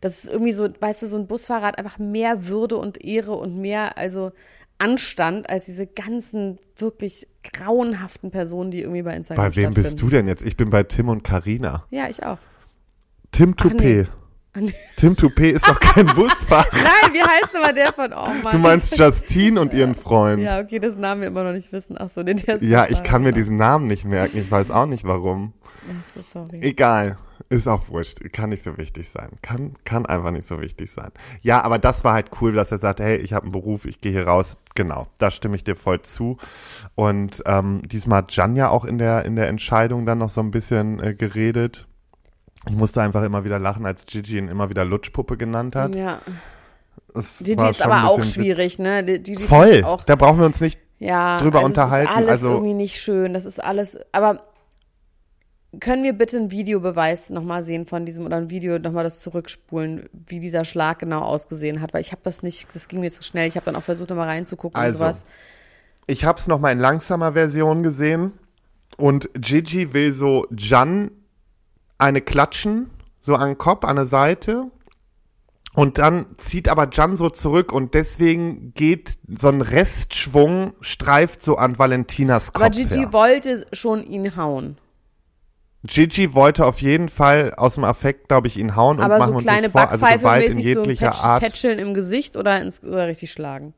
Das 0.00 0.24
ist 0.24 0.32
irgendwie 0.32 0.50
so, 0.50 0.68
weißt 0.68 1.02
du, 1.02 1.06
so 1.06 1.16
ein 1.16 1.28
Busfahrer 1.28 1.66
hat 1.66 1.78
einfach 1.78 2.00
mehr 2.00 2.48
Würde 2.48 2.76
und 2.76 3.04
Ehre 3.04 3.34
und 3.34 3.60
mehr, 3.60 3.96
also 3.96 4.32
Anstand 4.78 5.48
als 5.48 5.66
diese 5.66 5.86
ganzen 5.86 6.58
wirklich 6.76 7.28
grauenhaften 7.44 8.32
Personen, 8.32 8.72
die 8.72 8.80
irgendwie 8.80 9.02
bei 9.02 9.14
Instagram 9.14 9.44
Bei 9.46 9.54
wem 9.54 9.74
bist 9.74 10.00
du 10.00 10.08
denn 10.08 10.26
jetzt? 10.26 10.42
Ich 10.42 10.56
bin 10.56 10.70
bei 10.70 10.82
Tim 10.82 11.08
und 11.08 11.22
Karina. 11.22 11.84
Ja, 11.90 12.08
ich 12.08 12.24
auch. 12.24 12.38
Tim 13.30 13.54
Ach, 13.60 13.72
nee. 13.72 14.06
Tim 14.96 15.16
Toupet 15.16 15.56
ist 15.56 15.68
doch 15.68 15.80
kein 15.80 16.06
Busfahrer. 16.14 16.66
Nein, 16.72 17.12
wie 17.12 17.22
heißt 17.22 17.54
immer 17.54 17.72
der 17.72 17.92
von, 17.92 18.12
oh 18.12 18.42
Mann. 18.42 18.52
Du 18.52 18.58
meinst 18.58 18.96
Justine 18.96 19.60
und 19.60 19.74
ihren 19.74 19.94
Freund. 19.94 20.42
Ja, 20.42 20.60
okay, 20.60 20.78
das 20.78 20.96
Namen 20.96 21.22
wir 21.22 21.28
immer 21.28 21.44
noch 21.44 21.52
nicht 21.52 21.72
wissen. 21.72 21.96
Ach 21.98 22.08
so, 22.08 22.22
den 22.22 22.36
der 22.36 22.56
ist 22.56 22.62
Ja, 22.62 22.86
ich 22.88 23.02
kann 23.02 23.22
mir 23.22 23.32
diesen 23.32 23.56
Namen 23.56 23.86
nicht 23.88 24.04
merken. 24.04 24.38
Ich 24.38 24.50
weiß 24.50 24.70
auch 24.70 24.86
nicht 24.86 25.04
warum. 25.04 25.54
Ach 25.88 26.04
so, 26.04 26.20
sorry. 26.20 26.58
Egal. 26.60 27.18
Ist 27.48 27.68
auch 27.68 27.88
wurscht. 27.88 28.20
Kann 28.32 28.50
nicht 28.50 28.62
so 28.62 28.78
wichtig 28.78 29.08
sein. 29.08 29.30
Kann, 29.42 29.74
kann 29.84 30.06
einfach 30.06 30.30
nicht 30.30 30.46
so 30.46 30.60
wichtig 30.60 30.90
sein. 30.90 31.10
Ja, 31.42 31.62
aber 31.62 31.78
das 31.78 32.04
war 32.04 32.14
halt 32.14 32.30
cool, 32.40 32.52
dass 32.52 32.72
er 32.72 32.78
sagte, 32.78 33.04
hey, 33.04 33.16
ich 33.16 33.32
habe 33.32 33.44
einen 33.44 33.52
Beruf, 33.52 33.84
ich 33.84 34.00
gehe 34.00 34.12
hier 34.12 34.26
raus. 34.26 34.56
Genau, 34.74 35.08
da 35.18 35.30
stimme 35.30 35.56
ich 35.56 35.64
dir 35.64 35.74
voll 35.74 36.00
zu. 36.02 36.38
Und 36.94 37.42
ähm, 37.46 37.82
diesmal 37.84 38.18
hat 38.18 38.34
Jan 38.34 38.56
ja 38.56 38.68
auch 38.68 38.84
in 38.84 38.98
der, 38.98 39.24
in 39.24 39.36
der 39.36 39.48
Entscheidung 39.48 40.06
dann 40.06 40.18
noch 40.18 40.30
so 40.30 40.40
ein 40.40 40.52
bisschen 40.52 41.00
äh, 41.00 41.14
geredet. 41.14 41.86
Ich 42.68 42.74
musste 42.74 43.02
einfach 43.02 43.22
immer 43.22 43.44
wieder 43.44 43.58
lachen, 43.58 43.84
als 43.86 44.06
Gigi 44.06 44.38
ihn 44.38 44.48
immer 44.48 44.70
wieder 44.70 44.84
Lutschpuppe 44.84 45.36
genannt 45.36 45.76
hat. 45.76 45.94
Ja. 45.94 46.20
Das 47.12 47.38
Gigi 47.38 47.68
ist 47.68 47.82
aber 47.82 48.08
auch 48.10 48.22
schwierig, 48.24 48.78
ne? 48.78 49.04
Gigi 49.04 49.44
Voll. 49.44 49.84
Auch, 49.84 50.04
Da 50.04 50.16
brauchen 50.16 50.38
wir 50.38 50.46
uns 50.46 50.60
nicht 50.60 50.78
ja, 50.98 51.38
drüber 51.38 51.58
also 51.58 51.66
unterhalten, 51.68 52.06
Es 52.06 52.10
ist 52.12 52.16
alles 52.16 52.30
also- 52.30 52.48
irgendwie 52.50 52.74
nicht 52.74 53.00
schön. 53.00 53.34
Das 53.34 53.44
ist 53.44 53.62
alles. 53.62 53.98
Aber 54.12 54.42
können 55.80 56.04
wir 56.04 56.12
bitte 56.12 56.36
einen 56.38 56.50
Videobeweis 56.50 57.30
nochmal 57.30 57.64
sehen 57.64 57.86
von 57.86 58.06
diesem 58.06 58.24
oder 58.24 58.36
ein 58.36 58.50
Video 58.50 58.78
nochmal 58.78 59.04
das 59.04 59.20
zurückspulen, 59.20 60.08
wie 60.12 60.40
dieser 60.40 60.64
Schlag 60.64 61.00
genau 61.00 61.20
ausgesehen 61.20 61.80
hat? 61.80 61.92
Weil 61.92 62.00
ich 62.00 62.12
habe 62.12 62.22
das 62.24 62.42
nicht, 62.42 62.74
das 62.74 62.88
ging 62.88 63.00
mir 63.00 63.10
zu 63.10 63.22
schnell. 63.22 63.48
Ich 63.48 63.56
habe 63.56 63.66
dann 63.66 63.76
auch 63.76 63.82
versucht, 63.82 64.10
nochmal 64.10 64.28
reinzugucken 64.28 64.80
Also, 64.80 65.04
und 65.04 65.12
sowas. 65.12 65.24
Ich 66.06 66.24
habe 66.24 66.38
es 66.38 66.46
noch 66.46 66.60
mal 66.60 66.70
in 66.72 66.78
langsamer 66.78 67.32
Version 67.32 67.82
gesehen 67.82 68.32
und 68.96 69.28
Gigi 69.34 69.92
will 69.92 70.12
so 70.12 70.46
Jan 70.56 71.10
eine 71.98 72.20
klatschen, 72.20 72.90
so 73.20 73.34
an 73.34 73.48
den 73.48 73.58
Kopf, 73.58 73.84
an 73.84 73.96
der 73.96 74.04
Seite. 74.04 74.70
Und 75.74 75.98
dann 75.98 76.26
zieht 76.36 76.68
aber 76.68 76.88
Jan 76.92 77.16
so 77.16 77.30
zurück 77.30 77.72
und 77.72 77.94
deswegen 77.94 78.72
geht 78.74 79.18
so 79.36 79.48
ein 79.48 79.60
Restschwung, 79.60 80.74
streift 80.80 81.42
so 81.42 81.56
an 81.56 81.78
Valentinas 81.78 82.52
Kopf 82.52 82.62
Aber 82.62 82.70
Gigi 82.70 83.00
her. 83.00 83.12
wollte 83.12 83.66
schon 83.72 84.04
ihn 84.06 84.36
hauen. 84.36 84.78
Gigi 85.82 86.32
wollte 86.32 86.64
auf 86.64 86.80
jeden 86.80 87.08
Fall 87.08 87.52
aus 87.56 87.74
dem 87.74 87.84
Affekt, 87.84 88.28
glaube 88.28 88.46
ich, 88.46 88.56
ihn 88.56 88.76
hauen 88.76 88.98
und 88.98 89.04
Aber 89.04 89.18
machen 89.18 89.30
so 89.30 89.34
uns 89.34 89.42
kleine 89.42 89.60
nichts 89.62 89.72
vor, 89.72 89.90
also 89.90 90.06
Gewalt 90.06 90.48
in 90.48 90.54
so 90.54 90.60
jeglicher 90.60 91.08
Patch, 91.08 91.24
Art. 91.24 91.42
Tätscheln 91.42 91.78
im 91.78 91.92
Gesicht 91.92 92.36
oder, 92.36 92.60
ins, 92.62 92.82
oder 92.82 93.08
richtig 93.08 93.32
schlagen. 93.32 93.74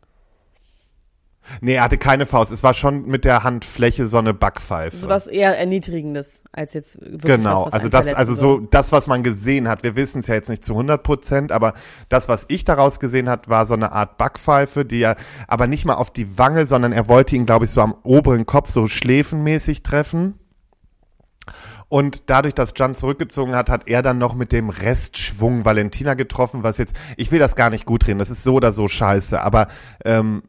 Nee, 1.60 1.74
er 1.74 1.84
hatte 1.84 1.98
keine 1.98 2.26
Faust, 2.26 2.52
es 2.52 2.62
war 2.62 2.74
schon 2.74 3.06
mit 3.06 3.24
der 3.24 3.44
Handfläche 3.44 4.06
so 4.06 4.18
eine 4.18 4.34
Backpfeife. 4.34 4.96
So 4.96 5.08
was 5.08 5.26
eher 5.26 5.56
Erniedrigendes 5.58 6.42
als 6.52 6.74
jetzt 6.74 7.00
wirklich 7.00 7.22
Genau, 7.22 7.66
was, 7.66 7.66
was 7.66 7.74
also 7.74 7.88
das, 7.88 8.14
also 8.14 8.34
so 8.34 8.58
das, 8.60 8.92
was 8.92 9.06
man 9.06 9.22
gesehen 9.22 9.68
hat. 9.68 9.82
Wir 9.82 9.96
wissen 9.96 10.20
es 10.20 10.26
ja 10.26 10.34
jetzt 10.34 10.48
nicht 10.48 10.64
zu 10.64 10.72
100 10.72 11.02
Prozent, 11.02 11.52
aber 11.52 11.74
das, 12.08 12.28
was 12.28 12.44
ich 12.48 12.64
daraus 12.64 13.00
gesehen 13.00 13.28
hat, 13.28 13.48
war 13.48 13.66
so 13.66 13.74
eine 13.74 13.92
Art 13.92 14.18
Backpfeife, 14.18 14.84
die 14.84 15.02
er 15.02 15.16
aber 15.48 15.66
nicht 15.66 15.84
mal 15.84 15.94
auf 15.94 16.10
die 16.10 16.38
Wange, 16.38 16.66
sondern 16.66 16.92
er 16.92 17.08
wollte 17.08 17.36
ihn, 17.36 17.46
glaube 17.46 17.64
ich, 17.64 17.70
so 17.70 17.80
am 17.80 17.96
oberen 18.02 18.46
Kopf 18.46 18.70
so 18.70 18.86
schläfenmäßig 18.86 19.82
treffen. 19.82 20.38
Und 21.88 22.24
dadurch, 22.26 22.54
dass 22.54 22.72
Jan 22.76 22.96
zurückgezogen 22.96 23.54
hat, 23.54 23.70
hat 23.70 23.86
er 23.86 24.02
dann 24.02 24.18
noch 24.18 24.34
mit 24.34 24.50
dem 24.50 24.70
Restschwung 24.70 25.64
Valentina 25.64 26.14
getroffen, 26.14 26.64
was 26.64 26.78
jetzt, 26.78 26.94
ich 27.16 27.30
will 27.30 27.38
das 27.38 27.54
gar 27.54 27.70
nicht 27.70 27.86
gut 27.86 28.06
reden, 28.08 28.18
das 28.18 28.28
ist 28.30 28.42
so 28.42 28.54
oder 28.54 28.72
so 28.72 28.88
scheiße, 28.88 29.40
aber 29.40 29.68
ähm, 30.04 30.42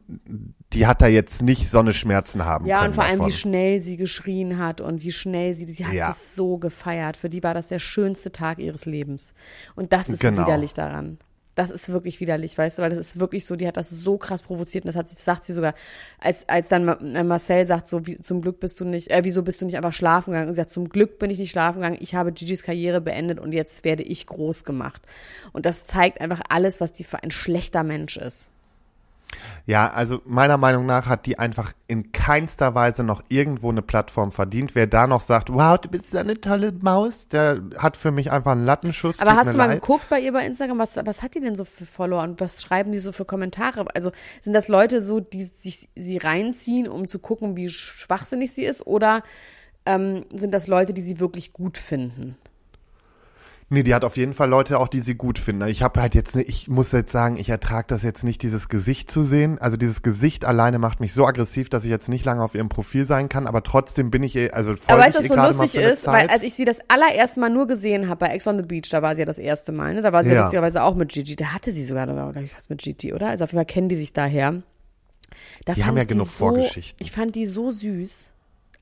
die 0.72 0.86
hat 0.88 1.00
da 1.00 1.06
jetzt 1.06 1.40
nicht 1.42 1.70
so 1.70 1.78
eine 1.78 1.92
Schmerzen 1.92 2.44
haben 2.44 2.66
Ja, 2.66 2.78
können 2.78 2.88
und 2.88 2.94
vor 2.96 3.04
allem, 3.04 3.18
davon. 3.18 3.28
wie 3.28 3.32
schnell 3.36 3.80
sie 3.80 3.96
geschrien 3.96 4.58
hat 4.58 4.80
und 4.80 5.04
wie 5.04 5.12
schnell 5.12 5.54
sie, 5.54 5.66
sie 5.68 5.86
hat 5.86 5.94
Ja. 5.94 6.08
das 6.08 6.34
so 6.34 6.58
gefeiert. 6.58 7.16
Für 7.16 7.28
die 7.28 7.42
war 7.44 7.54
das 7.54 7.68
der 7.68 7.78
schönste 7.78 8.32
Tag 8.32 8.58
ihres 8.58 8.84
Lebens. 8.84 9.32
Und 9.76 9.92
das 9.92 10.08
ist 10.08 10.20
Genau. 10.20 10.42
widerlich 10.42 10.74
daran. 10.74 11.18
Das 11.58 11.72
ist 11.72 11.88
wirklich 11.92 12.20
widerlich, 12.20 12.56
weißt 12.56 12.78
du, 12.78 12.82
weil 12.82 12.90
das 12.90 13.00
ist 13.00 13.18
wirklich 13.18 13.44
so, 13.44 13.56
die 13.56 13.66
hat 13.66 13.76
das 13.76 13.90
so 13.90 14.16
krass 14.16 14.42
provoziert 14.42 14.84
und 14.84 14.88
das 14.90 14.94
hat 14.94 15.08
sie, 15.08 15.20
sagt 15.20 15.42
sie 15.42 15.52
sogar, 15.52 15.74
als, 16.20 16.48
als 16.48 16.68
dann 16.68 16.86
äh, 16.86 17.24
Marcel 17.24 17.66
sagt, 17.66 17.88
so, 17.88 18.06
wie, 18.06 18.16
zum 18.18 18.42
Glück 18.42 18.60
bist 18.60 18.78
du 18.78 18.84
nicht, 18.84 19.10
äh, 19.10 19.24
wieso 19.24 19.42
bist 19.42 19.60
du 19.60 19.64
nicht 19.64 19.76
einfach 19.76 19.92
schlafen 19.92 20.30
gegangen? 20.30 20.46
Und 20.46 20.52
sie 20.52 20.58
sagt, 20.58 20.70
zum 20.70 20.88
Glück 20.88 21.18
bin 21.18 21.30
ich 21.30 21.40
nicht 21.40 21.50
schlafen 21.50 21.80
gegangen, 21.80 21.98
ich 21.98 22.14
habe 22.14 22.30
Gigi's 22.30 22.62
Karriere 22.62 23.00
beendet 23.00 23.40
und 23.40 23.50
jetzt 23.50 23.84
werde 23.84 24.04
ich 24.04 24.24
groß 24.26 24.62
gemacht. 24.62 25.02
Und 25.52 25.66
das 25.66 25.84
zeigt 25.84 26.20
einfach 26.20 26.42
alles, 26.48 26.80
was 26.80 26.92
die 26.92 27.02
für 27.02 27.24
ein 27.24 27.32
schlechter 27.32 27.82
Mensch 27.82 28.18
ist. 28.18 28.52
Ja, 29.66 29.90
also 29.90 30.22
meiner 30.24 30.56
Meinung 30.56 30.86
nach 30.86 31.06
hat 31.06 31.26
die 31.26 31.38
einfach 31.38 31.72
in 31.86 32.12
keinster 32.12 32.74
Weise 32.74 33.04
noch 33.04 33.22
irgendwo 33.28 33.70
eine 33.70 33.82
Plattform 33.82 34.32
verdient. 34.32 34.74
Wer 34.74 34.86
da 34.86 35.06
noch 35.06 35.20
sagt, 35.20 35.52
wow, 35.52 35.78
du 35.78 35.90
bist 35.90 36.16
eine 36.16 36.40
tolle 36.40 36.72
Maus, 36.72 37.28
der 37.28 37.62
hat 37.76 37.96
für 37.96 38.10
mich 38.10 38.30
einfach 38.30 38.52
einen 38.52 38.64
Lattenschuss. 38.64 39.20
Aber 39.20 39.36
hast 39.36 39.52
du 39.52 39.58
mal 39.58 39.66
leid. 39.66 39.82
geguckt 39.82 40.08
bei 40.08 40.20
ihr 40.20 40.32
bei 40.32 40.46
Instagram, 40.46 40.78
was, 40.78 40.96
was 40.96 41.22
hat 41.22 41.34
die 41.34 41.40
denn 41.40 41.54
so 41.54 41.64
für 41.64 41.84
Follower 41.84 42.22
und 42.22 42.40
was 42.40 42.62
schreiben 42.62 42.92
die 42.92 42.98
so 42.98 43.12
für 43.12 43.26
Kommentare? 43.26 43.84
Also 43.94 44.10
sind 44.40 44.54
das 44.54 44.68
Leute 44.68 45.02
so, 45.02 45.20
die 45.20 45.42
sich 45.42 45.88
sie 45.94 46.16
reinziehen, 46.16 46.88
um 46.88 47.06
zu 47.06 47.18
gucken, 47.18 47.56
wie 47.56 47.68
schwachsinnig 47.68 48.52
sie 48.52 48.64
ist, 48.64 48.86
oder 48.86 49.22
ähm, 49.84 50.24
sind 50.34 50.52
das 50.52 50.66
Leute, 50.66 50.94
die 50.94 51.02
sie 51.02 51.20
wirklich 51.20 51.52
gut 51.52 51.76
finden? 51.76 52.36
Nee, 53.70 53.82
die 53.82 53.94
hat 53.94 54.02
auf 54.02 54.16
jeden 54.16 54.32
Fall 54.32 54.48
Leute 54.48 54.78
auch, 54.78 54.88
die 54.88 55.00
sie 55.00 55.14
gut 55.14 55.38
finden. 55.38 55.68
Ich 55.68 55.82
habe 55.82 56.00
halt 56.00 56.14
jetzt, 56.14 56.34
ich 56.36 56.68
muss 56.68 56.90
jetzt 56.92 57.12
sagen, 57.12 57.36
ich 57.36 57.50
ertrage 57.50 57.86
das 57.88 58.02
jetzt 58.02 58.24
nicht, 58.24 58.42
dieses 58.42 58.70
Gesicht 58.70 59.10
zu 59.10 59.22
sehen. 59.22 59.58
Also 59.58 59.76
dieses 59.76 60.00
Gesicht 60.02 60.46
alleine 60.46 60.78
macht 60.78 61.00
mich 61.00 61.12
so 61.12 61.26
aggressiv, 61.26 61.68
dass 61.68 61.84
ich 61.84 61.90
jetzt 61.90 62.08
nicht 62.08 62.24
lange 62.24 62.42
auf 62.42 62.54
ihrem 62.54 62.70
Profil 62.70 63.04
sein 63.04 63.28
kann. 63.28 63.46
Aber 63.46 63.62
trotzdem 63.62 64.10
bin 64.10 64.22
ich, 64.22 64.36
eh- 64.36 64.50
also 64.52 64.70
folge 64.74 64.92
Aber 64.94 65.02
weißt 65.02 65.16
du, 65.16 65.18
was 65.20 65.28
so 65.54 65.60
lustig 65.62 65.82
ist? 65.82 66.06
Weil 66.06 66.28
als 66.28 66.42
ich 66.44 66.54
sie 66.54 66.64
das 66.64 66.80
allererste 66.88 67.40
Mal 67.40 67.50
nur 67.50 67.66
gesehen 67.66 68.08
habe 68.08 68.20
bei 68.20 68.28
Ex 68.28 68.46
on 68.46 68.56
the 68.56 68.64
Beach, 68.64 68.88
da 68.90 69.02
war 69.02 69.14
sie 69.14 69.20
ja 69.20 69.26
das 69.26 69.38
erste 69.38 69.70
Mal, 69.72 69.92
ne? 69.92 70.00
Da 70.00 70.12
war 70.14 70.22
sie 70.24 70.30
ja, 70.30 70.36
Ja. 70.36 70.40
lustigerweise 70.42 70.82
auch 70.82 70.94
mit 70.94 71.12
Gigi. 71.12 71.36
Da 71.36 71.52
hatte 71.52 71.70
sie 71.70 71.84
sogar, 71.84 72.06
glaube 72.06 72.42
ich, 72.44 72.56
was 72.56 72.70
mit 72.70 72.80
Gigi, 72.80 73.12
oder? 73.12 73.28
Also 73.28 73.44
auf 73.44 73.50
jeden 73.50 73.58
Fall 73.58 73.66
kennen 73.66 73.90
die 73.90 73.96
sich 73.96 74.14
daher. 74.14 74.62
Da 75.66 75.74
Die 75.74 75.84
haben 75.84 75.98
ja 75.98 76.04
genug 76.04 76.26
so, 76.26 76.46
Vorgeschichten. 76.46 77.04
Ich 77.04 77.12
fand 77.12 77.34
die 77.34 77.44
so 77.44 77.70
süß. 77.70 78.30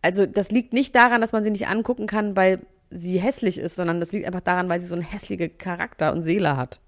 Also 0.00 0.26
das 0.26 0.52
liegt 0.52 0.72
nicht 0.72 0.94
daran, 0.94 1.20
dass 1.20 1.32
man 1.32 1.42
sie 1.42 1.50
nicht 1.50 1.66
angucken 1.66 2.06
kann, 2.06 2.36
weil 2.36 2.60
sie 2.90 3.18
hässlich 3.18 3.58
ist, 3.58 3.76
sondern 3.76 4.00
das 4.00 4.12
liegt 4.12 4.26
einfach 4.26 4.40
daran, 4.40 4.68
weil 4.68 4.80
sie 4.80 4.86
so 4.86 4.94
einen 4.94 5.02
hässlichen 5.04 5.58
Charakter 5.58 6.12
und 6.12 6.22
Seele 6.22 6.56
hat. 6.56 6.80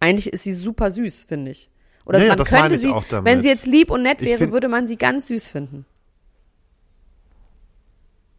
Eigentlich 0.00 0.32
ist 0.32 0.44
sie 0.44 0.52
super 0.52 0.90
süß, 0.90 1.24
finde 1.24 1.50
ich. 1.50 1.70
Oder 2.04 2.18
Nee, 2.20 2.28
man 2.28 2.44
könnte 2.44 2.78
sie, 2.78 2.88
wenn 3.22 3.42
sie 3.42 3.48
jetzt 3.48 3.66
lieb 3.66 3.90
und 3.90 4.02
nett 4.02 4.22
Ich 4.22 4.28
wäre, 4.28 4.52
würde 4.52 4.68
man 4.68 4.86
sie 4.86 4.96
ganz 4.96 5.26
süß 5.28 5.48
finden. 5.48 5.84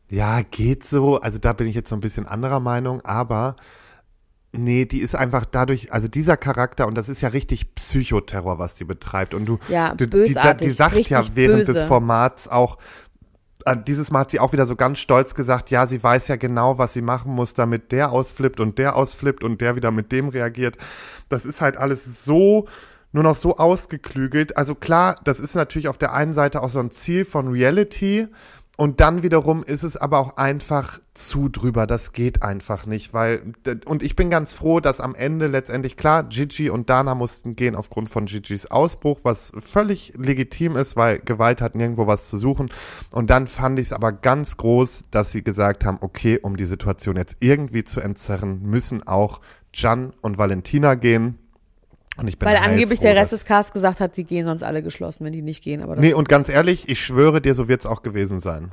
Ja, 0.09 0.41
geht 0.41 0.85
so. 0.85 1.19
Also 1.19 1.37
da 1.37 1.53
bin 1.53 1.67
ich 1.67 1.75
jetzt 1.75 1.89
so 1.89 1.95
ein 1.95 2.01
bisschen 2.01 2.25
anderer 2.27 2.61
Meinung, 2.61 3.01
aber 3.01 3.57
nee, 4.53 4.85
die 4.85 4.99
ist 5.01 5.15
einfach 5.15 5.45
dadurch, 5.45 5.91
also 5.91 6.07
dieser 6.07 6.37
Charakter, 6.37 6.87
und 6.87 6.95
das 6.95 7.09
ist 7.09 7.21
ja 7.21 7.29
richtig 7.29 7.75
Psychoterror, 7.75 8.57
was 8.57 8.75
die 8.75 8.85
betreibt. 8.85 9.33
Und 9.33 9.45
du, 9.45 9.59
Ja, 9.67 9.93
du 9.95 10.07
die, 10.07 10.23
die 10.23 10.31
sagt 10.31 10.61
ja 10.61 11.21
während 11.35 11.59
böse. 11.59 11.73
des 11.73 11.81
Formats 11.83 12.47
auch, 12.47 12.77
dieses 13.75 14.11
Mal 14.11 14.21
hat 14.21 14.31
sie 14.31 14.39
auch 14.39 14.53
wieder 14.53 14.65
so 14.65 14.75
ganz 14.75 14.99
stolz 14.99 15.35
gesagt, 15.35 15.71
ja, 15.71 15.87
sie 15.87 16.01
weiß 16.01 16.27
ja 16.27 16.35
genau, 16.35 16.77
was 16.77 16.93
sie 16.93 17.01
machen 17.01 17.33
muss, 17.33 17.53
damit 17.53 17.91
der 17.91 18.11
ausflippt 18.11 18.59
und 18.59 18.77
der 18.77 18.95
ausflippt 18.95 19.43
und 19.43 19.61
der 19.61 19.75
wieder 19.75 19.91
mit 19.91 20.11
dem 20.11 20.29
reagiert. 20.29 20.77
Das 21.29 21.45
ist 21.45 21.61
halt 21.61 21.77
alles 21.77 22.23
so 22.23 22.67
nur 23.11 23.23
noch 23.23 23.35
so 23.35 23.55
ausgeklügelt. 23.55 24.57
Also 24.57 24.75
klar, 24.75 25.19
das 25.23 25.39
ist 25.39 25.55
natürlich 25.55 25.87
auf 25.87 25.97
der 25.97 26.13
einen 26.13 26.33
Seite 26.33 26.61
auch 26.61 26.69
so 26.69 26.79
ein 26.79 26.91
Ziel 26.91 27.25
von 27.25 27.47
Reality. 27.47 28.27
Und 28.77 28.99
dann 28.99 29.23
wiederum 29.23 29.63
ist 29.63 29.81
es 29.81 29.97
aber 29.97 30.19
auch 30.19 30.37
einfach 30.37 30.99
zu 31.15 31.49
drüber. 31.49 31.87
Das 31.87 32.13
geht 32.13 32.43
einfach 32.43 32.85
nicht, 32.85 33.11
weil, 33.11 33.53
und 33.85 34.03
ich 34.03 34.15
bin 34.15 34.29
ganz 34.29 34.53
froh, 34.53 34.79
dass 34.79 34.99
am 34.99 35.15
Ende 35.15 35.47
letztendlich 35.47 35.97
klar, 35.97 36.23
Gigi 36.23 36.69
und 36.69 36.87
Dana 36.87 37.15
mussten 37.15 37.55
gehen 37.55 37.75
aufgrund 37.75 38.11
von 38.11 38.27
Gigis 38.27 38.67
Ausbruch, 38.67 39.21
was 39.23 39.51
völlig 39.57 40.13
legitim 40.15 40.75
ist, 40.75 40.95
weil 40.95 41.17
Gewalt 41.17 41.59
hat 41.59 41.73
nirgendwo 41.73 42.05
was 42.05 42.29
zu 42.29 42.37
suchen. 42.37 42.69
Und 43.09 43.31
dann 43.31 43.47
fand 43.47 43.79
ich 43.79 43.87
es 43.87 43.93
aber 43.93 44.11
ganz 44.11 44.57
groß, 44.57 45.05
dass 45.09 45.31
sie 45.31 45.43
gesagt 45.43 45.83
haben, 45.83 45.97
okay, 46.01 46.39
um 46.39 46.55
die 46.55 46.65
Situation 46.65 47.15
jetzt 47.15 47.37
irgendwie 47.39 47.83
zu 47.83 47.99
entzerren, 47.99 48.61
müssen 48.61 49.07
auch 49.07 49.41
Jan 49.73 50.13
und 50.21 50.37
Valentina 50.37 50.93
gehen. 50.93 51.39
Und 52.17 52.27
ich 52.27 52.39
bin 52.39 52.47
Weil 52.49 52.57
angeblich 52.57 52.99
heilfroh, 52.99 53.13
der 53.13 53.15
Rest 53.15 53.31
des 53.31 53.45
Casts 53.45 53.71
gesagt 53.73 53.99
hat, 53.99 54.15
sie 54.15 54.23
gehen 54.23 54.45
sonst 54.45 54.63
alle 54.63 54.81
geschlossen, 54.81 55.25
wenn 55.25 55.33
die 55.33 55.41
nicht 55.41 55.63
gehen. 55.63 55.81
Aber 55.81 55.95
Nee, 55.95 56.13
und 56.13 56.27
ganz 56.29 56.49
ehrlich, 56.49 56.89
ich 56.89 56.99
schwöre 56.99 57.41
dir, 57.41 57.53
so 57.53 57.67
wird's 57.67 57.85
auch 57.85 58.01
gewesen 58.01 58.39
sein. 58.39 58.71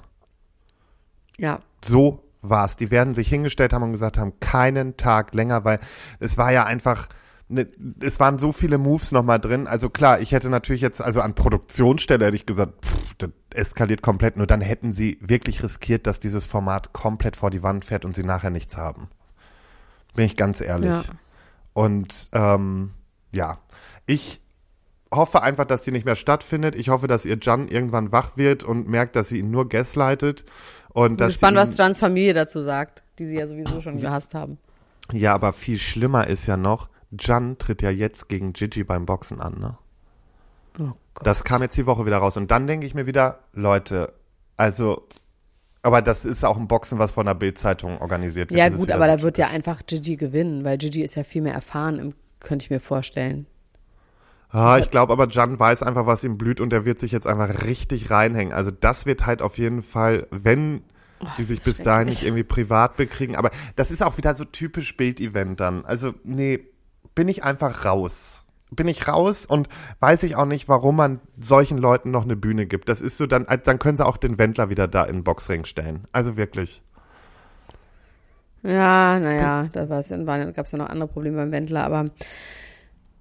ja. 1.38 1.61
So 1.84 2.20
war's. 2.40 2.76
Die 2.76 2.90
werden 2.90 3.14
sich 3.14 3.28
hingestellt 3.28 3.72
haben 3.72 3.82
und 3.82 3.92
gesagt 3.92 4.18
haben, 4.18 4.38
keinen 4.40 4.97
Tag 4.97 5.34
länger, 5.34 5.64
weil 5.64 5.80
es 6.20 6.38
war 6.38 6.53
ja 6.53 6.64
einfach, 6.64 7.09
ne, 7.49 7.66
es 8.01 8.20
waren 8.20 8.38
so 8.38 8.53
viele 8.53 8.78
Moves 8.78 9.12
nochmal 9.12 9.38
drin. 9.38 9.66
Also 9.66 9.90
klar, 9.90 10.20
ich 10.20 10.32
hätte 10.32 10.49
natürlich 10.49 10.80
jetzt, 10.82 11.03
also 11.03 11.20
an 11.20 11.34
Produktionsstelle 11.34 12.24
hätte 12.26 12.36
ich 12.36 12.47
gesagt, 12.47 12.84
pff, 12.84 13.14
das 13.18 13.30
eskaliert 13.55 14.03
komplett. 14.03 14.36
Nur 14.36 14.47
dann 14.47 14.61
hätten 14.61 14.92
sie 14.92 15.18
wirklich 15.20 15.62
riskiert, 15.62 16.07
dass 16.07 16.20
dieses 16.20 16.47
Format 16.47 16.92
komplett 16.92 17.36
vor 17.36 17.51
die 17.51 17.62
Wand 17.62 17.84
fährt 17.84 18.05
und 18.05 18.14
sie 18.14 18.24
nachher 18.24 18.51
nichts 18.51 18.76
haben. 18.76 19.09
Bin 20.14 20.24
ich 20.26 20.36
ganz 20.36 20.61
ehrlich. 20.61 20.90
Ja. 20.90 21.03
Und 21.72 22.28
ähm, 22.32 22.92
ja, 23.35 23.59
ich 24.07 24.41
hoffe 25.12 25.43
einfach, 25.43 25.64
dass 25.64 25.82
die 25.82 25.93
nicht 25.93 26.05
mehr 26.05 26.16
stattfindet. 26.16 26.74
Ich 26.74 26.89
hoffe, 26.89 27.07
dass 27.07 27.24
ihr 27.24 27.39
Jan 27.41 27.68
irgendwann 27.68 28.12
wach 28.12 28.37
wird 28.37 28.64
und 28.64 28.89
merkt, 28.89 29.16
dass 29.16 29.28
sie 29.28 29.39
ihn 29.39 29.51
nur 29.51 29.68
gaslightet. 29.68 30.45
Und 30.91 31.09
Bin 31.09 31.16
dass 31.18 31.28
gespannt, 31.28 31.57
was 31.57 31.76
Jans 31.76 31.99
Familie 31.99 32.35
dazu 32.35 32.61
sagt, 32.61 33.03
die 33.18 33.26
sie 33.26 33.37
ja 33.37 33.47
sowieso 33.47 33.80
schon 33.80 33.97
gehasst 33.97 34.35
haben. 34.35 34.59
Ja, 35.12 35.35
aber 35.35 35.53
viel 35.53 35.78
schlimmer 35.78 36.26
ist 36.26 36.47
ja 36.47 36.57
noch, 36.57 36.89
Jan 37.18 37.59
tritt 37.59 37.82
ja 37.82 37.91
jetzt 37.91 38.28
gegen 38.28 38.53
Gigi 38.53 38.85
beim 38.85 39.07
Boxen 39.07 39.41
an, 39.41 39.59
ne? 39.59 39.78
Oh 40.78 40.93
Gott. 41.14 41.26
Das 41.26 41.45
kam 41.45 41.62
jetzt 41.62 41.76
die 41.76 41.87
Woche 41.87 42.07
wieder 42.07 42.18
raus. 42.18 42.37
Und 42.37 42.51
dann 42.51 42.66
denke 42.66 42.87
ich 42.87 42.95
mir 42.95 43.07
wieder, 43.07 43.41
Leute, 43.53 44.12
also, 44.57 45.07
aber 45.82 46.03
das 46.03 46.24
ist 46.24 46.45
auch 46.45 46.57
ein 46.57 46.66
Boxen, 46.66 46.99
was 46.99 47.12
von 47.12 47.26
der 47.26 47.35
Bild-Zeitung 47.35 48.01
organisiert 48.01 48.51
wird. 48.51 48.59
ja 48.59 48.68
gut, 48.68 48.91
aber 48.91 49.07
da 49.07 49.20
wird 49.20 49.39
ja 49.39 49.49
einfach 49.49 49.82
Gigi 49.87 50.16
gewinnen, 50.16 50.64
weil 50.64 50.78
Gigi 50.78 51.03
ist 51.03 51.14
ja 51.14 51.22
viel 51.22 51.43
mehr 51.43 51.55
erfahren, 51.55 51.99
im, 51.99 52.14
könnte 52.45 52.64
ich 52.64 52.70
mir 52.70 52.80
vorstellen. 52.80 53.47
Ah, 54.51 54.78
ich 54.78 54.90
glaube 54.90 55.12
aber, 55.12 55.28
Jan 55.28 55.59
weiß 55.59 55.82
einfach, 55.82 56.07
was 56.07 56.22
ihm 56.22 56.38
blüht 56.38 56.61
und 56.61 56.72
er 56.72 56.84
wird 56.84 57.01
sich 57.01 57.11
jetzt 57.11 57.26
einfach 57.26 57.66
richtig 57.66 58.11
reinhängen. 58.11 58.55
Also 58.55 58.70
das 58.70 59.05
wird 59.05 59.26
halt 59.26 59.42
auf 59.42 59.59
jeden 59.59 59.82
Fall, 59.82 60.28
wenn 60.30 60.84
die 61.38 61.42
sich 61.42 61.62
bis 61.62 61.78
dahin 61.78 62.07
nicht 62.07 62.22
irgendwie 62.22 62.45
privat 62.45 62.97
bekriegen. 62.97 63.34
Aber 63.34 63.51
das 63.74 63.90
ist 63.90 64.03
auch 64.03 64.16
wieder 64.16 64.34
so 64.36 64.45
typisch 64.45 64.97
Bild-Event 64.97 65.59
dann. 65.59 65.84
Also 65.84 66.14
nee, 66.22 66.61
bin 67.16 67.28
ich 67.28 67.42
einfach 67.42 67.84
raus. 67.84 68.45
Bin 68.70 68.88
ich 68.88 69.09
raus 69.09 69.45
und 69.45 69.68
weiß 70.01 70.22
ich 70.22 70.36
auch 70.36 70.47
nicht, 70.47 70.68
warum 70.68 70.97
man 70.97 71.20
solchen 71.38 71.78
Leuten 71.78 72.11
noch 72.11 72.24
eine 72.24 72.36
Bühne 72.36 72.66
gibt. 72.66 72.88
Das 72.88 73.01
ist 73.01 73.18
so, 73.18 73.26
dann, 73.26 73.47
dann 73.64 73.78
können 73.78 73.97
sie 73.97 74.07
auch 74.07 74.16
den 74.16 74.38
Wendler 74.38 74.70
wieder 74.70 74.88
da 74.88 75.05
in 75.05 75.16
den 75.16 75.24
Boxring 75.24 75.64
stellen. 75.64 76.07
Also 76.12 76.36
wirklich. 76.36 76.82
Ja, 78.65 79.19
naja, 79.21 79.69
da 79.73 79.85
gab 79.85 79.99
es 80.01 80.09
ja 80.11 80.79
noch 80.79 80.89
andere 80.89 81.09
Probleme 81.09 81.37
beim 81.37 81.53
Wendler, 81.53 81.85
aber 81.85 82.07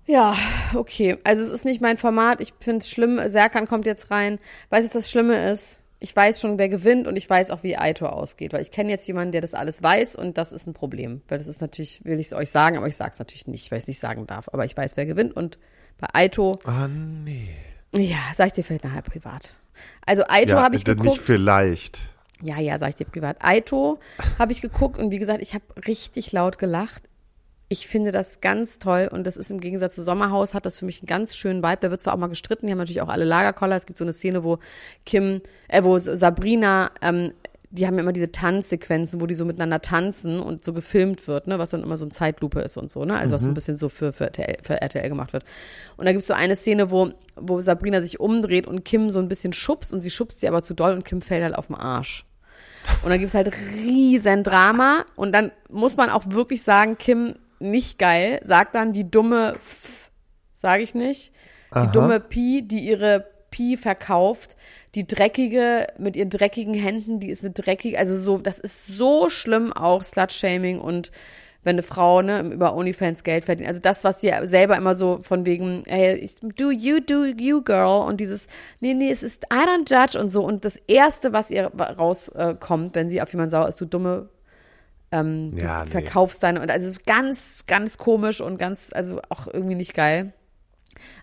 ja, 0.06 0.36
okay. 0.76 1.18
Also 1.24 1.42
es 1.44 1.50
ist 1.50 1.66
nicht 1.66 1.82
mein 1.82 1.98
Format. 1.98 2.42
Ich 2.42 2.54
finde 2.60 2.80
es 2.80 2.90
schlimm. 2.90 3.22
Serkan 3.28 3.68
kommt 3.68 3.86
jetzt 3.86 4.12
rein. 4.12 4.40
Weißt 4.70 4.84
du, 4.84 4.88
was 4.96 5.04
das 5.06 5.12
Schlimme 5.12 5.50
ist? 5.52 5.80
Ich 6.00 6.14
weiß 6.14 6.42
schon, 6.42 6.60
wer 6.60 6.68
gewinnt 6.68 7.08
und 7.08 7.16
ich 7.16 7.30
weiß 7.30 7.50
auch, 7.52 7.64
wie 7.64 7.78
Aito 7.78 8.06
ausgeht, 8.08 8.52
weil 8.52 8.62
ich 8.62 8.72
kenne 8.72 8.90
jetzt 8.90 9.08
jemanden, 9.08 9.32
der 9.32 9.40
das 9.40 9.54
alles 9.54 9.82
weiß 9.82 10.18
und 10.18 10.38
das 10.38 10.52
ist 10.52 10.68
ein 10.68 10.74
Problem. 10.74 11.22
Weil 11.30 11.38
das 11.38 11.48
ist 11.48 11.62
natürlich, 11.62 12.04
will 12.04 12.20
ich 12.20 12.28
es 12.28 12.34
euch 12.34 12.50
sagen, 12.50 12.76
aber 12.76 12.88
ich 12.88 12.98
sage 12.98 13.12
es 13.12 13.20
natürlich 13.20 13.48
nicht, 13.48 13.72
weil 13.72 13.78
ich 13.78 13.84
es 13.84 13.88
nicht 13.88 14.00
sagen 14.00 14.28
darf. 14.28 14.50
Aber 14.52 14.66
ich 14.66 14.76
weiß, 14.76 14.98
wer 14.98 15.06
gewinnt 15.06 15.34
und 15.34 15.58
bei 15.98 16.08
Aito, 16.12 16.60
Ah, 16.66 16.90
nee. 16.90 17.48
ja, 17.96 18.18
sag 18.36 18.48
ich 18.48 18.54
dir 18.54 18.64
vielleicht 18.66 18.84
nachher 18.84 19.04
privat. 19.04 19.56
Also 20.06 20.24
Aito 20.28 20.56
Ja, 20.56 20.64
habe 20.64 20.76
ich 20.76 20.86
nicht 20.86 20.98
geguckt. 20.98 21.20
vielleicht. 21.20 22.13
Ja, 22.44 22.60
ja, 22.60 22.78
sag 22.78 22.90
ich 22.90 22.96
dir 22.96 23.06
privat. 23.06 23.38
Aito 23.40 24.00
habe 24.38 24.52
ich 24.52 24.62
geguckt 24.62 25.00
und 25.00 25.12
wie 25.12 25.20
gesagt, 25.20 25.42
ich 25.42 25.54
habe 25.54 25.64
richtig 25.88 26.32
laut 26.34 26.58
gelacht. 26.58 27.04
Ich 27.70 27.88
finde 27.88 28.12
das 28.12 28.42
ganz 28.42 28.80
toll 28.80 29.10
und 29.12 29.26
das 29.26 29.38
ist 29.38 29.50
im 29.50 29.62
Gegensatz 29.62 29.96
zu 29.96 30.04
Sommerhaus, 30.04 30.54
hat 30.54 30.66
das 30.66 30.78
für 30.78 30.86
mich 30.86 31.02
einen 31.02 31.08
ganz 31.08 31.36
schönen 31.36 31.64
Vibe. 31.64 31.78
Da 31.80 31.90
wird 31.90 32.02
zwar 32.02 32.14
auch 32.14 32.18
mal 32.18 32.28
gestritten, 32.28 32.68
die 32.68 32.72
haben 32.72 32.78
natürlich 32.78 33.02
auch 33.02 33.08
alle 33.08 33.24
Lagerkoller. 33.24 33.76
Es 33.78 33.86
gibt 33.86 33.98
so 33.98 34.04
eine 34.04 34.14
Szene, 34.14 34.44
wo 34.44 34.60
Kim, 35.06 35.42
äh, 35.70 35.84
wo 35.84 35.98
Sabrina, 35.98 36.92
ähm, 37.02 37.32
die 37.70 37.88
haben 37.88 37.96
ja 37.96 38.02
immer 38.02 38.14
diese 38.14 38.32
Tanzsequenzen, 38.32 39.22
wo 39.22 39.26
die 39.26 39.34
so 39.34 39.46
miteinander 39.46 39.82
tanzen 39.82 40.40
und 40.40 40.64
so 40.64 40.74
gefilmt 40.74 41.28
wird, 41.28 41.48
ne, 41.48 41.58
was 41.58 41.72
dann 41.72 41.82
immer 41.82 41.98
so 41.98 42.06
ein 42.06 42.12
Zeitlupe 42.12 42.60
ist 42.60 42.78
und 42.78 42.92
so, 42.92 43.06
ne? 43.06 43.16
Also 43.16 43.34
was 43.34 43.44
so 43.44 43.50
ein 43.50 43.56
bisschen 43.56 43.78
so 43.78 43.90
für, 43.90 44.14
für, 44.14 44.26
RTL, 44.26 44.58
für 44.62 44.80
RTL 44.80 45.10
gemacht 45.10 45.34
wird. 45.34 45.44
Und 45.98 46.06
da 46.06 46.12
gibt's 46.12 46.28
so 46.28 46.36
eine 46.36 46.56
Szene, 46.56 46.92
wo, 46.92 47.14
wo 47.36 47.62
Sabrina 47.62 48.02
sich 48.02 48.20
umdreht 48.20 48.68
und 48.68 48.86
Kim 48.86 49.10
so 49.10 49.18
ein 49.18 49.28
bisschen 49.28 49.54
schubst 49.54 49.92
und 49.92 50.02
sie 50.02 50.12
schubst 50.12 50.42
sie 50.42 50.48
aber 50.48 50.62
zu 50.62 50.76
doll 50.76 50.94
und 50.94 51.06
Kim 51.06 51.22
fällt 51.22 51.44
halt 51.44 51.56
auf 51.56 51.68
den 51.68 51.76
Arsch. 51.76 52.26
Und 53.04 53.10
dann 53.10 53.20
gibt's 53.20 53.34
halt 53.36 53.52
riesen 53.76 54.44
Drama. 54.44 55.06
Und 55.16 55.32
dann 55.34 55.52
muss 55.70 55.98
man 55.98 56.10
auch 56.10 56.24
wirklich 56.28 56.64
sagen, 56.64 56.98
Kim, 56.98 57.36
nicht 57.60 57.98
geil, 57.98 58.40
sagt 58.44 58.76
dann 58.76 58.94
die 58.94 59.10
dumme 59.10 59.56
F, 59.56 60.10
sage 60.54 60.84
ich 60.84 60.96
nicht, 60.96 61.32
die 61.72 61.78
Aha. 61.78 61.88
dumme 61.88 62.20
Pi, 62.20 62.62
die 62.66 62.80
ihre 62.80 63.26
Pi 63.52 63.78
verkauft, 63.78 64.56
die 64.96 65.08
dreckige, 65.08 65.88
mit 65.98 66.16
ihren 66.16 66.30
dreckigen 66.30 66.74
Händen, 66.74 67.20
die 67.20 67.30
ist 67.30 67.44
eine 67.44 67.54
dreckige, 67.54 67.98
also 67.98 68.18
so, 68.18 68.38
das 68.38 68.60
ist 68.60 68.88
so 68.88 69.30
schlimm 69.30 69.72
auch, 69.72 70.04
Slut-Shaming 70.04 70.80
und 70.80 71.12
wenn 71.64 71.76
eine 71.76 71.84
Frau 71.84 72.22
ne, 72.22 72.42
über 72.42 72.76
OnlyFans 72.76 73.24
Geld 73.24 73.46
verdient. 73.46 73.68
Also 73.68 73.80
das, 73.80 74.04
was 74.04 74.22
sie 74.22 74.32
selber 74.44 74.76
immer 74.78 74.96
so 74.96 75.20
von 75.22 75.46
wegen, 75.46 75.84
hey, 75.88 76.16
ich- 76.16 76.40
do 76.42 76.72
you, 76.72 77.00
do 77.00 77.26
you, 77.26 77.62
girl. 77.62 78.08
Und 78.08 78.20
dieses, 78.20 78.48
nee, 78.80 78.94
nee, 78.94 79.12
es 79.12 79.24
ist 79.24 79.46
I 79.46 79.58
don't 79.68 79.90
judge 79.90 80.20
und 80.20 80.30
so. 80.30 80.44
Und 80.44 80.66
das 80.66 80.76
Erste, 80.88 81.34
was 81.34 81.52
ihr 81.52 81.68
rauskommt, 81.76 82.96
wenn 82.96 83.10
sie 83.10 83.22
auf 83.22 83.32
jemanden 83.32 83.52
sauer 83.52 83.68
ist, 83.68 83.80
du 83.80 83.86
dumme 83.86 84.30
ähm, 85.12 85.54
Ja, 85.56 85.80
du 85.80 85.86
nee. 85.86 85.92
verkaufst 85.92 86.42
deine. 86.44 86.62
Und 86.62 86.72
also 86.72 86.86
es 86.88 86.94
ist 86.98 87.06
ganz, 87.06 87.66
ganz 87.68 87.98
komisch 87.98 88.42
und 88.42 88.58
ganz, 88.58 88.92
also 88.94 89.22
auch 89.30 89.48
irgendwie 89.48 89.76
nicht 89.76 89.94
geil. 89.94 90.34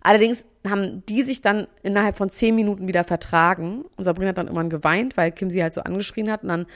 Allerdings 0.03 0.47
haben 0.69 1.05
die 1.07 1.23
sich 1.23 1.43
dann 1.43 1.67
innerhalb 1.83 2.17
von 2.17 2.31
zehn 2.31 2.55
Minuten 2.55 2.89
wieder 2.89 3.05
vertragen. 3.05 3.85
Und 3.97 4.05
Sabrina 4.05 4.31
hat 4.31 4.39
dann 4.39 4.47
irgendwann 4.47 4.71
geweint, 4.71 5.17
weil 5.17 5.33
Kim 5.33 5.51
sie 5.51 5.63
halt 5.63 5.73
so 5.73 5.83
angeschrien 5.83 6.31
hat. 6.31 6.43
Und 6.43 6.49
dann 6.49 6.67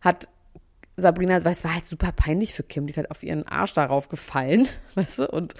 hat 0.00 0.28
Sabrina, 0.96 1.42
weil 1.44 1.52
es 1.52 1.64
war 1.64 1.74
halt 1.74 1.86
super 1.86 2.12
peinlich 2.12 2.54
für 2.54 2.62
Kim, 2.62 2.86
die 2.86 2.92
ist 2.92 2.96
halt 2.96 3.10
auf 3.10 3.22
ihren 3.22 3.46
Arsch 3.46 3.74
darauf 3.74 4.08
gefallen, 4.08 4.68
weißt 4.94 5.20
du, 5.20 5.28
und 5.28 5.54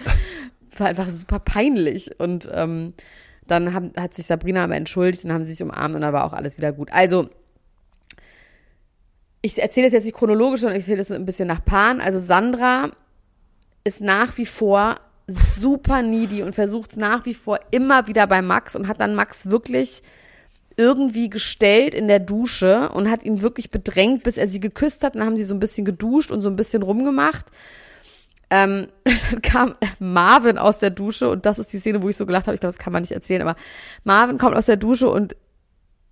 war 0.77 0.87
einfach 0.87 1.09
super 1.09 1.39
peinlich. 1.39 2.19
Und 2.19 2.49
ähm, 2.51 2.93
dann 3.47 3.73
haben, 3.73 3.91
hat 3.97 4.13
sich 4.13 4.25
Sabrina 4.25 4.63
aber 4.63 4.75
entschuldigt 4.75 5.25
und 5.25 5.33
haben 5.33 5.45
sie 5.45 5.53
sich 5.53 5.63
umarmt 5.63 5.95
und 5.95 6.01
dann 6.01 6.13
war 6.13 6.25
auch 6.25 6.33
alles 6.33 6.57
wieder 6.57 6.71
gut. 6.71 6.91
Also, 6.91 7.29
ich 9.41 9.61
erzähle 9.61 9.87
das 9.87 9.93
jetzt 9.93 10.05
nicht 10.05 10.17
chronologisch, 10.17 10.61
sondern 10.61 10.77
ich 10.77 10.83
erzähle 10.83 10.97
das 10.97 11.09
so 11.09 11.15
ein 11.15 11.25
bisschen 11.25 11.47
nach 11.47 11.63
Pan. 11.63 12.01
Also 12.01 12.17
Sandra 12.17 12.89
ist 13.83 14.01
nach 14.01 14.37
wie 14.37 14.45
vor 14.47 14.99
super 15.27 16.01
needy 16.01 16.41
und 16.41 16.53
versucht 16.53 16.91
es 16.91 16.97
nach 16.97 17.25
wie 17.25 17.35
vor 17.35 17.59
immer 17.71 18.07
wieder 18.07 18.25
bei 18.25 18.41
Max 18.41 18.75
und 18.75 18.87
hat 18.87 19.01
dann 19.01 19.13
Max 19.13 19.47
wirklich 19.49 20.01
irgendwie 20.77 21.29
gestellt 21.29 21.93
in 21.93 22.07
der 22.07 22.19
Dusche 22.19 22.89
und 22.89 23.09
hat 23.09 23.23
ihn 23.23 23.41
wirklich 23.41 23.71
bedrängt, 23.71 24.23
bis 24.23 24.37
er 24.37 24.47
sie 24.47 24.59
geküsst 24.59 25.03
hat. 25.03 25.13
Und 25.13 25.19
dann 25.19 25.27
haben 25.27 25.37
sie 25.37 25.43
so 25.43 25.55
ein 25.55 25.59
bisschen 25.59 25.85
geduscht 25.85 26.31
und 26.31 26.41
so 26.41 26.49
ein 26.49 26.55
bisschen 26.55 26.83
rumgemacht. 26.83 27.45
Ähm, 28.49 28.87
dann 29.31 29.41
kam 29.41 29.75
Marvin 29.99 30.57
aus 30.57 30.79
der 30.79 30.91
Dusche 30.91 31.29
und 31.29 31.45
das 31.45 31.59
ist 31.59 31.71
die 31.73 31.79
Szene, 31.79 32.03
wo 32.03 32.09
ich 32.09 32.17
so 32.17 32.25
gelacht 32.25 32.47
habe. 32.47 32.55
Ich 32.55 32.61
glaube, 32.61 32.73
das 32.73 32.79
kann 32.79 32.93
man 32.93 33.01
nicht 33.01 33.11
erzählen, 33.11 33.41
aber 33.41 33.55
Marvin 34.03 34.37
kommt 34.37 34.55
aus 34.55 34.65
der 34.65 34.77
Dusche 34.77 35.09
und 35.09 35.35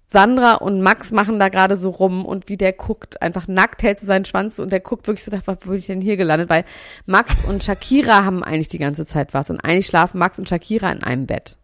Sandra 0.08 0.54
und 0.54 0.82
Max 0.82 1.12
machen 1.12 1.40
da 1.40 1.50
gerade 1.50 1.76
so 1.76 1.90
rum 1.90 2.24
und 2.24 2.48
wie 2.48 2.56
der 2.56 2.72
guckt, 2.72 3.20
einfach 3.24 3.48
nackt 3.48 3.82
hält 3.82 3.98
zu 3.98 4.06
seinen 4.06 4.26
Schwanz 4.26 4.60
und 4.60 4.72
der 4.72 4.80
guckt 4.80 5.08
wirklich 5.08 5.24
so, 5.24 5.32
was 5.46 5.58
bin 5.58 5.74
ich 5.74 5.88
denn 5.88 6.02
hier 6.02 6.18
gelandet? 6.18 6.52
Weil 6.52 6.66
Max 7.08 7.44
und 7.44 7.64
Shakira 7.64 8.24
haben 8.24 8.44
eigentlich 8.44 8.68
die 8.68 8.78
ganze 8.78 9.08
Zeit 9.08 9.34
was 9.34 9.50
und 9.50 9.60
eigentlich 9.60 9.88
schlafen 9.88 10.20
Max 10.20 10.38
und 10.38 10.48
Shakira 10.48 10.92
in 10.92 11.04
einem 11.04 11.26
Bett. 11.26 11.58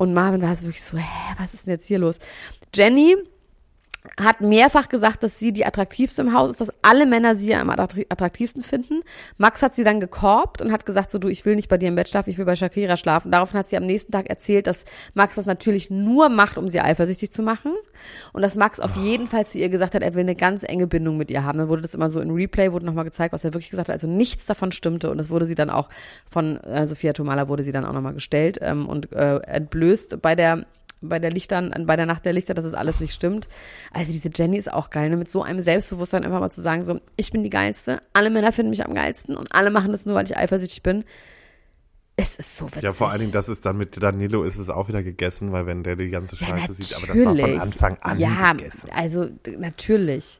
Und 0.00 0.14
Marvin 0.14 0.40
war 0.40 0.56
so 0.56 0.62
wirklich 0.62 0.82
so, 0.82 0.96
hä, 0.96 1.34
was 1.36 1.52
ist 1.52 1.66
denn 1.66 1.72
jetzt 1.72 1.86
hier 1.86 1.98
los? 1.98 2.18
Jenny 2.74 3.16
hat 4.18 4.40
mehrfach 4.40 4.88
gesagt, 4.88 5.22
dass 5.22 5.38
sie 5.38 5.52
die 5.52 5.66
attraktivste 5.66 6.22
im 6.22 6.32
Haus 6.32 6.50
ist, 6.50 6.60
dass 6.60 6.72
alle 6.82 7.04
Männer 7.04 7.34
sie 7.34 7.54
am 7.54 7.68
attraktivsten 7.68 8.62
finden. 8.62 9.02
Max 9.36 9.60
hat 9.62 9.74
sie 9.74 9.84
dann 9.84 10.00
gekorbt 10.00 10.62
und 10.62 10.72
hat 10.72 10.86
gesagt, 10.86 11.10
so 11.10 11.18
du, 11.18 11.28
ich 11.28 11.44
will 11.44 11.54
nicht 11.54 11.68
bei 11.68 11.76
dir 11.76 11.88
im 11.88 11.96
Bett 11.96 12.08
schlafen, 12.08 12.30
ich 12.30 12.38
will 12.38 12.46
bei 12.46 12.56
Shakira 12.56 12.96
schlafen. 12.96 13.30
Daraufhin 13.30 13.58
hat 13.58 13.66
sie 13.66 13.76
am 13.76 13.84
nächsten 13.84 14.10
Tag 14.10 14.30
erzählt, 14.30 14.66
dass 14.66 14.86
Max 15.12 15.36
das 15.36 15.46
natürlich 15.46 15.90
nur 15.90 16.30
macht, 16.30 16.56
um 16.56 16.68
sie 16.68 16.80
eifersüchtig 16.80 17.30
zu 17.30 17.42
machen. 17.42 17.72
Und 18.32 18.40
dass 18.42 18.56
Max 18.56 18.80
auf 18.80 18.96
jeden 18.96 19.26
Fall 19.26 19.46
zu 19.46 19.58
ihr 19.58 19.68
gesagt 19.68 19.94
hat, 19.94 20.02
er 20.02 20.14
will 20.14 20.22
eine 20.22 20.34
ganz 20.34 20.62
enge 20.62 20.86
Bindung 20.86 21.18
mit 21.18 21.30
ihr 21.30 21.44
haben. 21.44 21.58
Dann 21.58 21.68
wurde 21.68 21.82
das 21.82 21.94
immer 21.94 22.08
so 22.08 22.20
in 22.20 22.30
Replay, 22.30 22.72
wurde 22.72 22.86
nochmal 22.86 23.04
gezeigt, 23.04 23.34
was 23.34 23.44
er 23.44 23.52
wirklich 23.52 23.70
gesagt 23.70 23.88
hat. 23.88 23.94
Also 23.94 24.06
nichts 24.06 24.46
davon 24.46 24.72
stimmte. 24.72 25.10
Und 25.10 25.18
das 25.18 25.28
wurde 25.28 25.44
sie 25.44 25.54
dann 25.54 25.68
auch 25.68 25.90
von 26.30 26.56
äh, 26.58 26.86
Sophia 26.86 27.12
Tomala 27.12 27.48
wurde 27.48 27.62
sie 27.62 27.72
dann 27.72 27.84
auch 27.84 27.92
nochmal 27.92 28.14
gestellt 28.14 28.58
ähm, 28.62 28.88
und 28.88 29.12
äh, 29.12 29.38
entblößt 29.40 30.22
bei 30.22 30.34
der 30.34 30.64
bei 31.00 31.18
der 31.18 31.30
Lichtern, 31.30 31.72
bei 31.86 31.96
der 31.96 32.06
Nacht 32.06 32.24
der 32.24 32.32
Lichter, 32.32 32.54
dass 32.54 32.64
es 32.64 32.74
alles 32.74 33.00
nicht 33.00 33.12
stimmt. 33.12 33.48
Also 33.92 34.12
diese 34.12 34.30
Jenny 34.34 34.56
ist 34.56 34.72
auch 34.72 34.90
geil, 34.90 35.10
ne? 35.10 35.16
mit 35.16 35.28
so 35.28 35.42
einem 35.42 35.60
Selbstbewusstsein 35.60 36.24
einfach 36.24 36.40
mal 36.40 36.50
zu 36.50 36.60
sagen, 36.60 36.84
so, 36.84 36.98
ich 37.16 37.30
bin 37.30 37.42
die 37.42 37.50
Geilste, 37.50 38.02
alle 38.12 38.30
Männer 38.30 38.52
finden 38.52 38.70
mich 38.70 38.84
am 38.84 38.94
geilsten 38.94 39.36
und 39.36 39.52
alle 39.52 39.70
machen 39.70 39.92
das 39.92 40.06
nur, 40.06 40.14
weil 40.14 40.24
ich 40.24 40.36
eifersüchtig 40.36 40.82
bin. 40.82 41.04
Es 42.16 42.36
ist 42.36 42.56
so 42.56 42.66
witzig. 42.66 42.82
Ja, 42.82 42.92
vor 42.92 43.10
allen 43.10 43.20
Dingen, 43.20 43.32
das 43.32 43.48
ist 43.48 43.64
dann 43.64 43.78
mit 43.78 44.02
Danilo 44.02 44.42
ist 44.44 44.58
es 44.58 44.68
auch 44.68 44.88
wieder 44.88 45.02
gegessen, 45.02 45.52
weil 45.52 45.66
wenn 45.66 45.82
der 45.82 45.96
die 45.96 46.10
ganze 46.10 46.36
Scheiße 46.36 46.68
ja, 46.68 46.74
sieht, 46.74 46.96
aber 46.96 47.06
das 47.06 47.24
war 47.24 47.36
von 47.36 47.60
Anfang 47.60 47.96
an 48.02 48.18
ja, 48.18 48.52
gegessen. 48.52 48.88
Ja, 48.90 48.96
also 48.96 49.28
natürlich. 49.58 50.39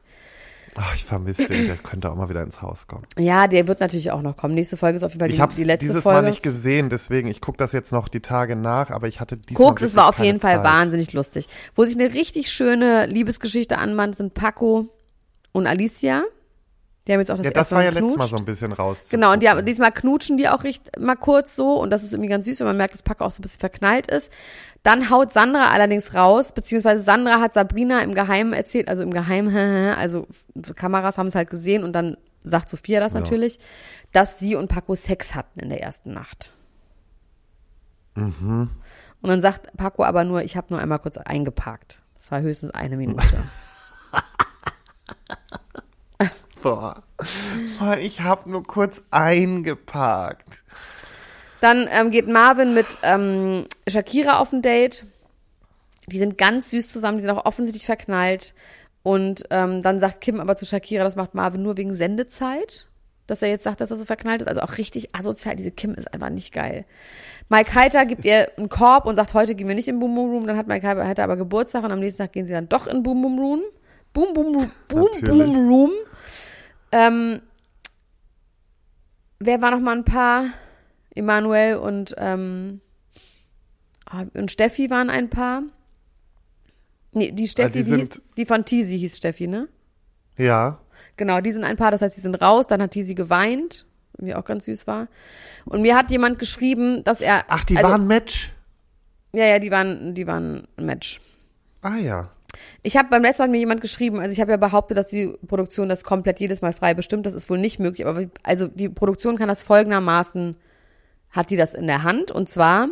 Ach, 0.75 0.95
ich 0.95 1.03
vermisse 1.03 1.45
den, 1.47 1.67
der 1.67 1.75
könnte 1.75 2.09
auch 2.09 2.15
mal 2.15 2.29
wieder 2.29 2.43
ins 2.43 2.61
Haus 2.61 2.87
kommen. 2.87 3.05
Ja, 3.17 3.47
der 3.47 3.67
wird 3.67 3.81
natürlich 3.81 4.11
auch 4.11 4.21
noch 4.21 4.37
kommen. 4.37 4.53
Nächste 4.53 4.77
Folge 4.77 4.95
ist 4.95 5.03
auf 5.03 5.11
jeden 5.11 5.19
Fall 5.19 5.27
die, 5.27 5.35
ich 5.35 5.57
die 5.57 5.63
letzte 5.65 5.87
dieses 5.87 6.03
Folge. 6.03 6.21
Mal 6.21 6.29
nicht 6.29 6.43
gesehen, 6.43 6.89
deswegen, 6.89 7.27
ich 7.27 7.41
gucke 7.41 7.57
das 7.57 7.73
jetzt 7.73 7.91
noch 7.91 8.07
die 8.07 8.21
Tage 8.21 8.55
nach, 8.55 8.89
aber 8.89 9.07
ich 9.07 9.19
hatte 9.19 9.37
dieses 9.37 9.57
Koks, 9.57 9.81
es 9.81 9.95
war 9.95 10.07
auf 10.07 10.19
jeden 10.19 10.39
Zeit. 10.39 10.55
Fall 10.55 10.63
wahnsinnig 10.63 11.11
lustig. 11.13 11.47
Wo 11.75 11.83
sich 11.83 11.99
eine 11.99 12.13
richtig 12.13 12.51
schöne 12.51 13.05
Liebesgeschichte 13.05 13.77
anbahnt, 13.77 14.15
sind 14.15 14.33
Paco 14.33 14.87
und 15.51 15.67
Alicia. 15.67 16.23
Die 17.07 17.13
haben 17.13 17.19
jetzt 17.19 17.31
auch 17.31 17.37
das 17.37 17.45
Ja, 17.45 17.51
das 17.51 17.71
war 17.71 17.83
ja 17.83 17.89
letztes 17.89 18.15
Mal 18.15 18.27
so 18.27 18.35
ein 18.35 18.45
bisschen 18.45 18.73
raus. 18.73 19.07
Genau, 19.09 19.33
und 19.33 19.41
die 19.41 19.49
haben, 19.49 19.65
diesmal 19.65 19.91
knutschen 19.91 20.37
die 20.37 20.47
auch 20.47 20.63
richtig 20.63 20.99
mal 20.99 21.15
kurz 21.15 21.55
so 21.55 21.79
und 21.81 21.89
das 21.89 22.03
ist 22.03 22.13
irgendwie 22.13 22.29
ganz 22.29 22.45
süß, 22.45 22.59
wenn 22.59 22.67
man 22.67 22.77
merkt, 22.77 22.93
dass 22.93 23.01
Paco 23.01 23.25
auch 23.25 23.31
so 23.31 23.39
ein 23.39 23.41
bisschen 23.41 23.59
verknallt 23.59 24.07
ist. 24.07 24.31
Dann 24.83 25.09
haut 25.09 25.33
Sandra 25.33 25.71
allerdings 25.71 26.13
raus, 26.13 26.51
beziehungsweise 26.53 27.01
Sandra 27.01 27.39
hat 27.39 27.53
Sabrina 27.53 28.01
im 28.01 28.13
Geheimen 28.13 28.53
erzählt, 28.53 28.87
also 28.87 29.01
im 29.01 29.11
Geheimen, 29.11 29.55
also 29.97 30.27
Kameras 30.75 31.17
haben 31.17 31.27
es 31.27 31.35
halt 31.35 31.49
gesehen 31.49 31.83
und 31.83 31.93
dann 31.93 32.17
sagt 32.43 32.69
Sophia 32.69 32.99
das 32.99 33.13
ja. 33.13 33.19
natürlich, 33.19 33.59
dass 34.11 34.37
sie 34.39 34.55
und 34.55 34.67
Paco 34.67 34.93
Sex 34.93 35.33
hatten 35.33 35.59
in 35.59 35.69
der 35.69 35.81
ersten 35.81 36.13
Nacht. 36.13 36.53
Mhm. 38.15 38.69
Und 39.21 39.29
dann 39.29 39.41
sagt 39.41 39.75
Paco 39.75 40.03
aber 40.03 40.23
nur, 40.23 40.43
ich 40.43 40.55
habe 40.55 40.67
nur 40.69 40.79
einmal 40.79 40.99
kurz 40.99 41.17
eingeparkt. 41.17 41.99
Das 42.17 42.29
war 42.29 42.41
höchstens 42.41 42.71
eine 42.71 42.97
Minute. 42.97 43.23
Boah. 46.61 47.03
Boah 47.79 47.97
ich 47.97 48.21
habe 48.21 48.49
nur 48.49 48.63
kurz 48.63 49.03
eingeparkt. 49.11 50.63
Dann 51.59 51.87
ähm, 51.91 52.09
geht 52.09 52.27
Marvin 52.27 52.73
mit 52.73 52.87
ähm, 53.03 53.65
Shakira 53.87 54.39
auf 54.39 54.51
ein 54.51 54.61
Date. 54.61 55.05
Die 56.07 56.17
sind 56.17 56.37
ganz 56.37 56.71
süß 56.71 56.91
zusammen, 56.91 57.17
die 57.17 57.21
sind 57.21 57.29
auch 57.29 57.45
offensichtlich 57.45 57.85
verknallt. 57.85 58.55
Und 59.03 59.43
ähm, 59.49 59.81
dann 59.81 59.99
sagt 59.99 60.21
Kim 60.21 60.39
aber 60.39 60.55
zu 60.55 60.65
Shakira, 60.65 61.03
das 61.03 61.15
macht 61.15 61.33
Marvin 61.33 61.61
nur 61.61 61.77
wegen 61.77 61.93
Sendezeit, 61.93 62.87
dass 63.27 63.41
er 63.41 63.49
jetzt 63.49 63.63
sagt, 63.63 63.81
dass 63.81 63.91
er 63.91 63.97
so 63.97 64.05
verknallt 64.05 64.41
ist. 64.41 64.47
Also 64.47 64.61
auch 64.61 64.77
richtig 64.77 65.15
asozial. 65.15 65.55
Diese 65.55 65.71
Kim 65.71 65.93
ist 65.93 66.11
einfach 66.13 66.29
nicht 66.29 66.53
geil. 66.53 66.85
Mike 67.49 67.73
Heiter 67.75 68.05
gibt 68.05 68.25
ihr 68.25 68.51
einen 68.57 68.69
Korb 68.69 69.05
und 69.05 69.15
sagt, 69.15 69.33
heute 69.33 69.55
gehen 69.55 69.67
wir 69.67 69.75
nicht 69.75 69.87
in 69.87 69.99
Boom 69.99 70.15
Boom 70.15 70.31
Room. 70.31 70.47
Dann 70.47 70.57
hat 70.57 70.67
Mike 70.67 70.87
Heiter 70.87 71.23
aber 71.23 71.37
Geburtstag 71.37 71.83
und 71.83 71.91
am 71.91 71.99
nächsten 71.99 72.23
Tag 72.23 72.33
gehen 72.33 72.45
sie 72.45 72.53
dann 72.53 72.69
doch 72.69 72.87
in 72.87 73.03
Boom 73.03 73.21
Boom 73.21 73.39
Room. 73.39 73.61
Boom 74.13 74.33
Boom 74.33 74.53
Boom 74.53 74.71
Boom 74.87 75.21
Boom 75.21 75.69
Room. 75.69 75.91
Ähm, 76.91 77.41
wer 79.39 79.61
war 79.61 79.71
noch 79.71 79.79
mal 79.79 79.97
ein 79.97 80.05
paar? 80.05 80.45
Emanuel 81.13 81.75
und, 81.75 82.15
ähm, 82.17 82.81
ah, 84.05 84.25
und 84.33 84.51
Steffi 84.51 84.89
waren 84.89 85.09
ein 85.09 85.29
paar. 85.29 85.63
Nee, 87.13 87.31
die 87.31 87.47
Steffi, 87.47 87.79
ah, 87.79 87.83
die, 87.83 87.89
die, 87.89 87.95
hieß, 87.97 88.21
die 88.37 88.45
von 88.45 88.63
Tisi 88.63 88.97
hieß 88.97 89.17
Steffi, 89.17 89.47
ne? 89.47 89.67
Ja. 90.37 90.79
Genau, 91.17 91.41
die 91.41 91.51
sind 91.51 91.65
ein 91.65 91.75
paar, 91.75 91.91
das 91.91 92.01
heißt, 92.01 92.15
die 92.15 92.21
sind 92.21 92.35
raus, 92.35 92.67
dann 92.67 92.81
hat 92.81 92.91
Tisi 92.91 93.13
geweint, 93.13 93.85
irgendwie 94.17 94.35
auch 94.35 94.45
ganz 94.45 94.65
süß 94.65 94.87
war. 94.87 95.07
Und 95.65 95.81
mir 95.81 95.97
hat 95.97 96.09
jemand 96.11 96.39
geschrieben, 96.39 97.03
dass 97.03 97.19
er. 97.21 97.45
Ach, 97.49 97.65
die 97.65 97.77
also, 97.77 97.89
waren 97.89 98.07
Match? 98.07 98.53
Ja, 99.35 99.45
ja, 99.45 99.59
die 99.59 99.71
waren, 99.71 100.13
die 100.13 100.27
waren 100.27 100.67
Match. 100.77 101.19
Ah 101.81 101.97
ja. 101.97 102.31
Ich 102.83 102.97
habe 102.97 103.09
beim 103.09 103.21
letzten 103.21 103.43
Mal 103.43 103.49
mir 103.49 103.59
jemand 103.59 103.81
geschrieben, 103.81 104.19
also 104.19 104.31
ich 104.31 104.41
habe 104.41 104.51
ja 104.51 104.57
behauptet, 104.57 104.97
dass 104.97 105.07
die 105.07 105.33
Produktion 105.47 105.89
das 105.89 106.03
komplett 106.03 106.39
jedes 106.39 106.61
Mal 106.61 106.73
frei 106.73 106.93
bestimmt. 106.93 107.25
Das 107.25 107.33
ist 107.33 107.49
wohl 107.49 107.59
nicht 107.59 107.79
möglich, 107.79 108.05
aber 108.05 108.25
also 108.43 108.67
die 108.67 108.89
Produktion 108.89 109.37
kann 109.37 109.47
das 109.47 109.61
folgendermaßen, 109.61 110.55
hat 111.29 111.49
die 111.49 111.55
das 111.55 111.73
in 111.73 111.87
der 111.87 112.03
Hand 112.03 112.31
und 112.31 112.49
zwar 112.49 112.89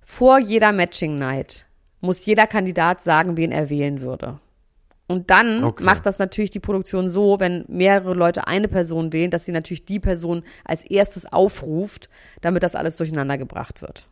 vor 0.00 0.38
jeder 0.38 0.72
Matching 0.72 1.16
Night 1.16 1.66
muss 2.04 2.24
jeder 2.26 2.46
Kandidat 2.46 3.02
sagen, 3.02 3.36
wen 3.36 3.50
er 3.50 3.70
wählen 3.70 4.00
würde. 4.00 4.38
Und 5.06 5.30
dann 5.30 5.64
okay. 5.64 5.84
macht 5.84 6.06
das 6.06 6.18
natürlich 6.18 6.50
die 6.50 6.60
Produktion 6.60 7.08
so, 7.08 7.40
wenn 7.40 7.64
mehrere 7.68 8.14
Leute 8.14 8.46
eine 8.46 8.68
Person 8.68 9.12
wählen, 9.12 9.30
dass 9.30 9.44
sie 9.44 9.52
natürlich 9.52 9.84
die 9.84 10.00
Person 10.00 10.44
als 10.64 10.84
erstes 10.84 11.30
aufruft, 11.30 12.08
damit 12.40 12.62
das 12.62 12.74
alles 12.74 12.96
durcheinander 12.96 13.36
gebracht 13.36 13.82
wird. 13.82 14.08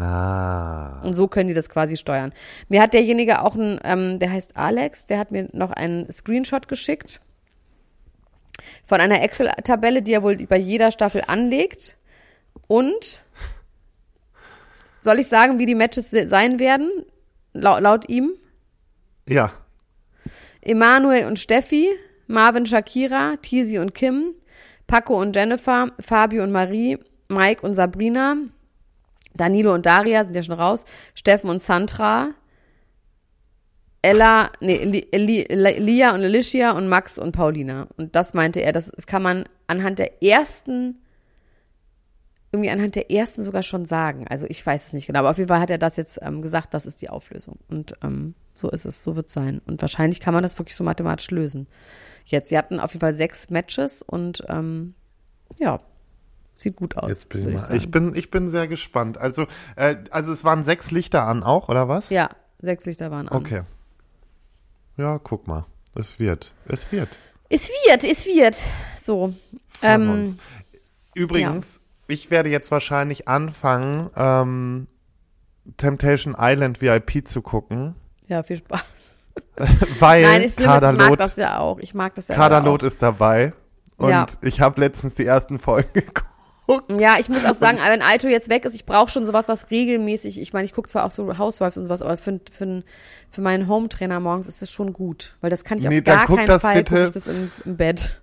Ah. 0.00 1.00
Und 1.02 1.14
so 1.14 1.28
können 1.28 1.48
die 1.48 1.54
das 1.54 1.68
quasi 1.68 1.96
steuern. 1.96 2.32
Mir 2.68 2.82
hat 2.82 2.94
derjenige 2.94 3.42
auch 3.42 3.56
ein, 3.56 3.80
ähm, 3.84 4.18
der 4.18 4.32
heißt 4.32 4.56
Alex, 4.56 5.06
der 5.06 5.18
hat 5.18 5.30
mir 5.30 5.48
noch 5.52 5.70
einen 5.70 6.10
Screenshot 6.10 6.68
geschickt 6.68 7.20
von 8.84 9.00
einer 9.00 9.22
Excel-Tabelle, 9.22 10.02
die 10.02 10.12
er 10.12 10.22
wohl 10.22 10.36
bei 10.46 10.56
jeder 10.56 10.90
Staffel 10.90 11.22
anlegt. 11.26 11.96
Und 12.66 13.22
soll 15.00 15.18
ich 15.20 15.28
sagen, 15.28 15.58
wie 15.58 15.66
die 15.66 15.74
Matches 15.74 16.10
sein 16.10 16.58
werden? 16.58 16.90
Laut, 17.52 17.82
laut 17.82 18.08
ihm? 18.08 18.32
Ja. 19.28 19.52
Emanuel 20.60 21.26
und 21.26 21.38
Steffi, 21.38 21.88
Marvin 22.26 22.66
Shakira, 22.66 23.36
Tisi 23.40 23.78
und 23.78 23.94
Kim, 23.94 24.34
Paco 24.86 25.20
und 25.20 25.34
Jennifer, 25.34 25.92
Fabio 26.00 26.42
und 26.42 26.50
Marie, 26.50 26.98
Mike 27.28 27.64
und 27.64 27.74
Sabrina, 27.74 28.36
Danilo 29.34 29.74
und 29.74 29.86
Daria 29.86 30.24
sind 30.24 30.34
ja 30.34 30.42
schon 30.42 30.58
raus. 30.58 30.84
Steffen 31.14 31.50
und 31.50 31.60
Sandra. 31.60 32.30
Ella, 34.00 34.52
nee, 34.60 35.06
Lia 35.12 36.14
und 36.14 36.22
Alicia 36.22 36.72
und 36.72 36.88
Max 36.88 37.18
und 37.18 37.32
Paulina. 37.32 37.88
Und 37.96 38.14
das 38.14 38.32
meinte 38.32 38.60
er, 38.60 38.72
das, 38.72 38.90
das 38.90 39.06
kann 39.06 39.22
man 39.22 39.44
anhand 39.66 39.98
der 39.98 40.22
ersten, 40.22 41.02
irgendwie 42.52 42.70
anhand 42.70 42.94
der 42.94 43.10
ersten 43.10 43.42
sogar 43.42 43.62
schon 43.62 43.86
sagen. 43.86 44.26
Also 44.28 44.46
ich 44.48 44.64
weiß 44.64 44.86
es 44.86 44.92
nicht 44.92 45.06
genau, 45.06 45.20
aber 45.20 45.30
auf 45.30 45.38
jeden 45.38 45.48
Fall 45.48 45.60
hat 45.60 45.70
er 45.70 45.78
das 45.78 45.96
jetzt 45.96 46.20
ähm, 46.22 46.42
gesagt, 46.42 46.74
das 46.74 46.86
ist 46.86 47.02
die 47.02 47.10
Auflösung. 47.10 47.58
Und 47.68 47.94
ähm, 48.02 48.34
so 48.54 48.70
ist 48.70 48.84
es, 48.84 49.02
so 49.02 49.16
wird 49.16 49.26
es 49.26 49.32
sein. 49.32 49.60
Und 49.66 49.82
wahrscheinlich 49.82 50.20
kann 50.20 50.34
man 50.34 50.42
das 50.42 50.58
wirklich 50.58 50.76
so 50.76 50.84
mathematisch 50.84 51.30
lösen. 51.30 51.66
Jetzt, 52.24 52.50
sie 52.50 52.58
hatten 52.58 52.78
auf 52.78 52.92
jeden 52.92 53.00
Fall 53.00 53.14
sechs 53.14 53.50
Matches 53.50 54.02
und 54.02 54.44
ähm, 54.48 54.94
ja, 55.58 55.80
Sieht 56.58 56.74
gut 56.74 56.96
aus. 56.96 57.26
Bin 57.26 57.54
ich, 57.54 57.70
ich, 57.70 57.88
bin, 57.88 58.16
ich 58.16 58.32
bin 58.32 58.48
sehr 58.48 58.66
gespannt. 58.66 59.16
Also, 59.16 59.46
äh, 59.76 59.94
also 60.10 60.32
es 60.32 60.42
waren 60.42 60.64
sechs 60.64 60.90
Lichter 60.90 61.22
an 61.22 61.44
auch, 61.44 61.68
oder 61.68 61.88
was? 61.88 62.10
Ja, 62.10 62.30
sechs 62.58 62.84
Lichter 62.84 63.12
waren 63.12 63.28
an. 63.28 63.36
Okay. 63.36 63.62
Ja, 64.96 65.20
guck 65.22 65.46
mal. 65.46 65.66
Es 65.94 66.18
wird. 66.18 66.52
Es 66.66 66.90
wird. 66.90 67.10
Es 67.48 67.70
wird, 67.86 68.02
es 68.02 68.26
wird. 68.26 68.56
So. 69.00 69.34
Ähm. 69.82 70.36
Übrigens, 71.14 71.80
ich 72.08 72.32
werde 72.32 72.48
jetzt 72.48 72.72
wahrscheinlich 72.72 73.28
anfangen, 73.28 74.10
ähm, 74.16 74.88
Temptation 75.76 76.34
Island 76.36 76.80
VIP 76.80 77.24
zu 77.28 77.40
gucken, 77.40 77.94
Ja, 78.26 78.42
viel 78.42 78.56
Spaß. 78.56 78.82
weil 80.00 80.22
Nein, 80.22 80.42
ist 80.42 80.56
schlimm, 80.60 80.72
ist, 80.72 80.82
ich 80.82 80.98
mag 80.98 81.16
das 81.18 81.36
ja 81.36 81.58
auch. 81.60 81.78
Ich 81.78 81.94
mag 81.94 82.16
das 82.16 82.26
ja 82.26 82.34
Kaderlot 82.34 82.82
auch. 82.82 82.86
ist 82.88 83.00
dabei. 83.00 83.52
Und 83.96 84.10
Ja. 84.10 84.26
ich 84.42 84.60
habe 84.60 84.80
letztens 84.80 85.14
die 85.14 85.24
ersten 85.24 85.60
Folgen 85.60 85.90
geguckt. 85.92 86.24
Ja, 86.98 87.16
ich 87.18 87.28
muss 87.28 87.44
auch 87.44 87.54
sagen, 87.54 87.78
wenn 87.78 88.02
Alto 88.02 88.28
jetzt 88.28 88.50
weg 88.50 88.64
ist, 88.64 88.74
ich 88.74 88.84
brauche 88.84 89.10
schon 89.10 89.24
sowas, 89.24 89.48
was 89.48 89.70
regelmäßig, 89.70 90.40
ich 90.40 90.52
meine, 90.52 90.66
ich 90.66 90.74
gucke 90.74 90.88
zwar 90.88 91.04
auch 91.04 91.10
so 91.10 91.38
Housewives 91.38 91.76
und 91.78 91.84
sowas, 91.86 92.02
aber 92.02 92.16
für, 92.16 92.40
für, 92.50 92.82
für 93.30 93.40
meinen 93.40 93.68
Home-Trainer 93.68 94.20
morgens 94.20 94.46
ist 94.46 94.60
das 94.60 94.70
schon 94.70 94.92
gut. 94.92 95.36
Weil 95.40 95.50
das 95.50 95.64
kann 95.64 95.78
ich 95.78 95.88
Nee, 95.88 95.98
auf 95.98 96.04
gar 96.04 96.26
keinen 96.26 96.46
das 96.46 96.62
Fall, 96.62 96.76
bitte. 96.76 97.06
ich 97.06 97.12
das 97.12 97.26
im, 97.26 97.50
im 97.64 97.76
Bett. 97.76 98.20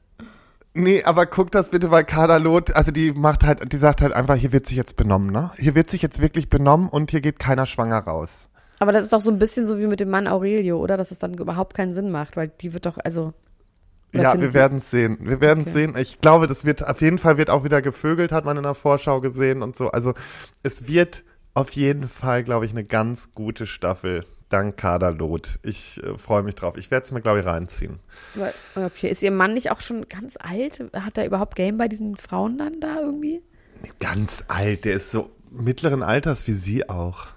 Nee, 0.78 1.04
aber 1.04 1.26
guck 1.26 1.52
das 1.52 1.70
bitte, 1.70 1.90
weil 1.90 2.04
Kaderlot, 2.04 2.76
also 2.76 2.92
die 2.92 3.14
macht 3.14 3.44
halt, 3.44 3.72
die 3.72 3.78
sagt 3.78 4.02
halt 4.02 4.12
einfach, 4.12 4.36
hier 4.36 4.52
wird 4.52 4.66
sich 4.66 4.76
jetzt 4.76 4.98
benommen, 4.98 5.32
ne? 5.32 5.52
Hier 5.58 5.74
wird 5.74 5.90
sich 5.90 6.02
jetzt 6.02 6.22
wirklich 6.22 6.50
benommen 6.50 6.90
und 6.90 7.12
hier 7.12 7.22
geht 7.22 7.40
keiner 7.40 7.66
schwanger 7.66 8.00
raus. 8.00 8.50
Aber 8.80 8.92
das 8.92 9.06
ist 9.06 9.14
doch 9.14 9.22
so 9.22 9.32
ein 9.32 9.40
bisschen 9.40 9.66
so 9.66 9.80
wie 9.80 9.88
mit 9.88 10.02
dem 10.02 10.10
Mann 10.10 10.28
Aurelio, 10.28 10.78
oder? 10.80 10.98
Dass 10.98 11.12
es 11.12 11.20
dann 11.20 11.34
überhaupt 11.34 11.76
keinen 11.76 11.94
Sinn 11.94 12.12
macht, 12.12 12.36
weil 12.36 12.50
die 12.50 12.74
wird 12.74 12.86
doch, 12.86 12.98
also. 13.04 13.34
Oder 14.16 14.24
ja, 14.36 14.42
wir 14.42 14.54
werden 14.54 14.78
es 14.80 14.90
sehen. 14.90 15.18
Wir 15.22 15.42
werden 15.42 15.62
es 15.64 15.70
Okay. 15.70 15.86
sehen. 15.86 15.96
Ich 15.98 16.22
glaube, 16.22 16.48
das 16.48 16.66
wird 16.66 16.88
auf 16.88 17.02
jeden 17.02 17.18
Fall 17.18 17.38
wird 17.38 17.50
auch 17.50 17.64
wieder 17.64 17.82
gevögelt, 17.82 18.32
hat 18.32 18.46
man 18.46 18.58
in 18.58 18.64
der 18.64 18.74
Vorschau 18.76 19.22
gesehen 19.22 19.62
und 19.62 19.76
so. 19.76 19.90
Also 19.90 20.14
es 20.64 20.88
wird 20.88 21.24
auf 21.54 21.72
jeden 21.72 22.08
Fall, 22.08 22.44
glaube 22.44 22.66
ich, 22.66 22.72
eine 22.72 22.84
ganz 22.84 23.34
gute 23.34 23.66
Staffel. 23.66 24.26
Dank 24.50 24.78
Kaderlot. 24.78 25.60
Ich 25.64 26.02
äh, 26.04 26.18
freue 26.18 26.44
mich 26.44 26.56
drauf. 26.56 26.78
Ich 26.78 26.92
werde 26.92 27.06
es 27.06 27.12
mir, 27.12 27.22
glaube 27.22 27.40
ich, 27.40 27.46
reinziehen. 27.46 28.00
Okay, 28.76 29.10
ist 29.10 29.24
ihr 29.24 29.32
Mann 29.32 29.54
nicht 29.56 29.72
auch 29.72 29.82
schon 29.82 30.08
ganz 30.08 30.38
alt? 30.40 30.84
Hat 30.94 31.18
er 31.18 31.26
überhaupt 31.26 31.56
Game 31.56 31.78
bei 31.78 31.88
diesen 31.88 32.16
Frauen 32.16 32.58
dann 32.58 32.80
da 32.80 33.00
irgendwie? 33.02 33.42
Ganz 34.00 34.44
alt. 34.48 34.86
Der 34.86 34.94
ist 34.94 35.12
so 35.12 35.32
mittleren 35.50 36.04
Alters 36.04 36.48
wie 36.48 36.54
sie 36.54 36.88
auch. 36.90 37.28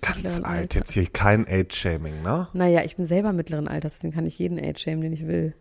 Ganz 0.00 0.36
alt. 0.36 0.44
Alters. 0.46 0.74
Jetzt 0.74 0.92
hier 0.92 1.06
kein 1.06 1.46
Age-Shaming, 1.48 2.22
ne? 2.22 2.48
Naja, 2.52 2.82
ich 2.84 2.96
bin 2.96 3.04
selber 3.06 3.32
mittleren 3.32 3.68
Alters, 3.68 3.94
deswegen 3.94 4.12
kann 4.12 4.26
ich 4.26 4.38
jeden 4.38 4.58
Age 4.58 4.78
shamen, 4.78 5.00
den 5.00 5.12
ich 5.12 5.26
will. 5.26 5.54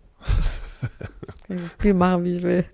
Kann 1.47 1.57
ich 1.57 1.63
so 1.63 1.69
viel 1.79 1.93
machen, 1.93 2.23
wie 2.23 2.31
ich 2.37 2.43
will. 2.43 2.65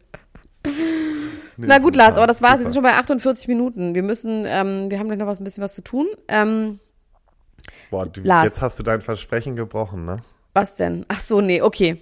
Nee, 0.65 1.67
Na 1.67 1.79
gut, 1.79 1.95
Lars, 1.95 2.17
aber 2.17 2.27
das 2.27 2.41
war's. 2.41 2.59
Wir 2.59 2.65
super. 2.65 2.73
sind 2.73 2.73
schon 2.75 2.83
bei 2.83 2.93
48 2.93 3.47
Minuten. 3.47 3.95
Wir 3.95 4.03
müssen, 4.03 4.43
ähm, 4.45 4.89
wir 4.89 4.97
haben 4.99 5.07
gleich 5.07 5.19
noch 5.19 5.27
was, 5.27 5.39
ein 5.39 5.43
bisschen 5.43 5.63
was 5.63 5.73
zu 5.73 5.81
tun. 5.83 6.07
Ähm, 6.27 6.79
Boah, 7.91 8.05
du, 8.05 8.21
Lars. 8.21 8.45
jetzt 8.45 8.61
hast 8.61 8.79
du 8.79 8.83
dein 8.83 9.01
Versprechen 9.01 9.55
gebrochen, 9.55 10.05
ne? 10.05 10.17
was 10.53 10.75
denn? 10.75 11.05
Ach 11.07 11.19
so, 11.19 11.41
nee, 11.41 11.61
okay. 11.61 12.01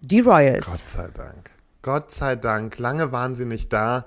Die 0.00 0.18
Gott 0.20 0.34
Royals. 0.34 0.92
sei 0.92 1.08
Dank. 1.14 1.50
Gott 1.82 2.12
sei 2.12 2.36
Dank. 2.36 2.78
Lange 2.78 3.12
waren 3.12 3.34
sie 3.34 3.44
nicht 3.44 3.72
da. 3.72 4.06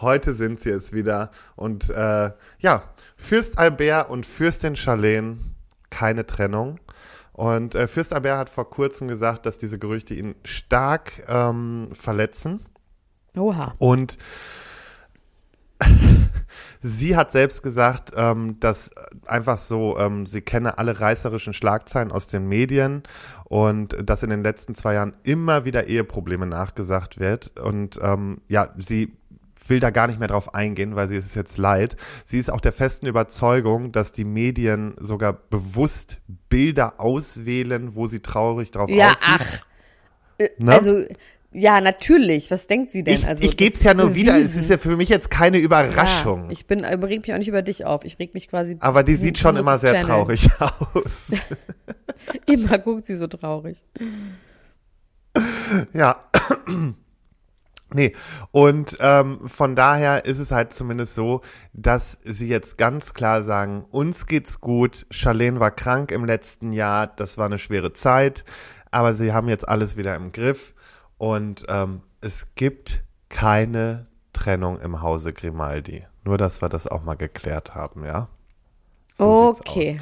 Heute 0.00 0.34
sind 0.34 0.60
sie 0.60 0.70
es 0.70 0.92
wieder. 0.92 1.30
Und 1.54 1.90
äh, 1.90 2.30
ja, 2.58 2.82
Fürst 3.16 3.58
Albert 3.58 4.10
und 4.10 4.26
Fürstin 4.26 4.76
Charlene, 4.76 5.38
keine 5.90 6.26
Trennung. 6.26 6.78
Und 7.36 7.74
äh, 7.74 7.86
Fürst 7.86 8.14
Albert 8.14 8.38
hat 8.38 8.48
vor 8.48 8.70
kurzem 8.70 9.08
gesagt, 9.08 9.44
dass 9.44 9.58
diese 9.58 9.78
Gerüchte 9.78 10.14
ihn 10.14 10.36
stark 10.44 11.22
ähm, 11.28 11.90
verletzen. 11.92 12.64
Oha. 13.36 13.74
Und 13.76 14.16
sie 16.82 17.14
hat 17.14 17.32
selbst 17.32 17.62
gesagt, 17.62 18.12
ähm, 18.16 18.58
dass 18.60 18.90
einfach 19.26 19.58
so, 19.58 19.98
ähm, 19.98 20.24
sie 20.24 20.40
kenne 20.40 20.78
alle 20.78 20.98
reißerischen 20.98 21.52
Schlagzeilen 21.52 22.10
aus 22.10 22.26
den 22.26 22.48
Medien 22.48 23.02
und 23.44 23.94
dass 24.02 24.22
in 24.22 24.30
den 24.30 24.42
letzten 24.42 24.74
zwei 24.74 24.94
Jahren 24.94 25.12
immer 25.22 25.66
wieder 25.66 25.88
Eheprobleme 25.88 26.46
nachgesagt 26.46 27.20
wird. 27.20 27.58
Und 27.60 28.00
ähm, 28.00 28.40
ja, 28.48 28.72
sie 28.78 29.12
will 29.68 29.80
da 29.80 29.90
gar 29.90 30.06
nicht 30.06 30.18
mehr 30.18 30.28
drauf 30.28 30.54
eingehen, 30.54 30.96
weil 30.96 31.08
sie 31.08 31.16
ist 31.16 31.26
es 31.26 31.34
jetzt 31.34 31.58
leid. 31.58 31.96
Sie 32.24 32.38
ist 32.38 32.50
auch 32.50 32.60
der 32.60 32.72
festen 32.72 33.06
Überzeugung, 33.06 33.92
dass 33.92 34.12
die 34.12 34.24
Medien 34.24 34.94
sogar 35.00 35.32
bewusst 35.32 36.18
Bilder 36.48 37.00
auswählen, 37.00 37.94
wo 37.94 38.06
sie 38.06 38.20
traurig 38.20 38.70
drauf 38.70 38.88
Ja, 38.90 39.08
aussieht. 39.08 39.20
ach. 39.26 39.66
Äh, 40.38 40.48
Ne? 40.58 40.72
Also, 40.72 41.02
ja, 41.52 41.80
natürlich. 41.80 42.50
Was 42.50 42.66
denkt 42.66 42.90
sie 42.90 43.02
denn? 43.02 43.14
ich, 43.14 43.26
also, 43.26 43.42
ich 43.42 43.56
gebe 43.56 43.74
es 43.74 43.82
ja 43.82 43.94
nur 43.94 44.14
wieder. 44.14 44.34
Es 44.36 44.48
bewiesen. 44.48 44.62
ist 44.64 44.70
ja 44.70 44.76
für 44.76 44.96
mich 44.96 45.08
jetzt 45.08 45.30
keine 45.30 45.56
Überraschung. 45.56 46.44
Ja, 46.46 46.50
ich 46.50 46.66
bin, 46.66 46.84
äh, 46.84 46.92
reg 46.94 47.22
mich 47.22 47.32
auch 47.32 47.38
nicht 47.38 47.48
über 47.48 47.62
dich 47.62 47.86
auf. 47.86 48.04
Ich 48.04 48.18
reg 48.18 48.34
mich 48.34 48.48
quasi. 48.48 48.76
Aber 48.80 49.02
die 49.02 49.14
sieht 49.14 49.38
schon 49.38 49.56
immer 49.56 49.78
sehr 49.78 49.92
channeln. 49.92 50.06
traurig 50.06 50.48
aus. 50.58 51.32
Immer 52.46 52.78
guckt 52.78 53.06
sie 53.06 53.14
so 53.14 53.26
traurig. 53.28 53.82
ja. 55.94 56.20
Nee, 57.92 58.14
und 58.50 58.96
ähm, 59.00 59.40
von 59.46 59.76
daher 59.76 60.24
ist 60.24 60.38
es 60.38 60.50
halt 60.50 60.72
zumindest 60.74 61.14
so, 61.14 61.42
dass 61.72 62.18
sie 62.24 62.48
jetzt 62.48 62.78
ganz 62.78 63.14
klar 63.14 63.42
sagen, 63.42 63.84
uns 63.90 64.26
geht's 64.26 64.60
gut, 64.60 65.06
Charlene 65.10 65.60
war 65.60 65.70
krank 65.70 66.10
im 66.12 66.24
letzten 66.24 66.72
Jahr, 66.72 67.06
das 67.06 67.38
war 67.38 67.46
eine 67.46 67.58
schwere 67.58 67.92
Zeit, 67.92 68.44
aber 68.90 69.14
sie 69.14 69.32
haben 69.32 69.48
jetzt 69.48 69.68
alles 69.68 69.96
wieder 69.96 70.16
im 70.16 70.32
Griff 70.32 70.74
und 71.18 71.64
ähm, 71.68 72.02
es 72.20 72.54
gibt 72.54 73.02
keine 73.28 74.06
Trennung 74.32 74.80
im 74.80 75.02
Hause 75.02 75.32
Grimaldi. 75.32 76.04
Nur, 76.24 76.38
dass 76.38 76.60
wir 76.60 76.68
das 76.68 76.86
auch 76.86 77.02
mal 77.02 77.14
geklärt 77.14 77.74
haben, 77.74 78.04
ja? 78.04 78.28
So 79.14 79.48
okay. 79.48 80.00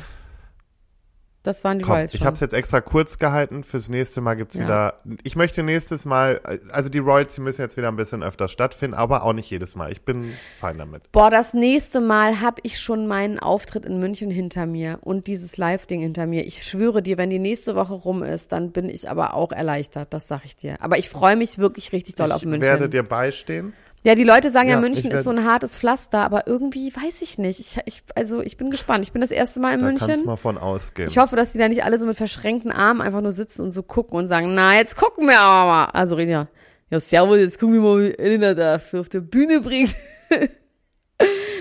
Das 1.45 1.63
waren 1.63 1.79
die 1.79 1.85
Komm, 1.85 1.93
Royals 1.97 2.15
ich 2.15 2.19
schon. 2.21 2.27
habe 2.27 2.35
es 2.35 2.41
jetzt 2.41 2.55
extra 2.55 2.81
kurz 2.81 3.19
gehalten. 3.19 3.65
Fürs 3.65 3.91
nächste 3.91 4.21
Mal 4.23 4.35
gibt's 4.35 4.57
Ja. 4.57 4.63
wieder. 4.65 4.95
Ich 5.25 5.37
möchte 5.37 5.63
nächstes 5.63 6.07
Mal, 6.07 6.41
also 6.73 6.89
die 6.89 6.99
Royals, 6.99 7.35
die 7.35 7.43
müssen 7.43 7.61
jetzt 7.61 7.77
wieder 7.77 7.89
ein 7.89 7.97
bisschen 7.97 8.23
öfter 8.23 8.49
stattfinden, 8.49 8.95
aber 8.97 9.23
auch 9.25 9.35
nicht 9.35 9.51
jedes 9.51 9.77
Mal. 9.77 9.93
Ich 9.93 10.03
bin 10.03 10.33
fein 10.59 10.79
damit. 10.79 11.13
Boah, 11.13 11.29
das 11.31 11.53
nächste 11.53 12.01
Mal 12.01 12.41
habe 12.41 12.61
ich 12.63 12.81
schon 12.81 13.07
meinen 13.07 13.39
Auftritt 13.39 13.85
in 13.85 13.99
München 14.01 14.31
hinter 14.31 14.65
mir 14.65 14.99
und 15.03 15.27
dieses 15.27 15.59
Live-Ding 15.59 16.01
hinter 16.01 16.27
mir. 16.27 16.47
Ich 16.47 16.65
schwöre 16.67 17.03
dir, 17.03 17.19
wenn 17.19 17.29
die 17.29 17.39
nächste 17.39 17.77
Woche 17.77 17.93
rum 17.93 18.23
ist, 18.23 18.51
dann 18.53 18.73
bin 18.73 18.89
ich 18.89 19.11
aber 19.11 19.35
auch 19.35 19.53
erleichtert, 19.53 20.15
das 20.15 20.27
sag 20.27 20.47
ich 20.47 20.57
dir. 20.57 20.77
Aber 20.81 20.97
ich 20.97 21.11
freue 21.11 21.37
mich 21.37 21.59
wirklich 21.59 21.93
richtig 21.93 22.15
doll 22.17 22.33
auf 22.33 22.41
ich 22.41 22.49
München. 22.49 22.63
werde 22.71 22.89
dir 22.89 23.03
beistehen. 23.03 23.75
Ja, 24.05 24.15
die 24.15 24.25
Leute 24.25 24.51
sagen 24.51 24.69
ja, 24.69 24.75
Ja, 24.75 24.81
München 24.81 25.11
ist 25.11 25.25
so 25.25 25.31
ein 25.31 25.45
hartes 25.45 25.75
Pflaster, 25.75 26.21
aber 26.21 26.47
irgendwie 26.47 26.95
weiß 26.95 27.23
ich 27.23 27.39
nicht. 27.39 27.59
Ich, 27.59 27.79
ich, 27.87 28.03
also 28.15 28.43
ich 28.43 28.57
bin 28.57 28.71
gespannt. 28.71 29.05
Ich 29.05 29.13
bin 29.13 29.21
das 29.23 29.31
erste 29.31 29.61
Mal 29.61 29.75
in 29.75 29.81
Da 29.81 29.89
kannst 29.89 30.07
München. 30.07 30.27
mal 30.27 30.37
von 30.37 30.59
ausgehen. 30.59 31.09
Ich 31.09 31.17
hoffe, 31.19 31.37
dass 31.37 31.53
die 31.53 31.59
da 31.59 31.69
nicht 31.69 31.85
alle 31.85 31.99
so 31.99 32.07
mit 32.07 32.17
verschränkten 32.17 32.71
Armen 32.71 33.01
einfach 33.01 33.23
nur 33.23 33.33
sitzen 33.33 33.63
und 33.63 33.71
so 33.71 33.83
gucken 33.83 34.19
und 34.19 34.27
sagen, 34.27 34.55
na, 34.55 34.75
jetzt 34.75 34.97
gucken 34.97 35.27
wir 35.27 35.41
aber 35.41 35.71
mal. 35.71 35.85
Also 35.87 36.17
reden 36.17 36.31
ja, 36.31 36.49
ja, 36.91 37.01
servus, 37.01 37.39
jetzt 37.39 37.59
gucken 37.59 37.75
wir 37.75 37.81
mal, 37.81 38.03
wie 38.03 38.19
Elena 38.19 38.55
da 38.55 38.77
auf 38.77 39.09
der 39.09 39.21
Bühne 39.21 39.61
bringt. 39.61 39.95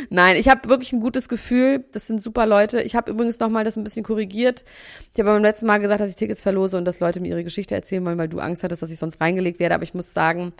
Nein, 0.09 0.35
ich 0.35 0.49
habe 0.49 0.67
wirklich 0.67 0.91
ein 0.93 0.99
gutes 0.99 1.29
Gefühl. 1.29 1.85
Das 1.91 2.07
sind 2.07 2.21
super 2.21 2.45
Leute. 2.45 2.81
Ich 2.81 2.95
habe 2.95 3.09
übrigens 3.09 3.39
noch 3.39 3.49
mal 3.49 3.63
das 3.63 3.77
ein 3.77 3.83
bisschen 3.83 4.03
korrigiert. 4.03 4.63
Ich 5.13 5.19
habe 5.19 5.31
beim 5.31 5.41
letzten 5.41 5.65
Mal 5.65 5.79
gesagt, 5.79 6.01
dass 6.01 6.09
ich 6.09 6.15
Tickets 6.15 6.41
verlose 6.41 6.77
und 6.77 6.85
dass 6.85 6.99
Leute 6.99 7.19
mir 7.19 7.29
ihre 7.29 7.43
Geschichte 7.43 7.73
erzählen 7.73 8.05
wollen, 8.05 8.17
weil 8.17 8.27
du 8.27 8.39
Angst 8.39 8.63
hattest, 8.63 8.81
dass 8.81 8.91
ich 8.91 8.99
sonst 8.99 9.21
reingelegt 9.21 9.59
werde. 9.59 9.75
Aber 9.75 9.83
ich 9.83 9.93
muss 9.93 10.13
sagen, 10.13 10.53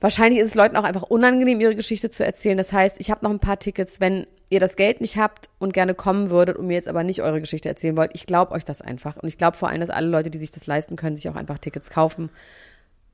wahrscheinlich 0.00 0.40
ist 0.40 0.48
es 0.48 0.54
Leuten 0.54 0.76
auch 0.76 0.84
einfach 0.84 1.02
unangenehm, 1.02 1.60
ihre 1.60 1.74
Geschichte 1.74 2.10
zu 2.10 2.24
erzählen. 2.24 2.58
Das 2.58 2.72
heißt, 2.72 3.00
ich 3.00 3.10
habe 3.10 3.24
noch 3.24 3.30
ein 3.30 3.40
paar 3.40 3.58
Tickets, 3.58 4.00
wenn 4.00 4.26
ihr 4.50 4.60
das 4.60 4.76
Geld 4.76 5.00
nicht 5.00 5.16
habt 5.16 5.50
und 5.58 5.72
gerne 5.72 5.94
kommen 5.94 6.30
würdet 6.30 6.56
und 6.56 6.66
mir 6.66 6.74
jetzt 6.74 6.88
aber 6.88 7.02
nicht 7.02 7.22
eure 7.22 7.40
Geschichte 7.40 7.68
erzählen 7.68 7.96
wollt. 7.96 8.10
Ich 8.14 8.26
glaube 8.26 8.52
euch 8.52 8.64
das 8.64 8.80
einfach. 8.80 9.16
Und 9.16 9.28
ich 9.28 9.38
glaube 9.38 9.56
vor 9.56 9.68
allem, 9.68 9.80
dass 9.80 9.90
alle 9.90 10.06
Leute, 10.08 10.30
die 10.30 10.38
sich 10.38 10.50
das 10.52 10.66
leisten 10.66 10.96
können, 10.96 11.16
sich 11.16 11.28
auch 11.28 11.36
einfach 11.36 11.58
Tickets 11.58 11.90
kaufen. 11.90 12.30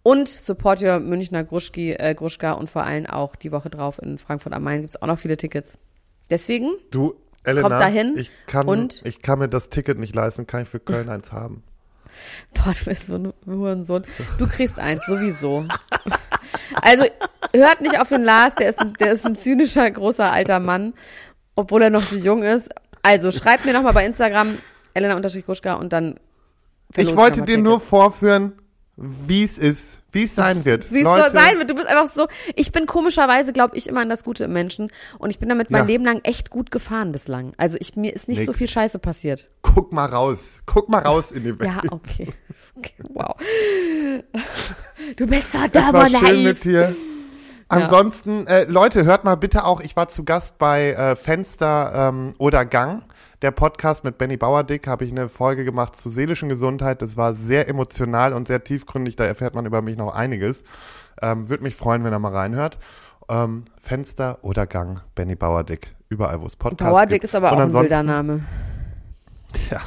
Und 0.03 0.28
support 0.28 0.83
your 0.83 0.99
Münchner 0.99 1.45
Gruschki, 1.45 1.93
äh, 1.93 2.14
Gruschka 2.14 2.53
und 2.53 2.68
vor 2.68 2.83
allem 2.85 3.07
auch 3.07 3.37
die 3.37 3.53
Woche 3.53 3.70
drauf 3.70 4.01
in 4.03 4.18
Frankfurt 4.18 4.53
am 4.53 4.64
Main 4.64 4.80
gibt's 4.80 5.01
auch 5.01 5.07
noch 5.07 5.18
viele 5.18 5.37
Tickets. 5.37 5.78
Deswegen, 6.28 6.70
Du, 6.91 7.14
Elena, 7.45 7.68
Kommt 7.68 7.80
dahin 7.80 8.14
ich 8.16 8.30
kann, 8.47 8.66
und- 8.66 9.01
ich 9.05 9.22
kann 9.22 9.39
mir 9.39 9.49
das 9.49 9.70
Ticket 9.70 9.99
nicht 9.99 10.14
leisten, 10.14 10.47
kann 10.47 10.62
ich 10.62 10.68
für 10.68 10.80
Köln 10.80 11.09
eins 11.09 11.30
haben. 11.33 11.62
boah, 12.55 12.72
du 12.78 12.85
bist 12.85 13.07
so 13.07 13.14
ein 13.14 13.33
Hurensohn. 13.47 14.05
Du 14.39 14.47
kriegst 14.47 14.78
eins, 14.78 15.07
sowieso. 15.07 15.64
Also, 16.80 17.05
hört 17.53 17.80
nicht 17.80 17.98
auf 18.00 18.09
den 18.09 18.22
Lars, 18.24 18.55
der 18.55 18.68
ist 18.68 18.78
ein, 18.80 18.94
der 18.94 19.12
ist 19.12 19.26
ein 19.26 19.36
zynischer, 19.36 19.90
großer 19.90 20.30
alter 20.30 20.61
Mann, 20.61 20.94
obwohl 21.55 21.82
er 21.82 21.90
noch 21.90 22.03
so 22.03 22.16
jung 22.16 22.42
ist. 22.42 22.70
Also, 23.03 23.30
schreibt 23.32 23.64
mir 23.64 23.72
nochmal 23.72 23.92
bei 23.92 24.05
Instagram, 24.07 24.59
Elena-Gruschka 24.94 25.74
und 25.74 25.92
dann 25.92 26.18
Ich 26.96 27.16
wollte 27.16 27.42
dir 27.42 27.59
nur 27.59 27.80
vorführen, 27.80 28.53
wie 28.96 29.42
es 29.42 29.59
ist, 29.59 29.98
wie 30.12 30.24
es 30.24 30.34
sein 30.34 30.64
wird. 30.64 30.92
Wie 30.92 31.00
es 31.00 31.07
so 31.07 31.30
sein 31.30 31.59
wird. 31.59 31.70
Du 31.70 31.74
bist 31.74 31.86
einfach 31.86 32.07
so. 32.07 32.28
Ich 32.55 32.70
bin 32.72 32.84
komischerweise, 32.86 33.53
glaube 33.53 33.76
ich, 33.76 33.88
immer 33.88 34.03
an 34.03 34.11
das 34.11 34.22
Gute 34.22 34.44
im 34.44 34.53
Menschen. 34.53 34.88
Und 35.18 35.30
ich 35.30 35.38
bin 35.38 35.48
damit 35.48 35.70
mein 35.70 35.82
Ja. 35.82 35.86
Leben 35.86 36.05
lang 36.05 36.20
echt 36.24 36.50
gut 36.50 36.70
gefahren 36.70 37.11
bislang. 37.11 37.55
Also 37.57 37.78
ich, 37.80 37.96
mir 37.96 38.12
ist 38.14 38.28
nicht 38.28 38.44
so 38.44 38.50
Nix. 38.50 38.59
viel 38.59 38.68
Scheiße 38.68 38.98
passiert. 38.98 39.48
Guck 39.62 39.92
mal 39.92 40.05
raus. 40.07 40.61
Guck 40.66 40.90
mal 40.90 41.00
raus 41.00 41.32
in 41.32 41.44
die 41.44 41.59
Welt. 41.59 41.70
Ja, 41.70 41.82
okay. 41.90 42.28
Wow. 43.11 43.37
Du 45.16 45.27
bist 45.27 45.53
so 45.53 45.59
Das 45.70 45.93
war 45.93 46.05
und 46.05 46.11
schön 46.11 46.23
naiv. 46.23 46.45
mit 46.45 46.64
dir. 46.64 46.95
Ansonsten, 47.68 48.47
äh, 48.47 48.64
Leute, 48.64 49.05
hört 49.05 49.25
mal 49.25 49.37
bitte 49.37 49.64
auch, 49.64 49.81
ich 49.81 49.97
war 49.97 50.09
zu 50.09 50.25
Gast 50.25 50.59
bei 50.59 50.93
äh, 50.93 51.16
Fenster 51.16 52.09
ähm, 52.11 52.35
oder 52.39 52.64
Gang. 52.64 53.03
Der 53.41 53.51
Podcast 53.51 54.05
mit 54.05 54.18
Benny 54.18 54.37
Bauerdick 54.37 54.87
habe 54.87 55.05
ich 55.05 55.11
eine 55.11 55.29
Folge 55.29 55.64
gemacht 55.64 55.97
zur 55.97 56.12
seelischen 56.12 56.49
Gesundheit. 56.49 57.03
Das 57.03 57.16
war 57.16 57.35
sehr 57.35 57.68
emotional 57.68 58.35
und 58.35 58.47
sehr 58.47 58.62
tiefgründig. 58.62 59.16
Da 59.16 59.25
erfährt 59.25 59.55
man 59.55 59.66
über 59.66 59.83
mich 59.83 59.97
noch 59.97 60.14
einiges. 60.14 60.62
Ähm, 61.20 61.49
Würde 61.49 61.62
mich 61.64 61.75
freuen, 61.75 62.05
wenn 62.05 62.12
er 62.12 62.18
mal 62.18 62.33
reinhört. 62.33 62.79
Ähm, 63.29 63.64
Fenster 63.79 64.39
oder 64.43 64.66
Gang, 64.66 65.01
Benny 65.14 65.35
Bauerdick. 65.35 65.95
Überall, 66.09 66.41
wo 66.41 66.47
es 66.47 66.57
Podcasts 66.57 66.93
Bauerdick 66.93 67.23
gibt. 67.23 67.25
ist 67.25 67.35
aber 67.35 67.53
Und 67.53 67.59
auch 67.59 67.62
ein 67.62 67.73
wilder 67.73 68.03
Name. 68.03 68.41
Ja, 69.70 69.81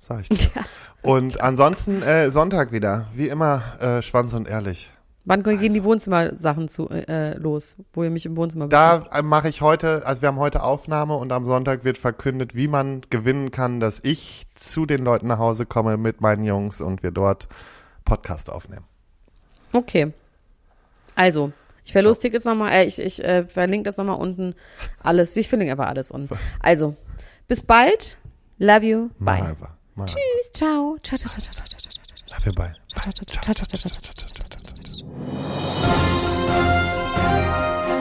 sag 0.00 0.20
ich 0.20 0.28
dir. 0.28 0.50
Und 1.02 1.40
ansonsten 1.40 2.02
äh, 2.02 2.30
Sonntag 2.30 2.72
wieder. 2.72 3.06
Wie 3.14 3.28
immer, 3.28 3.62
äh, 3.80 4.02
Schwanz 4.02 4.34
und 4.34 4.48
ehrlich. 4.48 4.90
Wann 5.24 5.44
gehen 5.44 5.72
die 5.72 5.84
Wohnzimmersachen 5.84 6.66
zu, 6.68 6.88
äh, 6.90 7.36
los, 7.38 7.76
wo 7.92 8.02
ihr 8.02 8.10
mich 8.10 8.26
im 8.26 8.36
Wohnzimmer 8.36 8.66
Da 8.66 8.98
besucht? 8.98 9.14
äh, 9.14 9.22
mache 9.22 9.48
ich 9.48 9.62
heute, 9.62 10.04
also 10.04 10.20
wir 10.20 10.28
haben 10.28 10.38
heute 10.38 10.64
Aufnahme 10.64 11.14
und 11.14 11.30
am 11.30 11.46
Sonntag 11.46 11.84
wird 11.84 11.96
verkündet, 11.96 12.56
wie 12.56 12.66
man 12.66 13.02
gewinnen 13.08 13.52
kann, 13.52 13.78
dass 13.78 14.00
ich 14.02 14.46
zu 14.54 14.84
den 14.84 15.04
Leuten 15.04 15.28
nach 15.28 15.38
Hause 15.38 15.64
komme 15.64 15.96
mit 15.96 16.20
meinen 16.20 16.42
Jungs 16.42 16.80
und 16.80 17.04
wir 17.04 17.12
dort 17.12 17.48
Podcast 18.04 18.50
aufnehmen. 18.50 18.84
Okay. 19.72 20.12
Also, 21.14 21.52
ich 21.84 21.92
verlose 21.92 22.20
Tickets 22.20 22.44
nochmal, 22.44 22.72
äh, 22.72 22.84
ich, 22.84 22.98
ich 22.98 23.22
äh, 23.22 23.44
verlinke 23.44 23.84
das 23.84 23.98
nochmal 23.98 24.18
unten. 24.20 24.54
Alles, 25.04 25.36
ich 25.36 25.48
verlinke 25.48 25.70
einfach 25.72 25.86
alles 25.88 26.10
unten. 26.10 26.36
Also, 26.60 26.96
bis 27.46 27.62
bald. 27.62 28.18
Love 28.58 28.86
you. 28.86 29.08
Bye. 29.20 29.42
einfach. 29.42 29.76
Mal 29.94 30.06
Tschüss, 30.06 30.52
ciao. 30.52 30.96
Ciao, 31.02 31.18
ciao, 31.18 31.30
ciao, 31.30 31.40
ciao, 31.40 31.54
ciao, 31.54 31.66
ciao, 31.66 31.80
ciao. 31.80 32.28
Dafür 32.28 32.52
bei. 32.52 32.72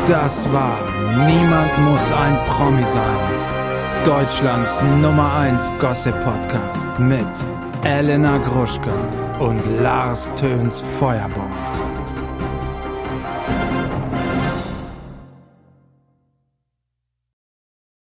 Das 0.07 0.51
war 0.51 0.77
Niemand 1.27 1.77
muss 1.79 2.11
ein 2.11 2.37
Promi 2.47 2.85
sein. 2.85 3.51
Deutschlands 4.03 4.81
Nummer 5.01 5.33
1 5.35 5.71
Gossip 5.79 6.19
Podcast 6.21 6.99
mit 6.99 7.27
Elena 7.83 8.37
Gruschka 8.39 8.91
und 9.39 9.61
Lars 9.81 10.31
Töns 10.35 10.81
Feuerbomb. 10.99 11.90